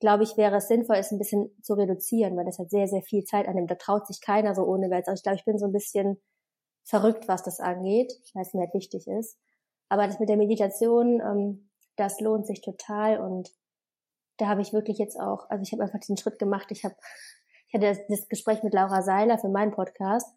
glaube 0.00 0.22
ich, 0.22 0.36
wäre 0.36 0.56
es 0.56 0.68
sinnvoll, 0.68 0.96
es 0.96 1.10
ein 1.10 1.18
bisschen 1.18 1.50
zu 1.62 1.74
reduzieren, 1.74 2.36
weil 2.36 2.44
das 2.44 2.58
hat 2.58 2.70
sehr, 2.70 2.86
sehr 2.86 3.02
viel 3.02 3.24
Zeit 3.24 3.48
annimmt. 3.48 3.70
Da 3.70 3.74
traut 3.74 4.06
sich 4.06 4.20
keiner 4.20 4.54
so 4.54 4.62
ohne 4.62 4.90
Welt. 4.90 5.08
Also 5.08 5.18
ich 5.18 5.22
glaube, 5.22 5.36
ich 5.36 5.44
bin 5.44 5.58
so 5.58 5.66
ein 5.66 5.72
bisschen 5.72 6.20
verrückt, 6.84 7.28
was 7.28 7.42
das 7.42 7.60
angeht, 7.60 8.12
weil 8.34 8.42
es 8.42 8.54
mir 8.54 8.60
halt 8.60 8.74
wichtig 8.74 9.06
ist. 9.08 9.38
Aber 9.88 10.06
das 10.06 10.20
mit 10.20 10.28
der 10.28 10.36
Meditation, 10.36 11.20
ähm, 11.20 11.70
das 11.96 12.20
lohnt 12.20 12.46
sich 12.46 12.60
total 12.60 13.20
und 13.20 13.50
da 14.38 14.46
habe 14.46 14.62
ich 14.62 14.72
wirklich 14.72 14.98
jetzt 14.98 15.18
auch, 15.20 15.48
also 15.50 15.62
ich 15.62 15.72
habe 15.72 15.82
einfach 15.82 15.98
diesen 16.00 16.16
Schritt 16.16 16.38
gemacht. 16.38 16.68
Ich 16.70 16.84
habe, 16.84 16.94
ich 17.68 17.74
hatte 17.74 17.86
das, 17.86 17.98
das 18.08 18.28
Gespräch 18.28 18.62
mit 18.62 18.72
Laura 18.72 19.02
Seiler 19.02 19.38
für 19.38 19.48
meinen 19.48 19.72
Podcast 19.72 20.34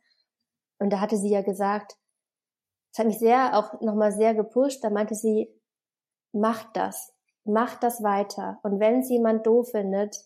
und 0.80 0.92
da 0.92 1.00
hatte 1.00 1.18
sie 1.18 1.30
ja 1.30 1.42
gesagt, 1.42 1.98
es 2.92 3.00
hat 3.00 3.08
mich 3.08 3.20
sehr 3.20 3.58
auch 3.58 3.80
nochmal 3.82 4.12
sehr 4.12 4.34
gepusht. 4.34 4.84
Da 4.84 4.90
meinte 4.90 5.16
sie, 5.16 5.48
macht 6.34 6.76
das, 6.76 7.14
macht 7.46 7.84
das 7.84 8.04
weiter. 8.04 8.60
Und 8.64 8.80
wenn 8.80 9.00
es 9.00 9.10
jemand 9.10 9.46
doof 9.48 9.70
findet, 9.72 10.18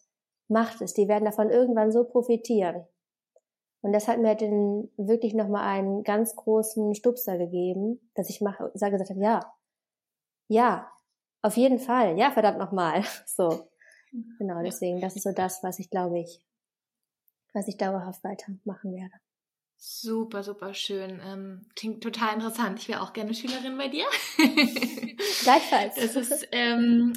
macht 0.48 0.82
es. 0.82 0.94
Die 0.94 1.08
werden 1.08 1.26
davon 1.26 1.50
irgendwann 1.50 1.92
so 1.92 2.06
profitieren. 2.06 2.86
Und 3.82 3.94
das 3.94 4.08
hat 4.08 4.20
mir 4.20 4.36
den 4.36 4.92
wirklich 4.98 5.36
nochmal 5.36 5.68
einen 5.68 6.04
ganz 6.04 6.36
großen 6.36 6.96
Stupser 6.96 7.38
gegeben, 7.38 8.10
dass 8.16 8.30
ich 8.30 8.42
mache, 8.42 8.72
sage 8.74 8.94
gesagt 8.94 9.12
habe, 9.12 9.22
ja, 9.22 9.54
ja, 10.48 10.92
auf 11.46 11.58
jeden 11.58 11.80
Fall. 11.80 12.18
Ja, 12.18 12.32
verdammt 12.32 12.58
nochmal. 12.58 13.04
So. 13.28 13.70
Genau, 14.40 14.64
deswegen, 14.64 15.02
das 15.02 15.18
ist 15.18 15.24
so 15.24 15.34
das, 15.34 15.62
was 15.62 15.78
ich 15.78 15.90
glaube 15.90 16.20
ich, 16.20 16.40
was 17.54 17.68
ich 17.68 17.76
dauerhaft 17.76 18.24
weitermachen 18.24 18.94
werde. 18.96 19.14
Super, 19.78 20.42
super 20.42 20.74
schön. 20.74 21.20
Ähm, 21.22 21.68
klingt 21.76 22.02
total 22.02 22.36
interessant. 22.36 22.80
Ich 22.80 22.88
wäre 22.88 23.02
auch 23.02 23.12
gerne 23.12 23.34
Schülerin 23.34 23.78
bei 23.78 23.90
dir. 23.90 24.06
Gleichfalls. 25.44 25.96
Das 25.96 26.16
ist, 26.16 26.48
ähm, 26.54 27.14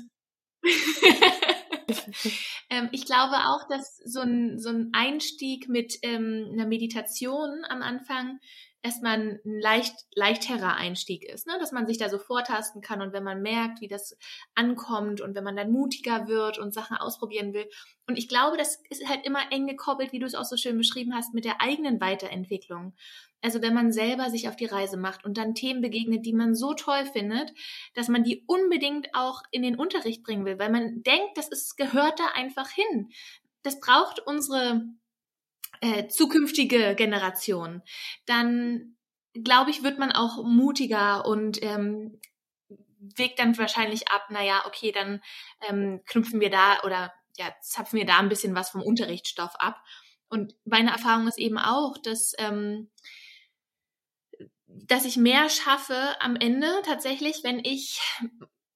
ähm, 2.69 2.88
ich 2.91 3.07
glaube 3.07 3.37
auch, 3.47 3.69
dass 3.69 3.97
so 3.99 4.21
ein, 4.21 4.59
so 4.59 4.71
ein 4.71 4.91
Einstieg 4.93 5.69
mit 5.69 5.99
ähm, 6.03 6.49
einer 6.53 6.67
Meditation 6.67 7.64
am 7.69 7.83
Anfang 7.83 8.41
erstmal 8.83 9.19
ein 9.19 9.41
leicht, 9.45 9.95
leichterer 10.14 10.77
Einstieg 10.77 11.25
ist, 11.25 11.47
ne? 11.47 11.55
dass 11.59 11.73
man 11.73 11.87
sich 11.87 11.99
da 11.99 12.09
so 12.09 12.19
vortasten 12.19 12.81
kann 12.81 13.03
und 13.03 13.12
wenn 13.12 13.25
man 13.25 13.43
merkt, 13.43 13.81
wie 13.81 13.88
das 13.88 14.17
ankommt 14.55 15.21
und 15.21 15.35
wenn 15.35 15.45
man 15.45 15.57
dann 15.57 15.73
mutiger 15.73 16.29
wird 16.29 16.59
und 16.59 16.73
Sachen 16.73 16.97
ausprobieren 16.97 17.53
will. 17.53 17.69
Und 18.07 18.17
ich 18.17 18.29
glaube, 18.29 18.57
das 18.57 18.81
ist 18.88 19.09
halt 19.09 19.27
immer 19.27 19.51
eng 19.51 19.67
gekoppelt, 19.67 20.12
wie 20.12 20.21
du 20.21 20.27
es 20.27 20.35
auch 20.35 20.45
so 20.45 20.57
schön 20.57 20.79
beschrieben 20.79 21.14
hast, 21.14 21.35
mit 21.35 21.45
der 21.45 21.61
eigenen 21.61 22.01
Weiterentwicklung. 22.01 22.95
Also 23.43 23.62
wenn 23.62 23.75
man 23.75 23.93
selber 23.93 24.31
sich 24.31 24.49
auf 24.49 24.57
die 24.57 24.67
Reise 24.67 24.97
macht 24.97 25.25
und 25.25 25.38
dann 25.38 25.55
Themen 25.55 25.81
begegnet, 25.81 26.25
die 26.27 26.33
man 26.33 26.55
so 26.55 26.75
toll 26.75 27.05
findet, 27.07 27.53
dass 27.95 28.09
man 28.09 28.25
die 28.25 28.45
unbedingt 28.47 29.09
auch 29.12 29.43
in 29.51 29.62
den 29.62 29.77
Unterricht 29.77 30.23
bringen 30.23 30.45
will, 30.45 30.59
weil 30.59 30.71
man 30.71 31.03
denkt, 31.03 31.37
das 31.37 31.49
ist, 31.49 31.77
gehört 31.77 32.19
da 32.19 32.27
einfach 32.35 32.71
hin. 32.71 33.11
Das 33.62 33.81
braucht 33.81 34.21
unsere 34.21 34.83
äh, 35.81 36.09
zukünftige 36.09 36.95
Generation, 36.95 37.83
dann 38.27 38.97
glaube 39.45 39.71
ich, 39.71 39.83
wird 39.83 39.99
man 39.99 40.12
auch 40.12 40.43
mutiger 40.45 41.27
und 41.27 41.62
ähm, 41.62 42.21
wägt 42.99 43.38
dann 43.38 43.57
wahrscheinlich 43.59 44.09
ab, 44.09 44.31
naja, 44.31 44.64
okay, 44.67 44.93
dann 44.93 45.23
ähm, 45.69 46.03
knüpfen 46.07 46.41
wir 46.41 46.51
da 46.51 46.81
oder 46.83 47.12
ja, 47.37 47.55
zapfen 47.61 47.99
wir 47.99 48.07
da 48.07 48.19
ein 48.19 48.29
bisschen 48.29 48.55
was 48.55 48.71
vom 48.71 48.83
Unterrichtsstoff 48.83 49.55
ab. 49.57 49.83
Und 50.29 50.55
meine 50.64 50.91
Erfahrung 50.91 51.29
ist 51.29 51.38
eben 51.38 51.59
auch, 51.59 51.97
dass, 51.99 52.35
ähm, 52.38 52.91
dass 54.67 55.05
ich 55.05 55.17
mehr 55.17 55.49
schaffe 55.49 56.17
am 56.21 56.37
Ende 56.37 56.83
tatsächlich, 56.85 57.45
wenn 57.45 57.61
ich 57.64 58.01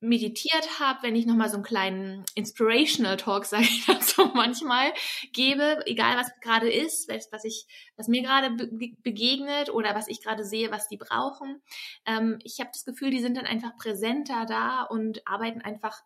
meditiert 0.03 0.81
habe, 0.81 1.03
wenn 1.03 1.17
ich 1.17 1.27
nochmal 1.27 1.49
so 1.49 1.55
einen 1.55 1.65
kleinen 1.65 2.25
Inspirational 2.35 3.17
Talk, 3.17 3.45
sage 3.47 3.63
ich 3.63 3.87
dazu 3.87 4.27
manchmal, 4.35 4.93
gebe, 5.33 5.81
egal 5.87 6.17
was 6.17 6.31
gerade 6.41 6.71
ist, 6.71 7.09
was 7.31 7.45
ich, 7.45 7.67
was 7.97 8.09
mir 8.09 8.23
gerade 8.23 8.51
be 8.51 8.91
begegnet 9.03 9.71
oder 9.71 9.95
was 9.95 10.09
ich 10.09 10.23
gerade 10.23 10.45
sehe, 10.45 10.71
was 10.71 10.89
die 10.89 10.97
brauchen. 10.97 11.63
Ähm, 12.05 12.39
ich 12.43 12.61
habe 12.61 12.71
das 12.73 12.85
Gefühl, 12.85 13.11
die 13.11 13.21
sind 13.21 13.37
dann 13.37 13.47
einfach 13.47 13.77
präsenter 13.77 14.45
da 14.47 14.83
und 14.83 15.27
arbeiten 15.27 15.61
einfach 15.63 16.03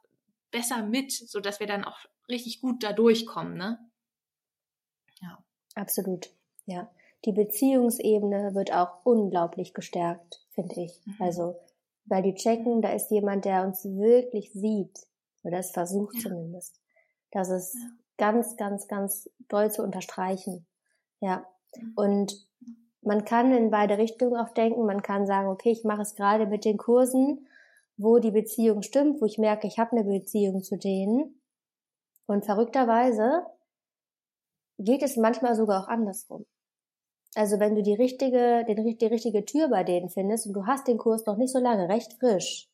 besser 0.50 0.82
mit, 0.82 1.12
so 1.12 1.40
dass 1.40 1.58
wir 1.58 1.66
dann 1.66 1.84
auch 1.84 1.98
richtig 2.28 2.60
gut 2.60 2.82
da 2.82 2.92
durchkommen, 2.92 3.56
ne? 3.56 3.78
Ja. 5.20 5.42
Absolut. 5.74 6.30
Ja. 6.66 6.90
Die 7.24 7.32
Beziehungsebene 7.32 8.54
wird 8.54 8.72
auch 8.72 9.04
unglaublich 9.04 9.74
gestärkt, 9.74 10.44
finde 10.50 10.82
ich. 10.82 10.92
Mhm. 11.06 11.16
Also 11.18 11.58
weil 12.06 12.22
die 12.22 12.34
checken, 12.34 12.82
da 12.82 12.92
ist 12.92 13.10
jemand, 13.10 13.44
der 13.44 13.64
uns 13.64 13.84
wirklich 13.84 14.52
sieht, 14.52 14.98
oder 15.42 15.58
es 15.58 15.70
versucht 15.70 16.16
ja. 16.16 16.22
zumindest. 16.22 16.80
Das 17.30 17.50
ist 17.50 17.74
ja. 17.74 17.88
ganz, 18.16 18.56
ganz, 18.56 18.88
ganz 18.88 19.30
doll 19.48 19.70
zu 19.70 19.82
unterstreichen. 19.82 20.66
Ja. 21.20 21.46
Mhm. 21.76 21.92
Und 21.96 22.46
man 23.02 23.24
kann 23.24 23.52
in 23.52 23.70
beide 23.70 23.98
Richtungen 23.98 24.36
auch 24.36 24.50
denken. 24.50 24.84
Man 24.86 25.02
kann 25.02 25.26
sagen, 25.26 25.48
okay, 25.48 25.70
ich 25.70 25.84
mache 25.84 26.02
es 26.02 26.14
gerade 26.14 26.46
mit 26.46 26.64
den 26.64 26.76
Kursen, 26.76 27.46
wo 27.96 28.18
die 28.18 28.30
Beziehung 28.30 28.82
stimmt, 28.82 29.20
wo 29.20 29.26
ich 29.26 29.38
merke, 29.38 29.66
ich 29.66 29.78
habe 29.78 29.92
eine 29.92 30.04
Beziehung 30.04 30.62
zu 30.62 30.76
denen. 30.76 31.40
Und 32.26 32.44
verrückterweise 32.44 33.46
geht 34.78 35.02
es 35.02 35.16
manchmal 35.16 35.54
sogar 35.54 35.84
auch 35.84 35.88
andersrum. 35.88 36.44
Also 37.36 37.60
wenn 37.60 37.74
du 37.74 37.82
die 37.82 37.92
richtige, 37.92 38.64
den, 38.66 38.96
die 38.96 39.06
richtige 39.06 39.44
Tür 39.44 39.68
bei 39.68 39.84
denen 39.84 40.08
findest 40.08 40.46
und 40.46 40.54
du 40.54 40.64
hast 40.64 40.88
den 40.88 40.96
Kurs 40.96 41.26
noch 41.26 41.36
nicht 41.36 41.52
so 41.52 41.58
lange, 41.58 41.86
recht 41.86 42.14
frisch, 42.14 42.70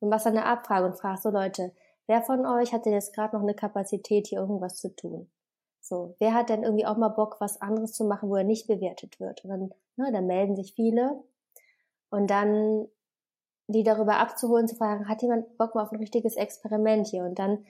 und 0.00 0.08
machst 0.08 0.26
dann 0.26 0.36
eine 0.36 0.44
Abfrage 0.44 0.86
und 0.86 0.98
fragst 0.98 1.22
so 1.22 1.30
Leute, 1.30 1.72
wer 2.08 2.20
von 2.22 2.44
euch 2.46 2.72
hat 2.72 2.84
denn 2.84 2.94
jetzt 2.94 3.14
gerade 3.14 3.36
noch 3.36 3.42
eine 3.44 3.54
Kapazität, 3.54 4.26
hier 4.26 4.40
irgendwas 4.40 4.80
zu 4.80 4.94
tun? 4.96 5.30
So, 5.80 6.16
wer 6.18 6.34
hat 6.34 6.48
denn 6.48 6.64
irgendwie 6.64 6.84
auch 6.84 6.96
mal 6.96 7.10
Bock, 7.10 7.36
was 7.38 7.60
anderes 7.60 7.92
zu 7.92 8.04
machen, 8.04 8.28
wo 8.28 8.34
er 8.34 8.42
nicht 8.42 8.66
bewertet 8.66 9.20
wird? 9.20 9.44
Und 9.44 9.50
dann, 9.50 9.70
ne, 9.96 10.10
dann 10.12 10.26
melden 10.26 10.56
sich 10.56 10.74
viele. 10.74 11.22
Und 12.10 12.30
dann 12.30 12.88
die 13.68 13.84
darüber 13.84 14.18
abzuholen, 14.18 14.66
zu 14.66 14.74
fragen, 14.74 15.08
hat 15.08 15.22
jemand 15.22 15.56
Bock 15.58 15.76
mal 15.76 15.84
auf 15.84 15.92
ein 15.92 16.00
richtiges 16.00 16.34
Experiment 16.34 17.06
hier? 17.06 17.22
Und 17.22 17.38
dann 17.38 17.64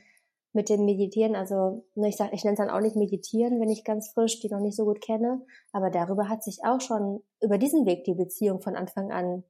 mit 0.55 0.69
dem 0.69 0.85
Meditieren, 0.85 1.35
also 1.35 1.85
ne, 1.97 2.09
ich 2.09 2.17
sag, 2.17 2.33
ich 2.33 2.45
nenne 2.45 2.55
es 2.55 2.59
dann 2.59 2.71
auch 2.71 2.81
nicht 2.81 2.97
Meditieren, 2.97 3.61
wenn 3.61 3.69
ich 3.69 3.85
ganz 3.85 4.09
frisch 4.13 4.41
die 4.41 4.49
noch 4.49 4.61
nicht 4.61 4.77
so 4.77 4.85
gut 4.85 5.01
kenne, 5.01 5.45
aber 5.73 5.91
darüber 5.91 6.29
hat 6.29 6.45
sich 6.45 6.65
auch 6.65 6.81
schon 6.81 7.23
über 7.41 7.59
diesen 7.59 7.87
Weg 7.87 8.05
die 8.05 8.15
Beziehung 8.15 8.61
von 8.61 8.77
Anfang 8.77 9.11
an, 9.11 9.43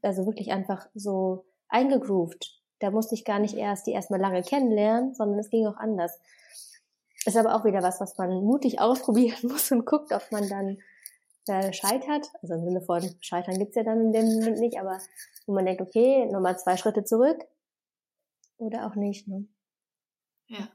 also 0.00 0.24
wirklich 0.24 0.50
einfach 0.50 0.88
so 0.94 1.44
eingegroovt. 1.68 2.58
Da 2.78 2.90
musste 2.90 3.14
ich 3.14 3.24
gar 3.24 3.38
nicht 3.38 3.54
erst 3.54 3.86
die 3.86 3.92
erstmal 3.92 4.20
lange 4.20 4.42
kennenlernen, 4.42 5.14
sondern 5.14 5.38
es 5.38 5.50
ging 5.50 5.66
auch 5.66 5.76
anders. 5.76 6.18
Ist 7.26 7.36
aber 7.36 7.54
auch 7.54 7.64
wieder 7.64 7.82
was, 7.82 8.00
was 8.00 8.16
man 8.16 8.30
mutig 8.30 8.80
ausprobieren 8.80 9.38
muss 9.42 9.70
und 9.70 9.84
guckt, 9.84 10.12
ob 10.12 10.32
man 10.32 10.48
dann 10.48 10.78
äh, 11.48 11.72
scheitert. 11.72 12.28
Also 12.40 12.54
im 12.54 12.64
Sinne 12.64 12.80
von 12.80 13.02
Scheitern 13.20 13.58
gibt's 13.58 13.76
ja 13.76 13.82
dann 13.82 14.00
in 14.00 14.12
dem 14.12 14.24
Moment 14.38 14.58
nicht, 14.58 14.80
aber 14.80 14.98
wo 15.46 15.52
man 15.52 15.66
denkt, 15.66 15.82
okay, 15.82 16.26
nochmal 16.26 16.58
zwei 16.58 16.78
Schritte 16.78 17.04
zurück 17.04 17.44
oder 18.56 18.86
auch 18.86 18.94
nicht. 18.94 19.28
Ne? 19.28 19.46
Ja, 20.52 20.68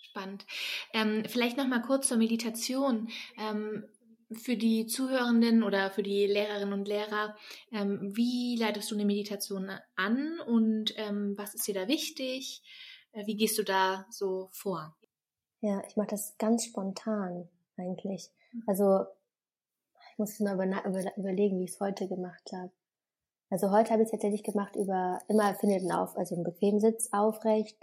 spannend. 0.00 0.46
Ähm, 0.92 1.24
vielleicht 1.26 1.56
noch 1.56 1.66
mal 1.66 1.82
kurz 1.82 2.08
zur 2.08 2.18
Meditation. 2.18 3.08
Ähm, 3.38 3.84
für 4.32 4.56
die 4.56 4.86
Zuhörenden 4.86 5.62
oder 5.62 5.90
für 5.90 6.02
die 6.02 6.26
Lehrerinnen 6.26 6.72
und 6.72 6.88
Lehrer, 6.88 7.36
ähm, 7.72 8.16
wie 8.16 8.56
leitest 8.56 8.90
du 8.90 8.94
eine 8.94 9.04
Meditation 9.04 9.70
an 9.96 10.40
und 10.46 10.94
ähm, 10.96 11.34
was 11.36 11.54
ist 11.54 11.66
dir 11.66 11.74
da 11.74 11.88
wichtig? 11.88 12.62
Äh, 13.12 13.26
wie 13.26 13.36
gehst 13.36 13.58
du 13.58 13.62
da 13.62 14.06
so 14.10 14.48
vor? 14.52 14.96
Ja, 15.60 15.82
ich 15.86 15.96
mache 15.96 16.08
das 16.08 16.36
ganz 16.38 16.64
spontan 16.64 17.48
eigentlich. 17.76 18.30
Mhm. 18.52 18.62
Also 18.66 19.04
ich 20.12 20.18
muss 20.18 20.40
mal 20.40 20.54
über, 20.54 20.84
über, 20.84 21.16
überlegen, 21.16 21.58
wie 21.58 21.64
ich 21.64 21.72
es 21.72 21.80
heute 21.80 22.08
gemacht 22.08 22.50
habe. 22.52 22.72
Also 23.50 23.70
heute 23.70 23.90
habe 23.90 24.02
ich 24.02 24.06
es 24.06 24.12
tatsächlich 24.12 24.42
gemacht 24.42 24.74
über 24.74 25.20
immer 25.28 25.54
findet 25.54 25.90
auf, 25.92 26.16
also 26.16 26.34
einen 26.34 26.44
bequemen 26.44 26.80
Sitz 26.80 27.08
aufrecht, 27.12 27.76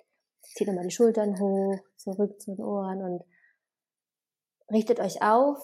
Zieht 0.44 0.68
nochmal 0.68 0.84
die 0.84 0.92
Schultern 0.92 1.40
hoch, 1.40 1.80
zurück 1.98 2.40
zu 2.42 2.56
den 2.56 2.64
Ohren 2.64 3.02
und 3.02 3.24
richtet 4.72 5.00
euch 5.00 5.22
auf 5.22 5.58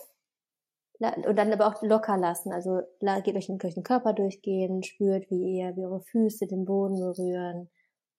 und 1.00 1.36
dann 1.38 1.54
aber 1.54 1.68
auch 1.68 1.82
locker 1.84 2.18
lassen. 2.18 2.52
Also 2.52 2.82
geht 3.24 3.36
euch 3.36 3.48
durch 3.48 3.76
den 3.76 3.84
Körper 3.84 4.14
durchgehen, 4.14 4.84
spürt, 4.84 5.30
wie 5.30 5.58
ihr, 5.58 5.76
wie 5.76 5.86
eure 5.86 6.02
Füße 6.02 6.48
den 6.48 6.66
Boden 6.66 7.00
berühren, 7.00 7.70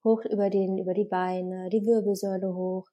hoch 0.05 0.25
über 0.25 0.51
den, 0.51 0.79
über 0.79 0.95
die 0.95 1.05
Beine, 1.05 1.69
die 1.71 1.85
Wirbelsäule 1.85 2.55
hoch. 2.55 2.87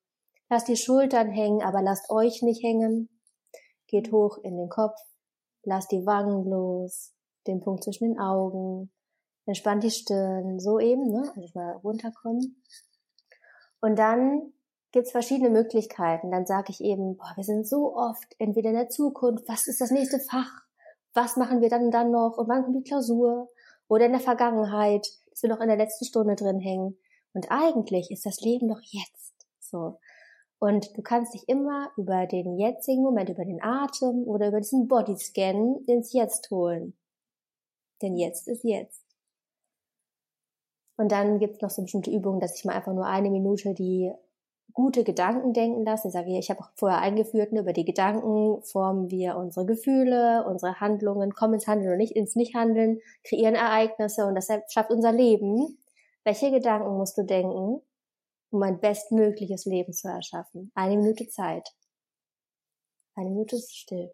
Lasst 0.50 0.68
die 0.68 0.78
Schultern 0.78 1.30
hängen, 1.30 1.62
aber 1.62 1.82
lasst 1.82 2.10
euch 2.10 2.42
nicht 2.42 2.64
hängen. 2.64 3.10
Geht 3.88 4.12
hoch 4.12 4.40
in 4.44 4.58
den 4.58 4.70
Kopf, 4.70 5.00
lasst 5.64 5.92
die 5.92 6.06
Wangen 6.06 6.50
los, 6.50 7.14
den 7.46 7.62
Punkt 7.62 7.84
zwischen 7.84 8.10
den 8.10 8.20
Augen, 8.20 8.92
entspannt 9.46 9.84
die 9.84 9.92
Stirn, 9.92 10.60
so 10.60 10.80
eben, 10.80 11.12
ne? 11.12 11.32
Also 11.36 11.50
mal 11.54 11.74
runterkommen. 11.84 12.64
Und 13.86 13.98
dann 13.98 14.52
gibt's 14.94 15.12
verschiedene 15.12 15.52
Möglichkeiten. 15.52 16.32
Dann 16.32 16.48
sage 16.48 16.72
ich 16.72 16.82
eben, 16.82 17.18
boah, 17.18 17.34
wir 17.36 17.44
sind 17.44 17.68
so 17.68 17.96
oft 17.96 18.36
entweder 18.40 18.72
in 18.72 18.78
der 18.78 18.90
Zukunft, 18.90 19.48
was 19.48 19.68
ist 19.68 19.80
das 19.80 19.92
nächste 19.92 20.20
Fach? 20.20 20.64
Was 21.14 21.38
machen 21.38 21.62
wir 21.62 21.70
dann 21.70 21.92
dann 21.92 22.10
noch? 22.10 22.40
Und 22.40 22.48
wann 22.48 22.64
kommt 22.64 22.78
die 22.78 22.90
Klausur? 22.90 23.48
Oder 23.88 24.08
in 24.08 24.14
der 24.14 24.22
Vergangenheit, 24.22 25.06
dass 25.30 25.44
wir 25.44 25.52
noch 25.52 25.62
in 25.62 25.68
der 25.68 25.78
letzten 25.78 26.04
Stunde 26.06 26.36
drin 26.36 26.60
hängen. 26.60 26.98
Und 27.34 27.52
eigentlich 27.52 28.10
ist 28.10 28.26
das 28.26 28.42
Leben 28.42 28.70
doch 28.70 28.82
jetzt. 28.82 29.36
So. 29.60 30.00
Und 30.58 30.98
du 30.98 31.04
kannst 31.04 31.36
dich 31.36 31.48
immer 31.48 31.92
über 31.96 32.26
den 32.26 32.58
jetzigen 32.58 33.04
Moment, 33.04 33.30
über 33.30 33.46
den 33.46 33.62
Atem 33.62 34.24
oder 34.24 34.48
über 34.48 34.62
diesen 34.62 34.88
Bodyscan 34.88 35.84
ins 35.86 36.12
Jetzt 36.12 36.50
holen. 36.50 36.98
Denn 38.02 38.18
jetzt 38.18 38.48
ist 38.48 38.64
jetzt. 38.64 39.05
Und 40.98 41.12
dann 41.12 41.40
gibt 41.40 41.56
es 41.56 41.62
noch 41.62 41.70
so 41.70 41.82
bestimmte 41.82 42.12
Übungen, 42.12 42.40
dass 42.40 42.58
ich 42.58 42.66
mal 42.66 42.74
einfach 42.74 42.94
nur 42.94 43.06
eine 43.06 43.30
Minute 43.30 43.74
die 43.74 44.12
gute 44.74 45.04
Gedanken 45.04 45.54
denken 45.54 45.84
lasse. 45.84 46.10
Ich 46.10 46.14
sage, 46.14 46.38
ich 46.38 46.50
habe 46.50 46.60
auch 46.60 46.70
vorher 46.76 47.00
eingeführt, 47.00 47.54
ne, 47.54 47.62
über 47.62 47.74
die 47.74 47.86
Gedanken 47.86 48.62
formen 48.64 49.10
wir 49.10 49.38
unsere 49.38 49.66
Gefühle, 49.66 50.46
unsere 50.48 50.80
Handlungen, 50.80 51.34
kommen 51.34 51.56
ins 51.56 51.68
Handeln 51.68 51.90
oder 51.90 51.98
nicht 51.98 52.16
ins 52.16 52.36
Nichthandeln, 52.36 53.00
kreieren 53.24 53.56
Ereignisse 53.56 54.26
und 54.26 54.36
das 54.36 54.50
schafft 54.70 54.92
unser 54.92 55.14
Leben. 55.14 55.78
Welche 56.24 56.52
Gedanken 56.52 56.98
musst 56.98 57.18
du 57.18 57.24
denken, 57.24 57.82
um 58.52 58.64
ein 58.64 58.80
bestmögliches 58.80 59.66
Leben 59.66 59.94
zu 59.94 60.10
erschaffen? 60.10 60.72
Eine 60.76 60.98
Minute 60.98 61.28
Zeit. 61.30 61.70
Eine 63.16 63.30
Minute 63.30 63.56
ist 63.56 63.76
still. 63.76 64.12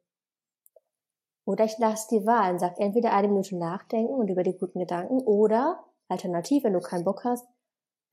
Oder 1.45 1.65
ich 1.65 1.77
lasse 1.79 2.07
die 2.11 2.25
Wahl 2.25 2.53
und 2.53 2.59
sage 2.59 2.75
entweder 2.79 3.13
eine 3.13 3.27
Minute 3.27 3.57
nachdenken 3.57 4.13
und 4.13 4.29
über 4.29 4.43
die 4.43 4.57
guten 4.57 4.79
Gedanken 4.79 5.19
oder 5.21 5.83
Alternativ, 6.11 6.63
wenn 6.63 6.73
du 6.73 6.79
keinen 6.79 7.05
Bock 7.05 7.23
hast, 7.23 7.47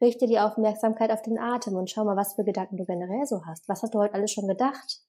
richte 0.00 0.26
die 0.26 0.38
Aufmerksamkeit 0.38 1.10
auf 1.10 1.22
den 1.22 1.38
Atem 1.38 1.74
und 1.74 1.90
schau 1.90 2.04
mal, 2.04 2.16
was 2.16 2.34
für 2.34 2.44
Gedanken 2.44 2.76
du 2.76 2.84
generell 2.84 3.26
so 3.26 3.44
hast. 3.44 3.68
Was 3.68 3.82
hast 3.82 3.94
du 3.94 3.98
heute 3.98 4.14
alles 4.14 4.32
schon 4.32 4.46
gedacht? 4.46 5.02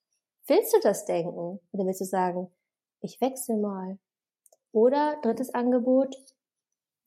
Willst 0.47 0.73
du 0.73 0.79
das 0.81 1.05
denken? 1.05 1.59
Oder 1.71 1.85
willst 1.85 2.01
du 2.01 2.05
sagen, 2.05 2.51
ich 3.01 3.21
wechsle 3.21 3.57
mal? 3.57 3.99
Oder 4.71 5.17
drittes 5.21 5.53
Angebot, 5.53 6.15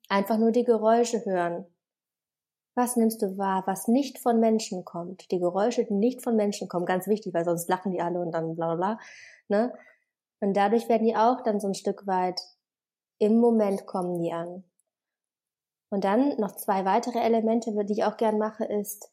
einfach 0.09 0.39
nur 0.39 0.53
die 0.53 0.65
Geräusche 0.65 1.25
hören. 1.25 1.67
Was 2.75 2.97
nimmst 2.97 3.21
du 3.21 3.37
wahr, 3.37 3.65
was 3.67 3.89
nicht 3.89 4.19
von 4.19 4.41
Menschen 4.41 4.85
kommt? 4.85 5.31
Die 5.31 5.39
Geräusche, 5.39 5.85
die 5.85 5.95
nicht 5.95 6.23
von 6.23 6.37
Menschen 6.37 6.69
kommen, 6.69 6.87
ganz 6.87 7.07
wichtig, 7.07 7.35
weil 7.35 7.45
sonst 7.45 7.69
lachen 7.69 7.93
die 7.93 8.01
alle 8.01 8.21
und 8.21 8.33
dann 8.33 8.55
bla 8.55 8.75
bla 8.75 8.77
bla. 8.77 8.99
Ne? 9.49 9.75
Und 10.41 10.57
dadurch 10.57 10.89
werden 10.89 11.07
die 11.07 11.17
auch 11.17 11.43
dann 11.43 11.61
so 11.61 11.69
ein 11.69 11.75
Stück 11.75 12.07
weit 12.07 12.41
im 13.19 13.39
Moment 13.39 13.87
kommen 13.87 14.21
die 14.23 14.33
an. 14.33 14.65
Und 15.93 16.05
dann 16.05 16.41
noch 16.41 16.57
zwei 16.57 16.87
weitere 16.87 17.19
Elemente, 17.19 17.71
die 17.85 17.93
ich 17.93 18.05
auch 18.05 18.17
gern 18.17 18.39
mache, 18.39 18.65
ist 18.65 19.13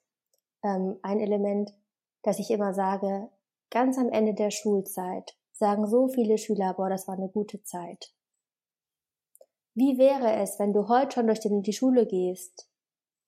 ähm, 0.64 0.98
ein 1.02 1.20
Element, 1.20 1.74
dass 2.22 2.40
ich 2.40 2.50
immer 2.52 2.74
sage, 2.74 3.28
ganz 3.70 3.98
am 3.98 4.08
Ende 4.08 4.34
der 4.34 4.50
Schulzeit 4.50 5.36
sagen 5.52 5.88
so 5.88 6.08
viele 6.08 6.38
Schüler, 6.38 6.74
boah, 6.76 6.88
das 6.88 7.06
war 7.06 7.16
eine 7.16 7.28
gute 7.28 7.62
Zeit. 7.64 8.14
Wie 9.74 9.98
wäre 9.98 10.32
es, 10.42 10.58
wenn 10.58 10.72
du 10.72 10.88
heute 10.88 11.16
schon 11.16 11.28
durch 11.28 11.42
die 11.42 11.74
Schule 11.74 12.06
gehst 12.06 12.70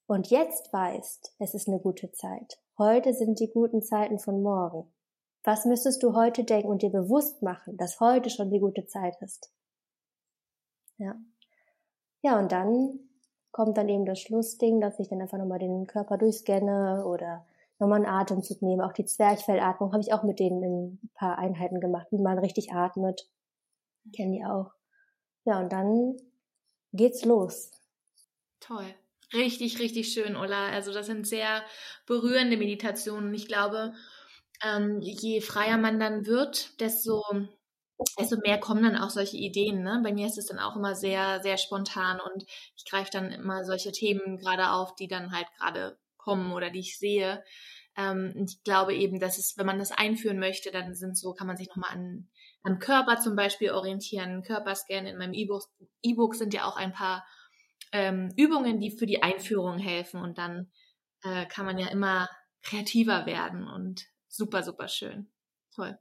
und 0.08 0.30
jetzt 0.30 0.72
weißt, 0.72 1.36
es 1.40 1.54
ist 1.54 1.68
eine 1.68 1.80
gute 1.80 2.10
Zeit. 2.14 2.58
Heute 2.78 3.14
sind 3.14 3.42
die 3.42 3.52
guten 3.52 3.82
Zeiten 3.82 4.18
von 4.18 4.42
morgen. 4.42 4.90
Was 5.44 5.66
müsstest 5.66 6.04
du 6.04 6.16
heute 6.16 6.46
denken 6.46 6.70
und 6.70 6.84
dir 6.84 6.90
bewusst 6.90 7.42
machen, 7.42 7.76
dass 7.76 8.00
heute 8.00 8.30
schon 8.30 8.50
die 8.50 8.62
gute 8.62 8.86
Zeit 8.86 9.22
ist? 9.22 9.52
Ja. 10.98 11.20
Ja, 12.22 12.40
und 12.40 12.54
dann 12.54 13.11
kommt 13.52 13.78
dann 13.78 13.90
eben 13.90 14.06
das 14.06 14.20
Schlussding, 14.20 14.80
dass 14.82 15.00
ich 15.00 15.10
dann 15.10 15.22
einfach 15.22 15.38
nochmal 15.38 15.60
den 15.60 15.88
Körper 15.88 16.18
durchscanne 16.18 17.06
oder 17.06 17.46
nochmal 17.80 18.06
einen 18.06 18.14
Atemzug 18.14 18.62
nehme. 18.62 18.86
Auch 18.86 18.94
die 18.94 19.06
Zwerchfellatmung 19.06 19.92
habe 19.92 20.02
ich 20.02 20.14
auch 20.14 20.24
mit 20.24 20.40
denen 20.40 20.64
in 20.64 21.00
ein 21.04 21.10
paar 21.16 21.38
Einheiten 21.38 21.80
gemacht, 21.80 22.08
wie 22.12 22.22
man 22.22 22.40
richtig 22.40 22.72
atmet. 22.72 23.28
Kennen 24.16 24.34
die 24.34 24.46
auch. 24.46 24.72
Ja, 25.46 25.60
und 25.60 25.72
dann 25.72 26.18
geht's 26.94 27.26
los. 27.26 27.72
Toll. 28.60 28.86
Richtig, 29.34 29.80
richtig 29.80 30.12
schön, 30.12 30.36
Ulla. 30.36 30.70
Also 30.70 30.94
das 30.94 31.06
sind 31.06 31.26
sehr 31.26 31.64
berührende 32.06 32.58
Meditationen. 32.58 33.34
Ich 33.34 33.48
glaube, 33.48 33.94
ähm, 34.64 35.00
je 35.02 35.42
freier 35.42 35.78
man 35.78 36.00
dann 36.00 36.26
wird, 36.26 36.80
desto, 36.80 37.24
desto 38.20 38.38
mehr 38.38 38.60
kommen 38.60 38.84
dann 38.84 38.98
auch 38.98 39.10
solche 39.10 39.38
Ideen. 39.38 39.84
Ne? 39.84 40.02
Bei 40.04 40.14
mir 40.14 40.28
ist 40.28 40.38
es 40.38 40.48
dann 40.48 40.60
auch 40.60 40.76
immer 40.76 40.96
sehr, 40.96 41.42
sehr 41.42 41.58
spontan 41.58 42.20
und 42.20 42.44
ich 42.76 42.86
greife 42.90 43.12
dann 43.12 43.32
immer 43.32 43.64
solche 43.64 43.92
Themen 43.92 44.38
gerade 44.38 44.72
auf, 44.72 44.96
die 44.96 45.08
dann 45.08 45.32
halt 45.32 45.48
gerade 45.58 45.98
kommen 46.18 46.52
oder 46.54 46.70
die 46.70 46.80
ich 46.80 46.98
sehe. 46.98 47.44
Ähm, 47.98 48.34
ich 48.48 48.64
glaube 48.64 48.96
eben, 48.96 49.20
dass 49.20 49.38
es, 49.38 49.58
wenn 49.58 49.66
man 49.66 49.80
das 49.80 49.92
einführen 49.92 50.40
möchte, 50.40 50.72
dann 50.72 50.94
sind 50.94 51.18
so, 51.18 51.34
kann 51.34 51.48
man 51.48 51.58
sich 51.58 51.68
nochmal 51.70 51.92
an, 51.92 52.30
am 52.64 52.80
Körper 52.80 53.20
zum 53.20 53.36
Beispiel 53.36 53.72
orientieren. 53.72 54.44
Körperscan 54.44 55.06
in 55.06 55.18
meinem 55.18 55.34
E-Book 55.34 55.64
E-Book 56.02 56.36
sind 56.36 56.54
ja 56.54 56.66
auch 56.66 56.78
ein 56.78 56.94
paar 56.94 57.26
ähm, 57.92 58.32
Übungen, 58.38 58.80
die 58.80 58.92
für 58.92 59.06
die 59.06 59.24
Einführung 59.24 59.78
helfen 59.78 60.22
und 60.22 60.38
dann 60.38 60.72
äh, 61.24 61.46
kann 61.48 61.66
man 61.66 61.78
ja 61.78 61.88
immer 61.88 62.30
kreativer 62.62 63.26
werden 63.26 63.68
und 63.68 64.06
super, 64.28 64.64
super 64.64 64.88
schön. 64.88 65.32
Toll. 65.76 65.98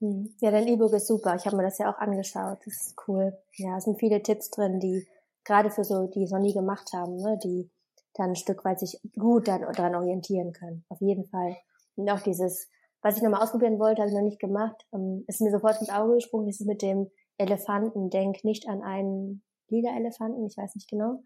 Hm. 0.00 0.34
Ja, 0.40 0.50
dein 0.50 0.68
E-Book 0.68 0.92
ist 0.92 1.06
super. 1.06 1.34
Ich 1.36 1.46
habe 1.46 1.56
mir 1.56 1.62
das 1.62 1.78
ja 1.78 1.90
auch 1.92 1.98
angeschaut. 1.98 2.58
Das 2.64 2.74
ist 2.74 2.94
cool. 3.08 3.36
Ja, 3.54 3.78
es 3.78 3.84
sind 3.84 3.98
viele 3.98 4.22
Tipps 4.22 4.50
drin, 4.50 4.80
die 4.80 5.06
gerade 5.44 5.70
für 5.70 5.84
so, 5.84 6.06
die 6.06 6.24
es 6.24 6.30
noch 6.30 6.40
nie 6.40 6.52
gemacht 6.52 6.92
haben, 6.92 7.16
ne, 7.16 7.38
die 7.42 7.70
dann 8.14 8.30
ein 8.30 8.36
Stück 8.36 8.64
weit 8.64 8.80
sich 8.80 9.00
gut 9.18 9.48
dann 9.48 9.60
daran 9.60 9.94
orientieren 9.94 10.52
können. 10.52 10.84
Auf 10.88 11.00
jeden 11.00 11.26
Fall. 11.26 11.56
Und 11.94 12.10
auch 12.10 12.20
dieses, 12.20 12.68
was 13.02 13.16
ich 13.16 13.22
nochmal 13.22 13.42
ausprobieren 13.42 13.78
wollte, 13.78 14.02
habe 14.02 14.10
ich 14.10 14.16
noch 14.16 14.22
nicht 14.22 14.40
gemacht, 14.40 14.86
ähm, 14.92 15.24
ist 15.28 15.40
mir 15.40 15.50
sofort 15.50 15.80
ins 15.80 15.90
Auge 15.90 16.14
gesprungen, 16.14 16.46
dieses 16.46 16.66
mit 16.66 16.82
dem 16.82 17.10
Elefanten. 17.38 18.10
Denk 18.10 18.44
nicht 18.44 18.68
an 18.68 18.82
einen 18.82 19.42
lila 19.68 19.96
Elefanten, 19.96 20.46
ich 20.46 20.56
weiß 20.56 20.74
nicht 20.74 20.88
genau, 20.88 21.22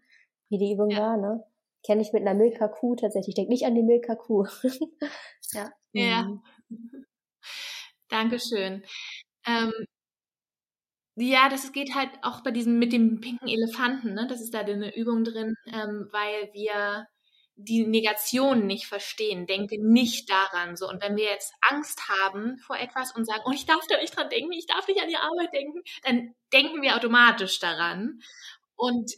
wie 0.49 0.57
die 0.57 0.73
Übung 0.73 0.89
ja. 0.89 0.99
war, 0.99 1.17
ne? 1.17 1.43
Kenne 1.83 2.01
ich 2.01 2.13
mit 2.13 2.21
einer 2.21 2.35
Milka-Kuh 2.35 2.95
tatsächlich. 2.95 3.33
Denk 3.33 3.49
nicht 3.49 3.65
an 3.65 3.73
die 3.73 3.83
Milka-Kuh. 3.83 4.45
ja. 5.53 5.71
Ja. 5.93 6.23
Mhm. 6.69 7.05
Dankeschön. 8.11 8.83
Ähm, 9.45 9.73
ja, 11.15 11.49
das 11.49 11.71
geht 11.71 11.93
halt 11.95 12.09
auch 12.21 12.41
bei 12.41 12.51
diesem 12.51 12.79
mit 12.79 12.93
dem 12.93 13.19
pinken 13.21 13.47
Elefanten, 13.47 14.13
ne? 14.13 14.27
Das 14.27 14.41
ist 14.41 14.53
da 14.53 14.59
eine 14.59 14.95
Übung 14.95 15.23
drin, 15.23 15.55
ähm, 15.67 16.07
weil 16.11 16.49
wir 16.53 17.07
die 17.55 17.85
Negation 17.85 18.65
nicht 18.65 18.87
verstehen. 18.87 19.45
Denke 19.45 19.77
nicht 19.79 20.29
daran. 20.29 20.75
So. 20.75 20.89
Und 20.89 21.01
wenn 21.01 21.15
wir 21.15 21.25
jetzt 21.25 21.53
Angst 21.61 22.07
haben 22.09 22.57
vor 22.59 22.77
etwas 22.77 23.15
und 23.15 23.25
sagen, 23.25 23.41
oh, 23.45 23.51
ich 23.51 23.65
darf 23.65 23.85
da 23.87 23.99
nicht 23.99 24.15
dran 24.15 24.29
denken, 24.29 24.51
ich 24.53 24.65
darf 24.67 24.87
nicht 24.87 25.01
an 25.01 25.09
die 25.09 25.17
Arbeit 25.17 25.53
denken, 25.53 25.81
dann 26.03 26.33
denken 26.53 26.81
wir 26.81 26.95
automatisch 26.95 27.59
daran. 27.59 28.21
Und 28.75 29.11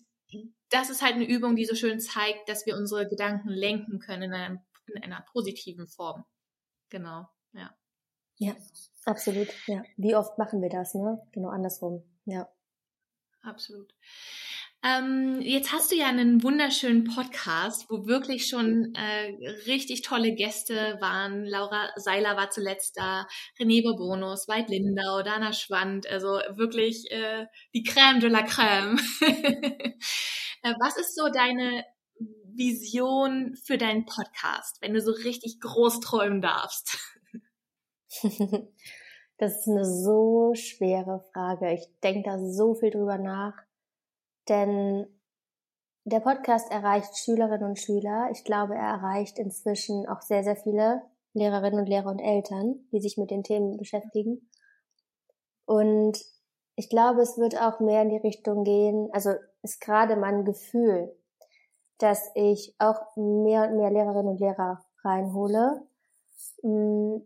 das 0.70 0.90
ist 0.90 1.02
halt 1.02 1.16
eine 1.16 1.28
Übung, 1.28 1.56
die 1.56 1.66
so 1.66 1.76
schön 1.76 2.00
zeigt, 2.00 2.50
dass 2.50 2.66
wir 2.66 2.76
unsere 2.76 3.08
Gedanken 3.08 3.50
lenken 3.50 4.00
können 4.00 4.24
in 4.24 4.34
einer, 4.34 4.66
in 4.88 5.04
einer 5.04 5.26
positiven 5.32 5.88
Form. 5.88 6.26
Genau, 6.90 7.28
ja. 7.54 7.74
Ja, 8.44 8.56
absolut. 9.06 9.48
Ja. 9.68 9.84
Wie 9.96 10.16
oft 10.16 10.38
machen 10.38 10.62
wir 10.62 10.70
das, 10.70 10.94
ne? 10.96 11.22
Genau 11.32 11.48
andersrum. 11.48 12.04
Ja. 12.26 12.50
Absolut. 13.42 13.94
Ähm, 14.86 15.40
jetzt 15.42 15.72
hast 15.72 15.92
du 15.92 15.96
ja 15.96 16.08
einen 16.08 16.44
wunderschönen 16.44 17.06
Podcast, 17.06 17.90
wo 17.90 18.06
wirklich 18.06 18.48
schon 18.48 18.94
äh, 18.96 19.34
richtig 19.66 20.02
tolle 20.02 20.34
Gäste 20.34 20.98
waren. 21.00 21.46
Laura 21.46 21.90
Seiler 21.96 22.36
war 22.36 22.50
zuletzt 22.50 22.98
da, 22.98 23.26
René 23.58 23.82
Bourbonus, 23.82 24.50
Veit 24.50 24.68
Lindau, 24.68 25.22
Dana 25.24 25.54
Schwand, 25.54 26.06
also 26.10 26.42
wirklich 26.58 27.10
äh, 27.12 27.46
die 27.74 27.84
Crème 27.84 28.20
de 28.20 28.30
la 28.30 28.42
Crème. 28.42 29.00
äh, 29.22 30.74
was 30.82 30.98
ist 30.98 31.16
so 31.16 31.30
deine 31.30 31.86
Vision 32.54 33.56
für 33.56 33.78
deinen 33.78 34.06
Podcast, 34.06 34.82
wenn 34.82 34.94
du 34.94 35.00
so 35.00 35.12
richtig 35.12 35.62
groß 35.62 36.02
träumen 36.02 36.42
darfst? 36.42 36.98
das 39.38 39.60
ist 39.60 39.68
eine 39.68 39.86
so 39.86 40.54
schwere 40.56 41.24
Frage. 41.32 41.74
Ich 41.74 41.88
denke 42.02 42.30
da 42.30 42.40
so 42.40 42.76
viel 42.76 42.92
drüber 42.92 43.18
nach, 43.18 43.56
denn 44.50 45.08
der 46.06 46.20
Podcast 46.20 46.70
erreicht 46.72 47.18
Schülerinnen 47.18 47.70
und 47.70 47.80
Schüler. 47.80 48.30
Ich 48.32 48.44
glaube, 48.44 48.76
er 48.76 48.88
erreicht 48.88 49.40
inzwischen 49.40 50.08
auch 50.08 50.22
sehr, 50.22 50.44
sehr 50.44 50.58
viele 50.58 51.02
Lehrerinnen 51.34 51.80
und 51.80 51.88
Lehrer 51.88 52.12
und 52.12 52.20
Eltern, 52.20 52.88
die 52.92 53.00
sich 53.00 53.18
mit 53.18 53.32
den 53.32 53.44
Themen 53.44 53.78
beschäftigen. 53.78 54.50
Und 55.66 56.20
ich 56.76 56.90
glaube, 56.90 57.22
es 57.22 57.38
wird 57.38 57.60
auch 57.60 57.80
mehr 57.80 58.02
in 58.02 58.10
die 58.10 58.18
Richtung 58.18 58.64
gehen, 58.64 59.10
also 59.14 59.32
ist 59.62 59.80
gerade 59.80 60.16
mein 60.16 60.44
Gefühl, 60.44 61.16
dass 62.00 62.30
ich 62.36 62.76
auch 62.80 63.16
mehr 63.16 63.70
und 63.70 63.78
mehr 63.78 63.92
Lehrerinnen 63.92 64.34
und 64.34 64.40
Lehrer 64.40 64.84
reinhole, 65.04 65.82
mm, 66.64 67.18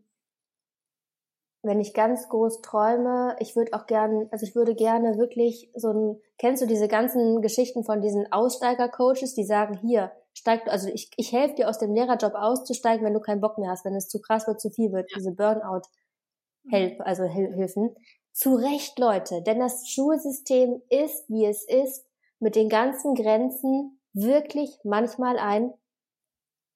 wenn 1.68 1.80
ich 1.80 1.94
ganz 1.94 2.30
groß 2.30 2.62
träume, 2.62 3.36
ich 3.40 3.56
würde 3.56 3.74
auch 3.74 3.86
gern, 3.86 4.28
also 4.32 4.46
ich 4.46 4.56
würde 4.56 4.74
gerne 4.74 5.18
wirklich 5.18 5.70
so 5.76 5.92
ein, 5.92 6.22
kennst 6.38 6.64
du 6.64 6.66
diese 6.68 6.88
ganzen 6.88 7.42
Geschichten 7.42 7.84
von 7.84 8.02
diesen 8.02 8.32
Aussteiger-Coaches, 8.32 9.36
die 9.36 9.44
sagen, 9.44 9.78
hier, 9.78 10.12
steig, 10.34 10.68
also 10.68 10.90
ich, 10.90 11.12
ich 11.18 11.32
helfe 11.32 11.56
dir 11.56 11.70
aus 11.70 11.78
dem 11.78 11.94
Lehrerjob 11.94 12.34
auszusteigen, 12.34 13.06
wenn 13.06 13.14
du 13.14 13.20
keinen 13.20 13.42
Bock 13.42 13.58
mehr 13.58 13.70
hast, 13.70 13.86
wenn 13.86 13.96
es 13.96 14.08
zu 14.08 14.20
krass 14.22 14.48
wird, 14.48 14.60
zu 14.60 14.70
viel 14.70 14.92
wird, 14.92 15.12
ja. 15.12 15.18
diese 15.18 15.32
Burnout-Help, 15.34 17.02
also 17.02 17.24
Hilfen. 17.26 17.96
Zu 18.34 18.56
Recht, 18.56 18.98
Leute, 19.00 19.42
denn 19.42 19.60
das 19.60 19.88
Schulsystem 19.88 20.82
ist, 20.90 21.28
wie 21.30 21.46
es 21.46 21.64
ist, 21.68 22.06
mit 22.40 22.56
den 22.56 22.70
ganzen 22.70 23.16
Grenzen 23.16 24.00
wirklich 24.14 24.80
manchmal 24.84 25.38
ein, 25.38 25.74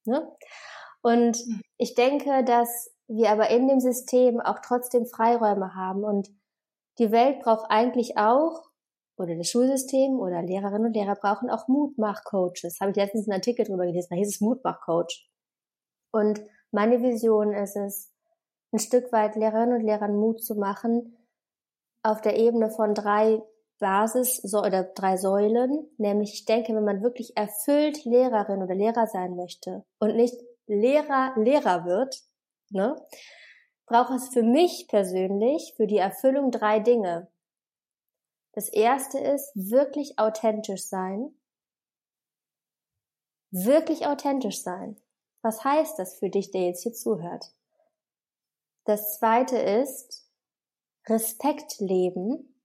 ne? 0.05 0.31
Und 1.03 1.37
hm. 1.37 1.61
ich 1.77 1.95
denke, 1.95 2.43
dass 2.43 2.91
wir 3.11 3.29
aber 3.29 3.49
in 3.49 3.67
dem 3.67 3.79
System 3.79 4.39
auch 4.39 4.59
trotzdem 4.59 5.05
Freiräume 5.05 5.75
haben. 5.75 6.03
Und 6.03 6.29
die 6.97 7.11
Welt 7.11 7.39
braucht 7.41 7.69
eigentlich 7.69 8.17
auch, 8.17 8.69
oder 9.17 9.35
das 9.35 9.49
Schulsystem 9.49 10.19
oder 10.19 10.41
Lehrerinnen 10.41 10.87
und 10.87 10.93
Lehrer 10.93 11.15
brauchen 11.15 11.49
auch 11.49 11.67
Mutmachcoaches. 11.67 12.79
Habe 12.79 12.91
ich 12.91 12.97
letztens 12.97 13.27
einen 13.27 13.37
Artikel 13.37 13.65
drüber 13.65 13.85
gelesen, 13.85 14.07
da 14.09 14.15
hieß 14.15 14.29
es 14.29 14.41
Mutmachcoach. 14.41 15.29
Und 16.11 16.41
meine 16.71 17.01
Vision 17.01 17.53
ist 17.53 17.75
es, 17.75 18.11
ein 18.73 18.79
Stück 18.79 19.11
weit 19.11 19.35
Lehrerinnen 19.35 19.75
und 19.75 19.85
Lehrern 19.85 20.15
Mut 20.15 20.41
zu 20.41 20.55
machen, 20.55 21.17
auf 22.03 22.21
der 22.21 22.37
Ebene 22.37 22.71
von 22.71 22.93
drei 22.93 23.43
Basis 23.79 24.41
oder 24.53 24.83
drei 24.83 25.17
Säulen, 25.17 25.87
nämlich 25.97 26.33
ich 26.33 26.45
denke, 26.45 26.73
wenn 26.73 26.85
man 26.85 27.01
wirklich 27.01 27.35
erfüllt 27.35 28.05
Lehrerin 28.05 28.63
oder 28.63 28.75
Lehrer 28.75 29.07
sein 29.07 29.35
möchte 29.35 29.83
und 29.99 30.15
nicht 30.15 30.35
Lehrer 30.67 31.33
Lehrer 31.35 31.85
wird, 31.85 32.21
ne, 32.71 32.95
braucht 33.85 34.11
es 34.11 34.29
für 34.29 34.43
mich 34.43 34.87
persönlich, 34.87 35.73
für 35.75 35.87
die 35.87 35.97
Erfüllung 35.97 36.51
drei 36.51 36.79
Dinge. 36.79 37.29
Das 38.53 38.69
erste 38.69 39.19
ist 39.19 39.51
wirklich 39.55 40.17
authentisch 40.19 40.85
sein. 40.87 41.33
Wirklich 43.51 44.07
authentisch 44.07 44.61
sein. 44.61 44.97
Was 45.41 45.63
heißt 45.63 45.99
das 45.99 46.19
für 46.19 46.29
dich, 46.29 46.51
der 46.51 46.67
jetzt 46.67 46.83
hier 46.83 46.93
zuhört? 46.93 47.51
Das 48.85 49.17
zweite 49.17 49.57
ist 49.57 50.29
Respekt 51.07 51.79
leben. 51.79 52.55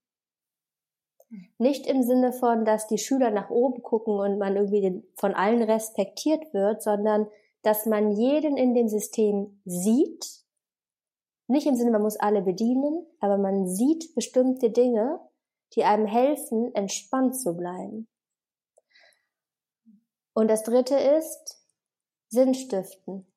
Nicht 1.57 1.85
im 1.87 2.03
Sinne 2.03 2.31
von, 2.31 2.63
dass 2.63 2.87
die 2.87 2.97
Schüler 2.97 3.31
nach 3.31 3.49
oben 3.49 3.83
gucken 3.83 4.17
und 4.17 4.37
man 4.37 4.55
irgendwie 4.55 5.03
von 5.15 5.33
allen 5.33 5.61
respektiert 5.61 6.53
wird, 6.53 6.81
sondern 6.81 7.27
dass 7.63 7.85
man 7.85 8.11
jeden 8.11 8.57
in 8.57 8.73
dem 8.73 8.87
System 8.87 9.61
sieht, 9.65 10.25
nicht 11.47 11.65
im 11.65 11.75
Sinne, 11.75 11.91
man 11.91 12.01
muss 12.01 12.17
alle 12.17 12.41
bedienen, 12.41 13.05
aber 13.19 13.37
man 13.37 13.67
sieht 13.67 14.13
bestimmte 14.15 14.69
Dinge, 14.69 15.19
die 15.75 15.83
einem 15.83 16.05
helfen, 16.05 16.73
entspannt 16.75 17.39
zu 17.39 17.55
bleiben. 17.55 18.07
Und 20.33 20.49
das 20.49 20.63
dritte 20.63 20.95
ist 20.95 21.63
Sinnstiften. 22.29 23.31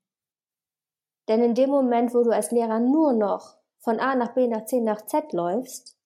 Denn 1.28 1.42
in 1.42 1.54
dem 1.54 1.70
Moment, 1.70 2.12
wo 2.12 2.22
du 2.22 2.30
als 2.30 2.50
Lehrer 2.50 2.80
nur 2.80 3.12
noch 3.12 3.56
von 3.78 4.00
A 4.00 4.16
nach 4.16 4.34
B 4.34 4.48
nach 4.48 4.66
C 4.66 4.80
nach 4.80 5.06
Z 5.06 5.32
läufst, 5.32 5.96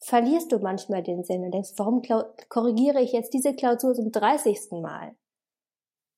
verlierst 0.00 0.52
du 0.52 0.58
manchmal 0.58 1.02
den 1.02 1.24
Sinn 1.24 1.44
und 1.44 1.52
denkst, 1.52 1.72
warum 1.76 2.02
korrigiere 2.48 3.00
ich 3.00 3.12
jetzt 3.12 3.32
diese 3.32 3.54
Klausur 3.54 3.94
zum 3.94 4.10
30. 4.12 4.72
Mal? 4.72 5.16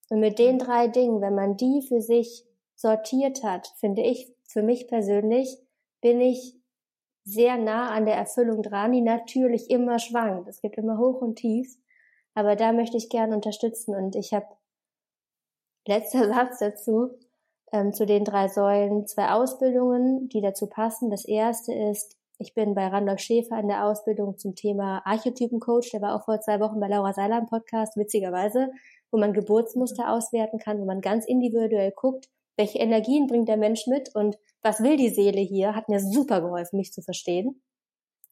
Und 0.09 0.21
mit 0.21 0.39
den 0.39 0.59
drei 0.59 0.89
Dingen, 0.89 1.21
wenn 1.21 1.35
man 1.35 1.57
die 1.57 1.83
für 1.83 2.01
sich 2.01 2.45
sortiert 2.75 3.43
hat, 3.43 3.67
finde 3.77 4.03
ich, 4.03 4.33
für 4.45 4.63
mich 4.63 4.89
persönlich, 4.89 5.59
bin 6.01 6.21
ich 6.21 6.55
sehr 7.25 7.59
nah 7.59 7.91
an 7.91 8.07
der 8.07 8.15
Erfüllung 8.15 8.63
dran, 8.63 8.93
die 8.93 9.03
natürlich 9.03 9.71
immer 9.71 9.99
schwankt. 9.99 10.49
Es 10.49 10.63
gibt 10.63 10.79
immer 10.79 10.97
Hoch 10.99 11.21
und 11.21 11.37
Tief. 11.37 11.77
Aber 12.35 12.57
da 12.57 12.73
möchte 12.73 12.97
ich 12.97 13.11
gerne 13.11 13.35
unterstützen. 13.35 13.95
Und 13.95 14.17
ich 14.17 14.33
habe 14.33 14.47
letzter 15.87 16.29
Satz 16.33 16.61
dazu, 16.61 17.11
ähm, 17.73 17.93
zu 17.93 18.07
den 18.07 18.25
drei 18.25 18.49
Säulen, 18.49 19.07
zwei 19.07 19.31
Ausbildungen, 19.31 20.29
die 20.29 20.41
dazu 20.41 20.69
passen. 20.69 21.11
Das 21.11 21.25
erste 21.25 21.75
ist 21.75 22.17
Ich 22.39 22.55
bin 22.55 22.75
bei 22.75 22.87
Randolph 22.87 23.21
Schäfer 23.21 23.59
in 23.59 23.69
der 23.69 23.85
Ausbildung 23.85 24.39
zum 24.39 24.55
Thema 24.55 25.03
Archetypencoach. 25.05 25.91
Der 25.93 26.01
war 26.01 26.15
auch 26.15 26.25
vor 26.25 26.41
zwei 26.41 26.61
Wochen 26.61 26.79
bei 26.79 26.87
Laura 26.87 27.13
Seiler 27.13 27.39
im 27.39 27.47
Podcast, 27.47 27.97
witzigerweise, 27.97 28.71
wo 29.11 29.19
man 29.19 29.33
Geburtsmuster 29.33 30.13
auswerten 30.13 30.59
kann, 30.59 30.79
wo 30.81 30.85
man 30.85 31.01
ganz 31.01 31.27
individuell 31.27 31.93
guckt, 31.95 32.29
welche 32.57 32.79
Energien 32.79 33.27
bringt 33.27 33.49
der 33.49 33.57
Mensch 33.57 33.87
mit 33.87 34.15
und 34.15 34.37
was 34.63 34.81
will 34.81 34.97
die 34.97 35.11
Seele 35.11 35.41
hier, 35.41 35.75
hat 35.75 35.89
mir 35.89 36.01
super 36.01 36.41
geholfen, 36.41 36.79
mich 36.79 36.93
zu 36.93 37.03
verstehen. 37.03 37.63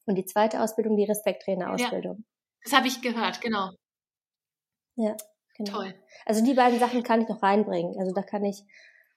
Und 0.05 0.15
die 0.15 0.25
zweite 0.25 0.61
Ausbildung, 0.61 0.97
die 0.97 1.05
Respekttrainer-Ausbildung. 1.05 2.17
Ja, 2.17 2.23
das 2.63 2.73
habe 2.73 2.87
ich 2.87 3.01
gehört, 3.01 3.41
genau. 3.41 3.71
Ja, 4.95 5.15
genau. 5.55 5.71
Toll. 5.71 5.93
Also 6.25 6.43
die 6.43 6.53
beiden 6.53 6.79
Sachen 6.79 7.03
kann 7.03 7.21
ich 7.21 7.29
noch 7.29 7.43
reinbringen. 7.43 7.97
Also 7.99 8.13
da 8.13 8.21
kann 8.21 8.43
ich 8.43 8.63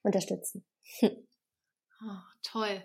unterstützen. 0.03 0.65
Oh, 2.03 2.17
toll. 2.43 2.83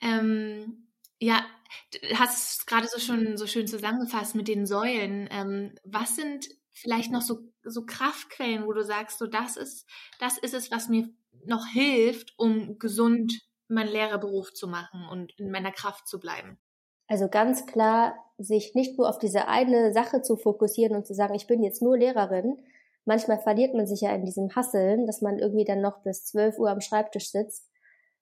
Ähm, 0.00 0.88
ja, 1.20 1.46
du 1.92 2.18
hast 2.18 2.58
es 2.58 2.66
gerade 2.66 2.88
so 2.88 2.98
schon 2.98 3.36
so 3.36 3.46
schön 3.46 3.66
zusammengefasst 3.66 4.34
mit 4.34 4.48
den 4.48 4.66
Säulen. 4.66 5.28
Ähm, 5.30 5.74
was 5.84 6.16
sind 6.16 6.48
vielleicht 6.72 7.10
noch 7.12 7.22
so, 7.22 7.38
so 7.70 7.84
Kraftquellen, 7.84 8.66
wo 8.66 8.72
du 8.72 8.84
sagst, 8.84 9.18
so 9.18 9.26
das 9.26 9.56
ist, 9.56 9.86
das 10.20 10.38
ist 10.38 10.54
es, 10.54 10.70
was 10.70 10.88
mir 10.88 11.08
noch 11.46 11.66
hilft, 11.66 12.34
um 12.38 12.78
gesund 12.78 13.40
meinen 13.68 13.92
Lehrerberuf 13.92 14.52
zu 14.52 14.66
machen 14.66 15.06
und 15.10 15.38
in 15.38 15.50
meiner 15.50 15.72
Kraft 15.72 16.08
zu 16.08 16.18
bleiben? 16.18 16.58
Also 17.06 17.28
ganz 17.28 17.66
klar, 17.66 18.14
sich 18.36 18.74
nicht 18.74 18.98
nur 18.98 19.08
auf 19.08 19.18
diese 19.18 19.48
eine 19.48 19.92
Sache 19.92 20.22
zu 20.22 20.36
fokussieren 20.36 20.94
und 20.96 21.06
zu 21.06 21.14
sagen, 21.14 21.34
ich 21.34 21.46
bin 21.46 21.62
jetzt 21.62 21.82
nur 21.82 21.96
Lehrerin. 21.96 22.58
Manchmal 23.04 23.38
verliert 23.38 23.74
man 23.74 23.86
sich 23.86 24.02
ja 24.02 24.14
in 24.14 24.24
diesem 24.24 24.54
Hasseln, 24.54 25.06
dass 25.06 25.22
man 25.22 25.38
irgendwie 25.38 25.64
dann 25.64 25.80
noch 25.80 26.02
bis 26.02 26.24
12 26.26 26.58
Uhr 26.58 26.70
am 26.70 26.82
Schreibtisch 26.82 27.30
sitzt, 27.30 27.70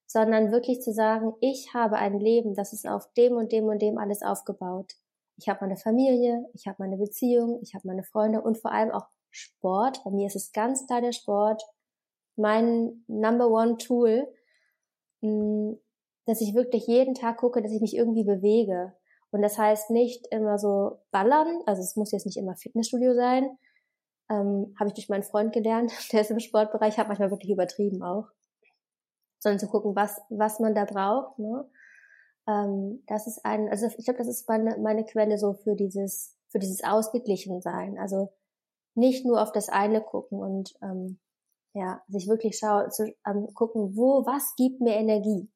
sondern 0.06 0.52
wirklich 0.52 0.80
zu 0.80 0.92
sagen, 0.92 1.34
ich 1.40 1.74
habe 1.74 1.96
ein 1.96 2.18
Leben, 2.18 2.54
das 2.54 2.72
ist 2.72 2.86
auf 2.86 3.12
dem 3.14 3.34
und 3.34 3.50
dem 3.50 3.64
und 3.64 3.82
dem 3.82 3.98
alles 3.98 4.22
aufgebaut. 4.22 4.92
Ich 5.36 5.48
habe 5.48 5.58
meine 5.62 5.76
Familie, 5.76 6.48
ich 6.54 6.66
habe 6.66 6.76
meine 6.78 6.96
Beziehung, 6.96 7.58
ich 7.62 7.74
habe 7.74 7.88
meine 7.88 8.04
Freunde 8.04 8.40
und 8.40 8.56
vor 8.56 8.72
allem 8.72 8.92
auch 8.92 9.06
Sport. 9.36 10.02
Bei 10.04 10.10
mir 10.10 10.26
ist 10.26 10.36
es 10.36 10.52
ganz 10.52 10.86
klar 10.86 11.00
der 11.00 11.12
Sport, 11.12 11.62
mein 12.36 13.04
Number 13.06 13.48
One 13.48 13.76
Tool, 13.76 14.26
mm, 15.20 15.72
dass 16.26 16.40
ich 16.40 16.54
wirklich 16.54 16.86
jeden 16.86 17.14
Tag 17.14 17.38
gucke, 17.38 17.62
dass 17.62 17.72
ich 17.72 17.80
mich 17.80 17.96
irgendwie 17.96 18.24
bewege. 18.24 18.94
Und 19.30 19.42
das 19.42 19.58
heißt 19.58 19.90
nicht 19.90 20.26
immer 20.30 20.58
so 20.58 20.98
ballern, 21.10 21.62
also 21.66 21.82
es 21.82 21.96
muss 21.96 22.12
jetzt 22.12 22.26
nicht 22.26 22.38
immer 22.38 22.56
Fitnessstudio 22.56 23.14
sein. 23.14 23.58
Ähm, 24.28 24.74
Habe 24.78 24.88
ich 24.88 24.94
durch 24.94 25.08
meinen 25.08 25.22
Freund 25.22 25.52
gelernt, 25.52 25.92
der 26.12 26.22
ist 26.22 26.30
im 26.30 26.40
Sportbereich, 26.40 26.98
hat 26.98 27.08
manchmal 27.08 27.30
wirklich 27.30 27.50
übertrieben 27.50 28.02
auch. 28.02 28.28
Sondern 29.38 29.60
zu 29.60 29.68
gucken, 29.68 29.94
was, 29.94 30.20
was 30.30 30.58
man 30.58 30.74
da 30.74 30.84
braucht. 30.84 31.38
Ne? 31.38 31.68
Ähm, 32.48 33.02
das 33.06 33.26
ist 33.26 33.44
ein, 33.44 33.68
also 33.68 33.86
ich 33.96 34.04
glaube, 34.04 34.18
das 34.18 34.28
ist 34.28 34.48
meine, 34.48 34.78
meine 34.78 35.04
Quelle 35.04 35.38
so 35.38 35.52
für 35.52 35.76
dieses, 35.76 36.36
für 36.48 36.58
dieses 36.58 36.82
Ausgeglichensein. 36.82 37.98
Also 37.98 38.32
nicht 38.96 39.24
nur 39.24 39.42
auf 39.42 39.52
das 39.52 39.68
eine 39.68 40.00
gucken 40.00 40.40
und 40.40 40.74
ähm, 40.82 41.18
ja, 41.74 42.02
sich 42.08 42.26
wirklich 42.26 42.58
schau, 42.58 42.88
zu, 42.88 43.14
ähm, 43.26 43.52
gucken, 43.54 43.96
wo, 43.96 44.24
was 44.24 44.54
gibt 44.56 44.80
mir 44.80 44.94
Energie? 44.94 45.50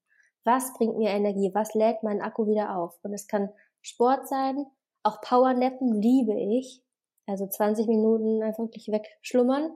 Was 0.44 0.72
bringt 0.74 0.98
mir 0.98 1.10
Energie? 1.10 1.50
Was 1.54 1.74
lädt 1.74 2.02
meinen 2.02 2.20
Akku 2.20 2.46
wieder 2.46 2.76
auf? 2.76 2.98
Und 3.02 3.14
es 3.14 3.26
kann 3.26 3.50
Sport 3.80 4.28
sein, 4.28 4.66
auch 5.02 5.20
Powernappen 5.22 6.00
liebe 6.00 6.38
ich. 6.38 6.82
Also 7.26 7.46
20 7.46 7.86
Minuten 7.86 8.42
einfach 8.42 8.64
wirklich 8.64 8.88
wegschlummern. 8.88 9.72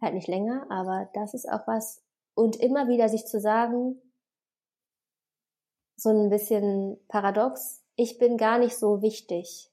Halt 0.00 0.14
nicht 0.14 0.28
länger, 0.28 0.66
aber 0.70 1.08
das 1.14 1.34
ist 1.34 1.48
auch 1.48 1.66
was. 1.66 2.04
Und 2.34 2.56
immer 2.56 2.88
wieder 2.88 3.08
sich 3.08 3.26
zu 3.26 3.40
sagen, 3.40 4.00
so 5.96 6.10
ein 6.10 6.30
bisschen 6.30 6.98
paradox, 7.08 7.84
ich 7.96 8.18
bin 8.18 8.36
gar 8.36 8.58
nicht 8.58 8.76
so 8.76 9.02
wichtig 9.02 9.72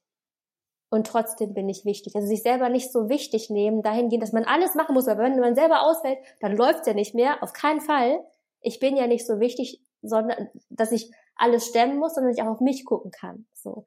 und 0.95 1.05
trotzdem 1.07 1.53
bin 1.53 1.67
ich 1.67 1.83
wichtig. 1.83 2.15
Also 2.15 2.25
sich 2.25 2.41
selber 2.41 2.69
nicht 2.69 2.89
so 2.89 3.09
wichtig 3.09 3.49
nehmen, 3.49 3.81
dahingehend, 3.81 4.23
dass 4.23 4.31
man 4.31 4.45
alles 4.45 4.75
machen 4.75 4.93
muss, 4.93 5.09
aber 5.09 5.23
wenn 5.23 5.37
man 5.41 5.53
selber 5.53 5.83
ausfällt, 5.83 6.19
dann 6.39 6.55
läuft's 6.55 6.87
ja 6.87 6.93
nicht 6.93 7.13
mehr. 7.13 7.43
Auf 7.43 7.51
keinen 7.51 7.81
Fall. 7.81 8.25
Ich 8.61 8.79
bin 8.79 8.95
ja 8.95 9.05
nicht 9.05 9.27
so 9.27 9.41
wichtig, 9.41 9.81
sondern 10.01 10.47
dass 10.69 10.93
ich 10.93 11.11
alles 11.35 11.67
stemmen 11.67 11.97
muss, 11.97 12.15
sondern 12.15 12.31
dass 12.31 12.37
ich 12.37 12.43
auch 12.43 12.53
auf 12.53 12.61
mich 12.61 12.85
gucken 12.85 13.11
kann. 13.11 13.45
So, 13.53 13.85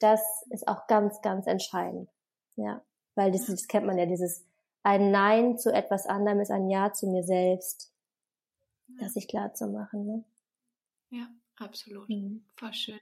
das 0.00 0.20
ist 0.50 0.68
auch 0.68 0.86
ganz, 0.86 1.22
ganz 1.22 1.46
entscheidend. 1.46 2.10
Ja, 2.56 2.84
weil 3.14 3.32
das, 3.32 3.46
das 3.46 3.66
kennt 3.66 3.86
man 3.86 3.96
ja, 3.96 4.04
dieses 4.04 4.44
ein 4.82 5.10
Nein 5.10 5.56
zu 5.56 5.72
etwas 5.72 6.04
anderem 6.04 6.40
ist 6.40 6.50
ein 6.50 6.68
Ja 6.68 6.92
zu 6.92 7.06
mir 7.06 7.22
selbst, 7.22 7.90
das 9.00 9.14
sich 9.14 9.28
klar 9.28 9.54
zu 9.54 9.66
machen. 9.68 10.04
Ne? 10.04 10.24
Ja, 11.08 11.26
absolut. 11.56 12.06
Mhm. 12.10 12.44
Voll 12.54 12.74
schön. 12.74 13.00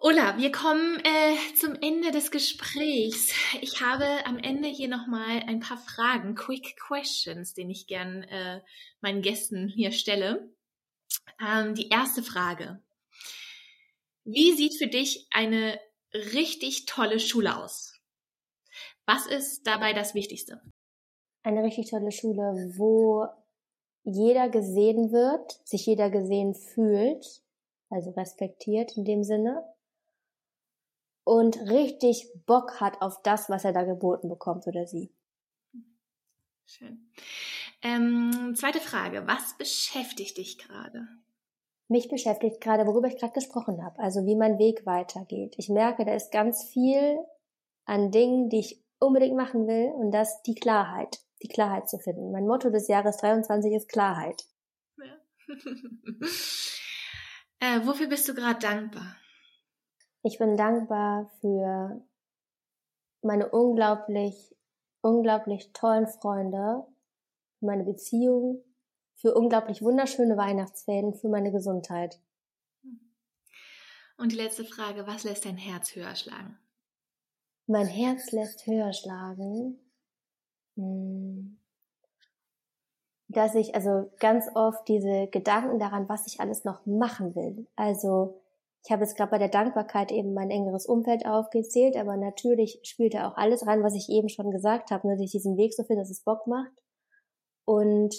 Ulla, 0.00 0.38
wir 0.38 0.52
kommen 0.52 1.00
äh, 1.00 1.54
zum 1.56 1.74
Ende 1.74 2.12
des 2.12 2.30
Gesprächs. 2.30 3.32
Ich 3.60 3.80
habe 3.80 4.06
am 4.26 4.38
Ende 4.38 4.68
hier 4.68 4.86
nochmal 4.86 5.42
ein 5.48 5.58
paar 5.58 5.76
Fragen, 5.76 6.36
Quick 6.36 6.76
Questions, 6.76 7.52
den 7.52 7.68
ich 7.68 7.88
gern 7.88 8.22
äh, 8.22 8.60
meinen 9.00 9.22
Gästen 9.22 9.66
hier 9.66 9.90
stelle. 9.90 10.52
Ähm, 11.44 11.74
die 11.74 11.88
erste 11.88 12.22
Frage. 12.22 12.80
Wie 14.24 14.52
sieht 14.52 14.76
für 14.78 14.86
dich 14.86 15.26
eine 15.30 15.80
richtig 16.14 16.86
tolle 16.86 17.18
Schule 17.18 17.56
aus? 17.56 17.98
Was 19.04 19.26
ist 19.26 19.66
dabei 19.66 19.94
das 19.94 20.14
Wichtigste? 20.14 20.62
Eine 21.42 21.64
richtig 21.64 21.90
tolle 21.90 22.12
Schule, 22.12 22.72
wo 22.76 23.26
jeder 24.04 24.48
gesehen 24.48 25.10
wird, 25.10 25.60
sich 25.64 25.86
jeder 25.86 26.08
gesehen 26.08 26.54
fühlt, 26.54 27.42
also 27.90 28.10
respektiert 28.10 28.96
in 28.96 29.04
dem 29.04 29.24
Sinne, 29.24 29.64
und 31.28 31.60
richtig 31.68 32.26
Bock 32.46 32.80
hat 32.80 33.02
auf 33.02 33.20
das, 33.20 33.50
was 33.50 33.62
er 33.66 33.74
da 33.74 33.82
geboten 33.82 34.30
bekommt 34.30 34.66
oder 34.66 34.86
sie. 34.86 35.12
Schön. 36.64 37.10
Ähm, 37.82 38.54
zweite 38.56 38.80
Frage. 38.80 39.26
Was 39.26 39.58
beschäftigt 39.58 40.38
dich 40.38 40.56
gerade? 40.56 41.06
Mich 41.88 42.08
beschäftigt 42.08 42.62
gerade, 42.62 42.86
worüber 42.86 43.08
ich 43.08 43.18
gerade 43.18 43.34
gesprochen 43.34 43.84
habe, 43.84 43.98
also 43.98 44.24
wie 44.24 44.36
mein 44.36 44.58
Weg 44.58 44.86
weitergeht. 44.86 45.54
Ich 45.58 45.68
merke, 45.68 46.06
da 46.06 46.14
ist 46.14 46.32
ganz 46.32 46.64
viel 46.64 47.18
an 47.84 48.10
Dingen, 48.10 48.48
die 48.48 48.60
ich 48.60 48.82
unbedingt 48.98 49.36
machen 49.36 49.66
will 49.66 49.92
und 49.96 50.12
das 50.12 50.40
die 50.44 50.54
Klarheit, 50.54 51.18
die 51.42 51.48
Klarheit 51.48 51.90
zu 51.90 51.98
finden. 51.98 52.32
Mein 52.32 52.46
Motto 52.46 52.70
des 52.70 52.88
Jahres 52.88 53.18
23 53.18 53.74
ist 53.74 53.90
Klarheit. 53.90 54.44
Ja. 54.96 55.18
äh, 57.60 57.86
wofür 57.86 58.08
bist 58.08 58.26
du 58.30 58.34
gerade 58.34 58.60
dankbar? 58.60 59.14
Ich 60.22 60.38
bin 60.38 60.56
dankbar 60.56 61.30
für 61.40 62.02
meine 63.22 63.48
unglaublich, 63.50 64.56
unglaublich 65.00 65.72
tollen 65.72 66.06
Freunde, 66.06 66.84
für 67.58 67.66
meine 67.66 67.84
Beziehung, 67.84 68.62
für 69.14 69.34
unglaublich 69.34 69.82
wunderschöne 69.82 70.36
Weihnachtsferien, 70.36 71.14
für 71.14 71.28
meine 71.28 71.52
Gesundheit. 71.52 72.20
Und 74.16 74.32
die 74.32 74.36
letzte 74.36 74.64
Frage, 74.64 75.06
was 75.06 75.24
lässt 75.24 75.44
dein 75.44 75.56
Herz 75.56 75.94
höher 75.94 76.14
schlagen? 76.16 76.58
Mein 77.66 77.86
Herz 77.86 78.32
lässt 78.32 78.66
höher 78.66 78.92
schlagen, 78.92 79.78
hm, 80.74 81.58
dass 83.28 83.54
ich 83.54 83.74
also 83.74 84.10
ganz 84.18 84.46
oft 84.54 84.88
diese 84.88 85.28
Gedanken 85.28 85.78
daran, 85.78 86.08
was 86.08 86.26
ich 86.26 86.40
alles 86.40 86.64
noch 86.64 86.86
machen 86.86 87.34
will. 87.34 87.66
Also 87.76 88.40
ich 88.84 88.92
habe 88.92 89.02
jetzt 89.02 89.16
gerade 89.16 89.30
bei 89.30 89.38
der 89.38 89.48
Dankbarkeit 89.48 90.12
eben 90.12 90.34
mein 90.34 90.50
engeres 90.50 90.86
Umfeld 90.86 91.26
aufgezählt, 91.26 91.96
aber 91.96 92.16
natürlich 92.16 92.80
spielt 92.84 93.14
da 93.14 93.28
auch 93.28 93.36
alles 93.36 93.66
rein, 93.66 93.82
was 93.82 93.94
ich 93.94 94.08
eben 94.08 94.28
schon 94.28 94.50
gesagt 94.50 94.90
habe, 94.90 95.06
ne, 95.06 95.14
dass 95.14 95.24
ich 95.24 95.32
diesen 95.32 95.56
Weg 95.56 95.74
so 95.74 95.84
finde, 95.84 96.02
dass 96.02 96.10
es 96.10 96.22
Bock 96.22 96.46
macht. 96.46 96.72
Und 97.64 98.14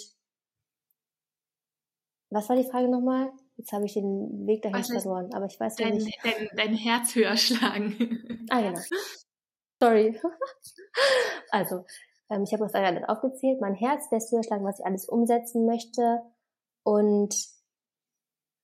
was 2.30 2.48
war 2.48 2.56
die 2.56 2.68
Frage 2.70 2.88
nochmal? 2.88 3.32
Jetzt 3.56 3.72
habe 3.72 3.84
ich 3.84 3.94
den 3.94 4.46
Weg 4.46 4.62
dahin 4.62 4.84
verloren, 4.84 5.34
aber 5.34 5.46
ich 5.46 5.58
weiß 5.58 5.76
dein, 5.76 5.94
nicht. 5.94 6.18
Dein, 6.22 6.48
dein 6.54 6.74
Herz 6.74 7.14
höher 7.14 7.36
schlagen. 7.36 8.46
ah, 8.50 8.60
genau. 8.60 8.80
Sorry. 9.82 10.20
also, 11.50 11.84
ähm, 12.30 12.44
ich 12.44 12.52
habe 12.52 12.64
das 12.64 12.74
alles 12.74 13.08
aufgezählt. 13.08 13.60
Mein 13.60 13.74
Herz 13.74 14.10
lässt 14.10 14.30
höher 14.32 14.44
schlagen, 14.44 14.64
was 14.64 14.78
ich 14.78 14.86
alles 14.86 15.08
umsetzen 15.08 15.66
möchte. 15.66 16.22
Und 16.84 17.34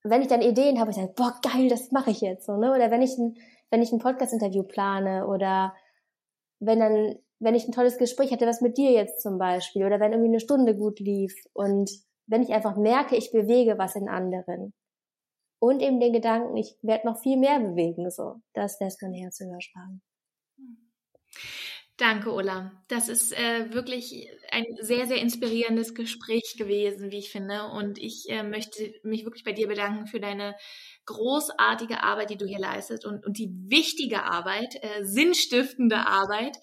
wenn 0.09 0.21
ich 0.21 0.27
dann 0.27 0.41
Ideen 0.41 0.79
habe, 0.79 0.91
ich 0.91 0.97
sage, 0.97 1.13
boah, 1.15 1.39
geil, 1.41 1.69
das 1.69 1.91
mache 1.91 2.11
ich 2.11 2.21
jetzt 2.21 2.45
so, 2.45 2.57
ne? 2.57 2.73
Oder 2.73 2.91
wenn 2.91 3.01
ich 3.01 3.17
ein, 3.17 3.35
wenn 3.69 3.81
ich 3.81 3.91
ein 3.91 3.99
Podcast-Interview 3.99 4.63
plane 4.63 5.27
oder 5.27 5.75
wenn 6.59 6.79
dann, 6.79 7.15
wenn 7.39 7.55
ich 7.55 7.67
ein 7.67 7.71
tolles 7.71 7.97
Gespräch 7.97 8.31
hatte, 8.31 8.47
was 8.47 8.61
mit 8.61 8.77
dir 8.77 8.91
jetzt 8.91 9.21
zum 9.21 9.37
Beispiel, 9.37 9.85
oder 9.85 9.99
wenn 9.99 10.11
irgendwie 10.11 10.29
eine 10.29 10.39
Stunde 10.39 10.75
gut 10.75 10.99
lief 10.99 11.33
und 11.53 11.91
wenn 12.25 12.41
ich 12.41 12.53
einfach 12.53 12.75
merke, 12.75 13.15
ich 13.15 13.31
bewege 13.31 13.77
was 13.77 13.95
in 13.95 14.09
anderen. 14.09 14.73
Und 15.59 15.81
eben 15.81 15.99
den 15.99 16.13
Gedanken, 16.13 16.55
ich 16.55 16.77
werde 16.81 17.07
noch 17.07 17.19
viel 17.19 17.37
mehr 17.37 17.59
bewegen, 17.59 18.09
so. 18.11 18.35
Das 18.53 18.79
lässt 18.79 19.01
mein 19.01 19.13
Herz 19.13 19.39
höher 19.39 19.59
schlagen. 19.59 20.01
Danke, 21.97 22.31
Ulla. 22.31 22.71
Das 22.89 23.09
ist 23.09 23.33
äh, 23.33 23.73
wirklich 23.73 24.29
ein 24.51 24.65
sehr, 24.81 25.07
sehr 25.07 25.17
inspirierendes 25.17 25.95
Gespräch 25.95 26.55
gewesen, 26.55 27.09
wie 27.09 27.17
ich 27.17 27.31
finde. 27.31 27.63
Und 27.69 27.97
ich 27.97 28.29
äh, 28.29 28.43
möchte 28.43 28.93
mich 29.01 29.25
wirklich 29.25 29.43
bei 29.43 29.51
dir 29.51 29.67
bedanken 29.67 30.05
für 30.05 30.19
deine 30.19 30.55
großartige 31.07 32.03
Arbeit, 32.03 32.29
die 32.29 32.37
du 32.37 32.45
hier 32.45 32.59
leistest 32.59 33.03
und, 33.03 33.25
und 33.25 33.39
die 33.39 33.49
wichtige 33.67 34.23
Arbeit, 34.23 34.75
äh, 34.83 35.03
sinnstiftende 35.05 36.05
Arbeit. 36.05 36.55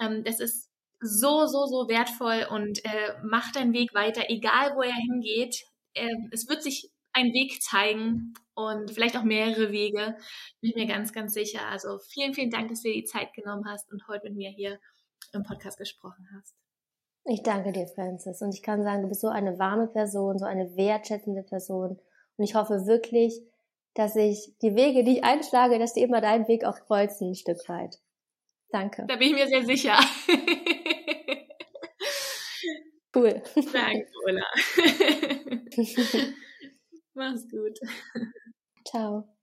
Ähm, 0.00 0.24
das 0.24 0.40
ist 0.40 0.68
so, 1.00 1.46
so, 1.46 1.66
so 1.66 1.88
wertvoll 1.88 2.48
und 2.50 2.84
äh, 2.84 3.14
mach 3.22 3.52
deinen 3.52 3.72
Weg 3.72 3.94
weiter, 3.94 4.24
egal 4.28 4.74
wo 4.74 4.82
er 4.82 4.94
hingeht. 4.94 5.54
Äh, 5.94 6.08
es 6.32 6.48
wird 6.48 6.64
sich 6.64 6.90
ein 7.12 7.26
Weg 7.26 7.62
zeigen 7.62 8.34
und 8.68 8.90
vielleicht 8.90 9.16
auch 9.16 9.22
mehrere 9.22 9.72
Wege, 9.72 10.16
bin 10.60 10.70
ich 10.70 10.76
mir 10.76 10.86
ganz, 10.86 11.12
ganz 11.12 11.34
sicher. 11.34 11.66
Also 11.68 11.98
vielen, 11.98 12.34
vielen 12.34 12.50
Dank, 12.50 12.68
dass 12.68 12.82
du 12.82 12.88
dir 12.88 12.94
die 12.94 13.04
Zeit 13.04 13.32
genommen 13.34 13.64
hast 13.66 13.90
und 13.92 14.06
heute 14.08 14.28
mit 14.28 14.36
mir 14.36 14.50
hier 14.50 14.78
im 15.32 15.42
Podcast 15.42 15.78
gesprochen 15.78 16.28
hast. 16.36 16.54
Ich 17.24 17.42
danke 17.42 17.72
dir, 17.72 17.86
Francis. 17.86 18.40
Und 18.40 18.54
ich 18.54 18.62
kann 18.62 18.82
sagen, 18.82 19.02
du 19.02 19.08
bist 19.08 19.20
so 19.20 19.28
eine 19.28 19.58
warme 19.58 19.86
Person, 19.86 20.38
so 20.38 20.46
eine 20.46 20.76
wertschätzende 20.76 21.42
Person. 21.42 22.00
Und 22.36 22.44
ich 22.44 22.54
hoffe 22.54 22.86
wirklich, 22.86 23.40
dass 23.94 24.16
ich 24.16 24.54
die 24.62 24.74
Wege, 24.74 25.04
die 25.04 25.18
ich 25.18 25.24
einschlage, 25.24 25.78
dass 25.78 25.92
die 25.92 26.02
immer 26.02 26.20
deinen 26.20 26.48
Weg 26.48 26.64
auch 26.64 26.78
kreuzen, 26.86 27.30
ein 27.30 27.34
Stück 27.34 27.68
weit. 27.68 27.98
Danke. 28.70 29.04
Da 29.08 29.16
bin 29.16 29.28
ich 29.28 29.34
mir 29.34 29.48
sehr 29.48 29.64
sicher. 29.64 29.98
cool. 33.14 33.42
Danke, 33.72 34.06
Ulla. 34.24 34.46
Mach's 37.14 37.46
gut. 37.46 37.78
Ciao. 38.86 39.39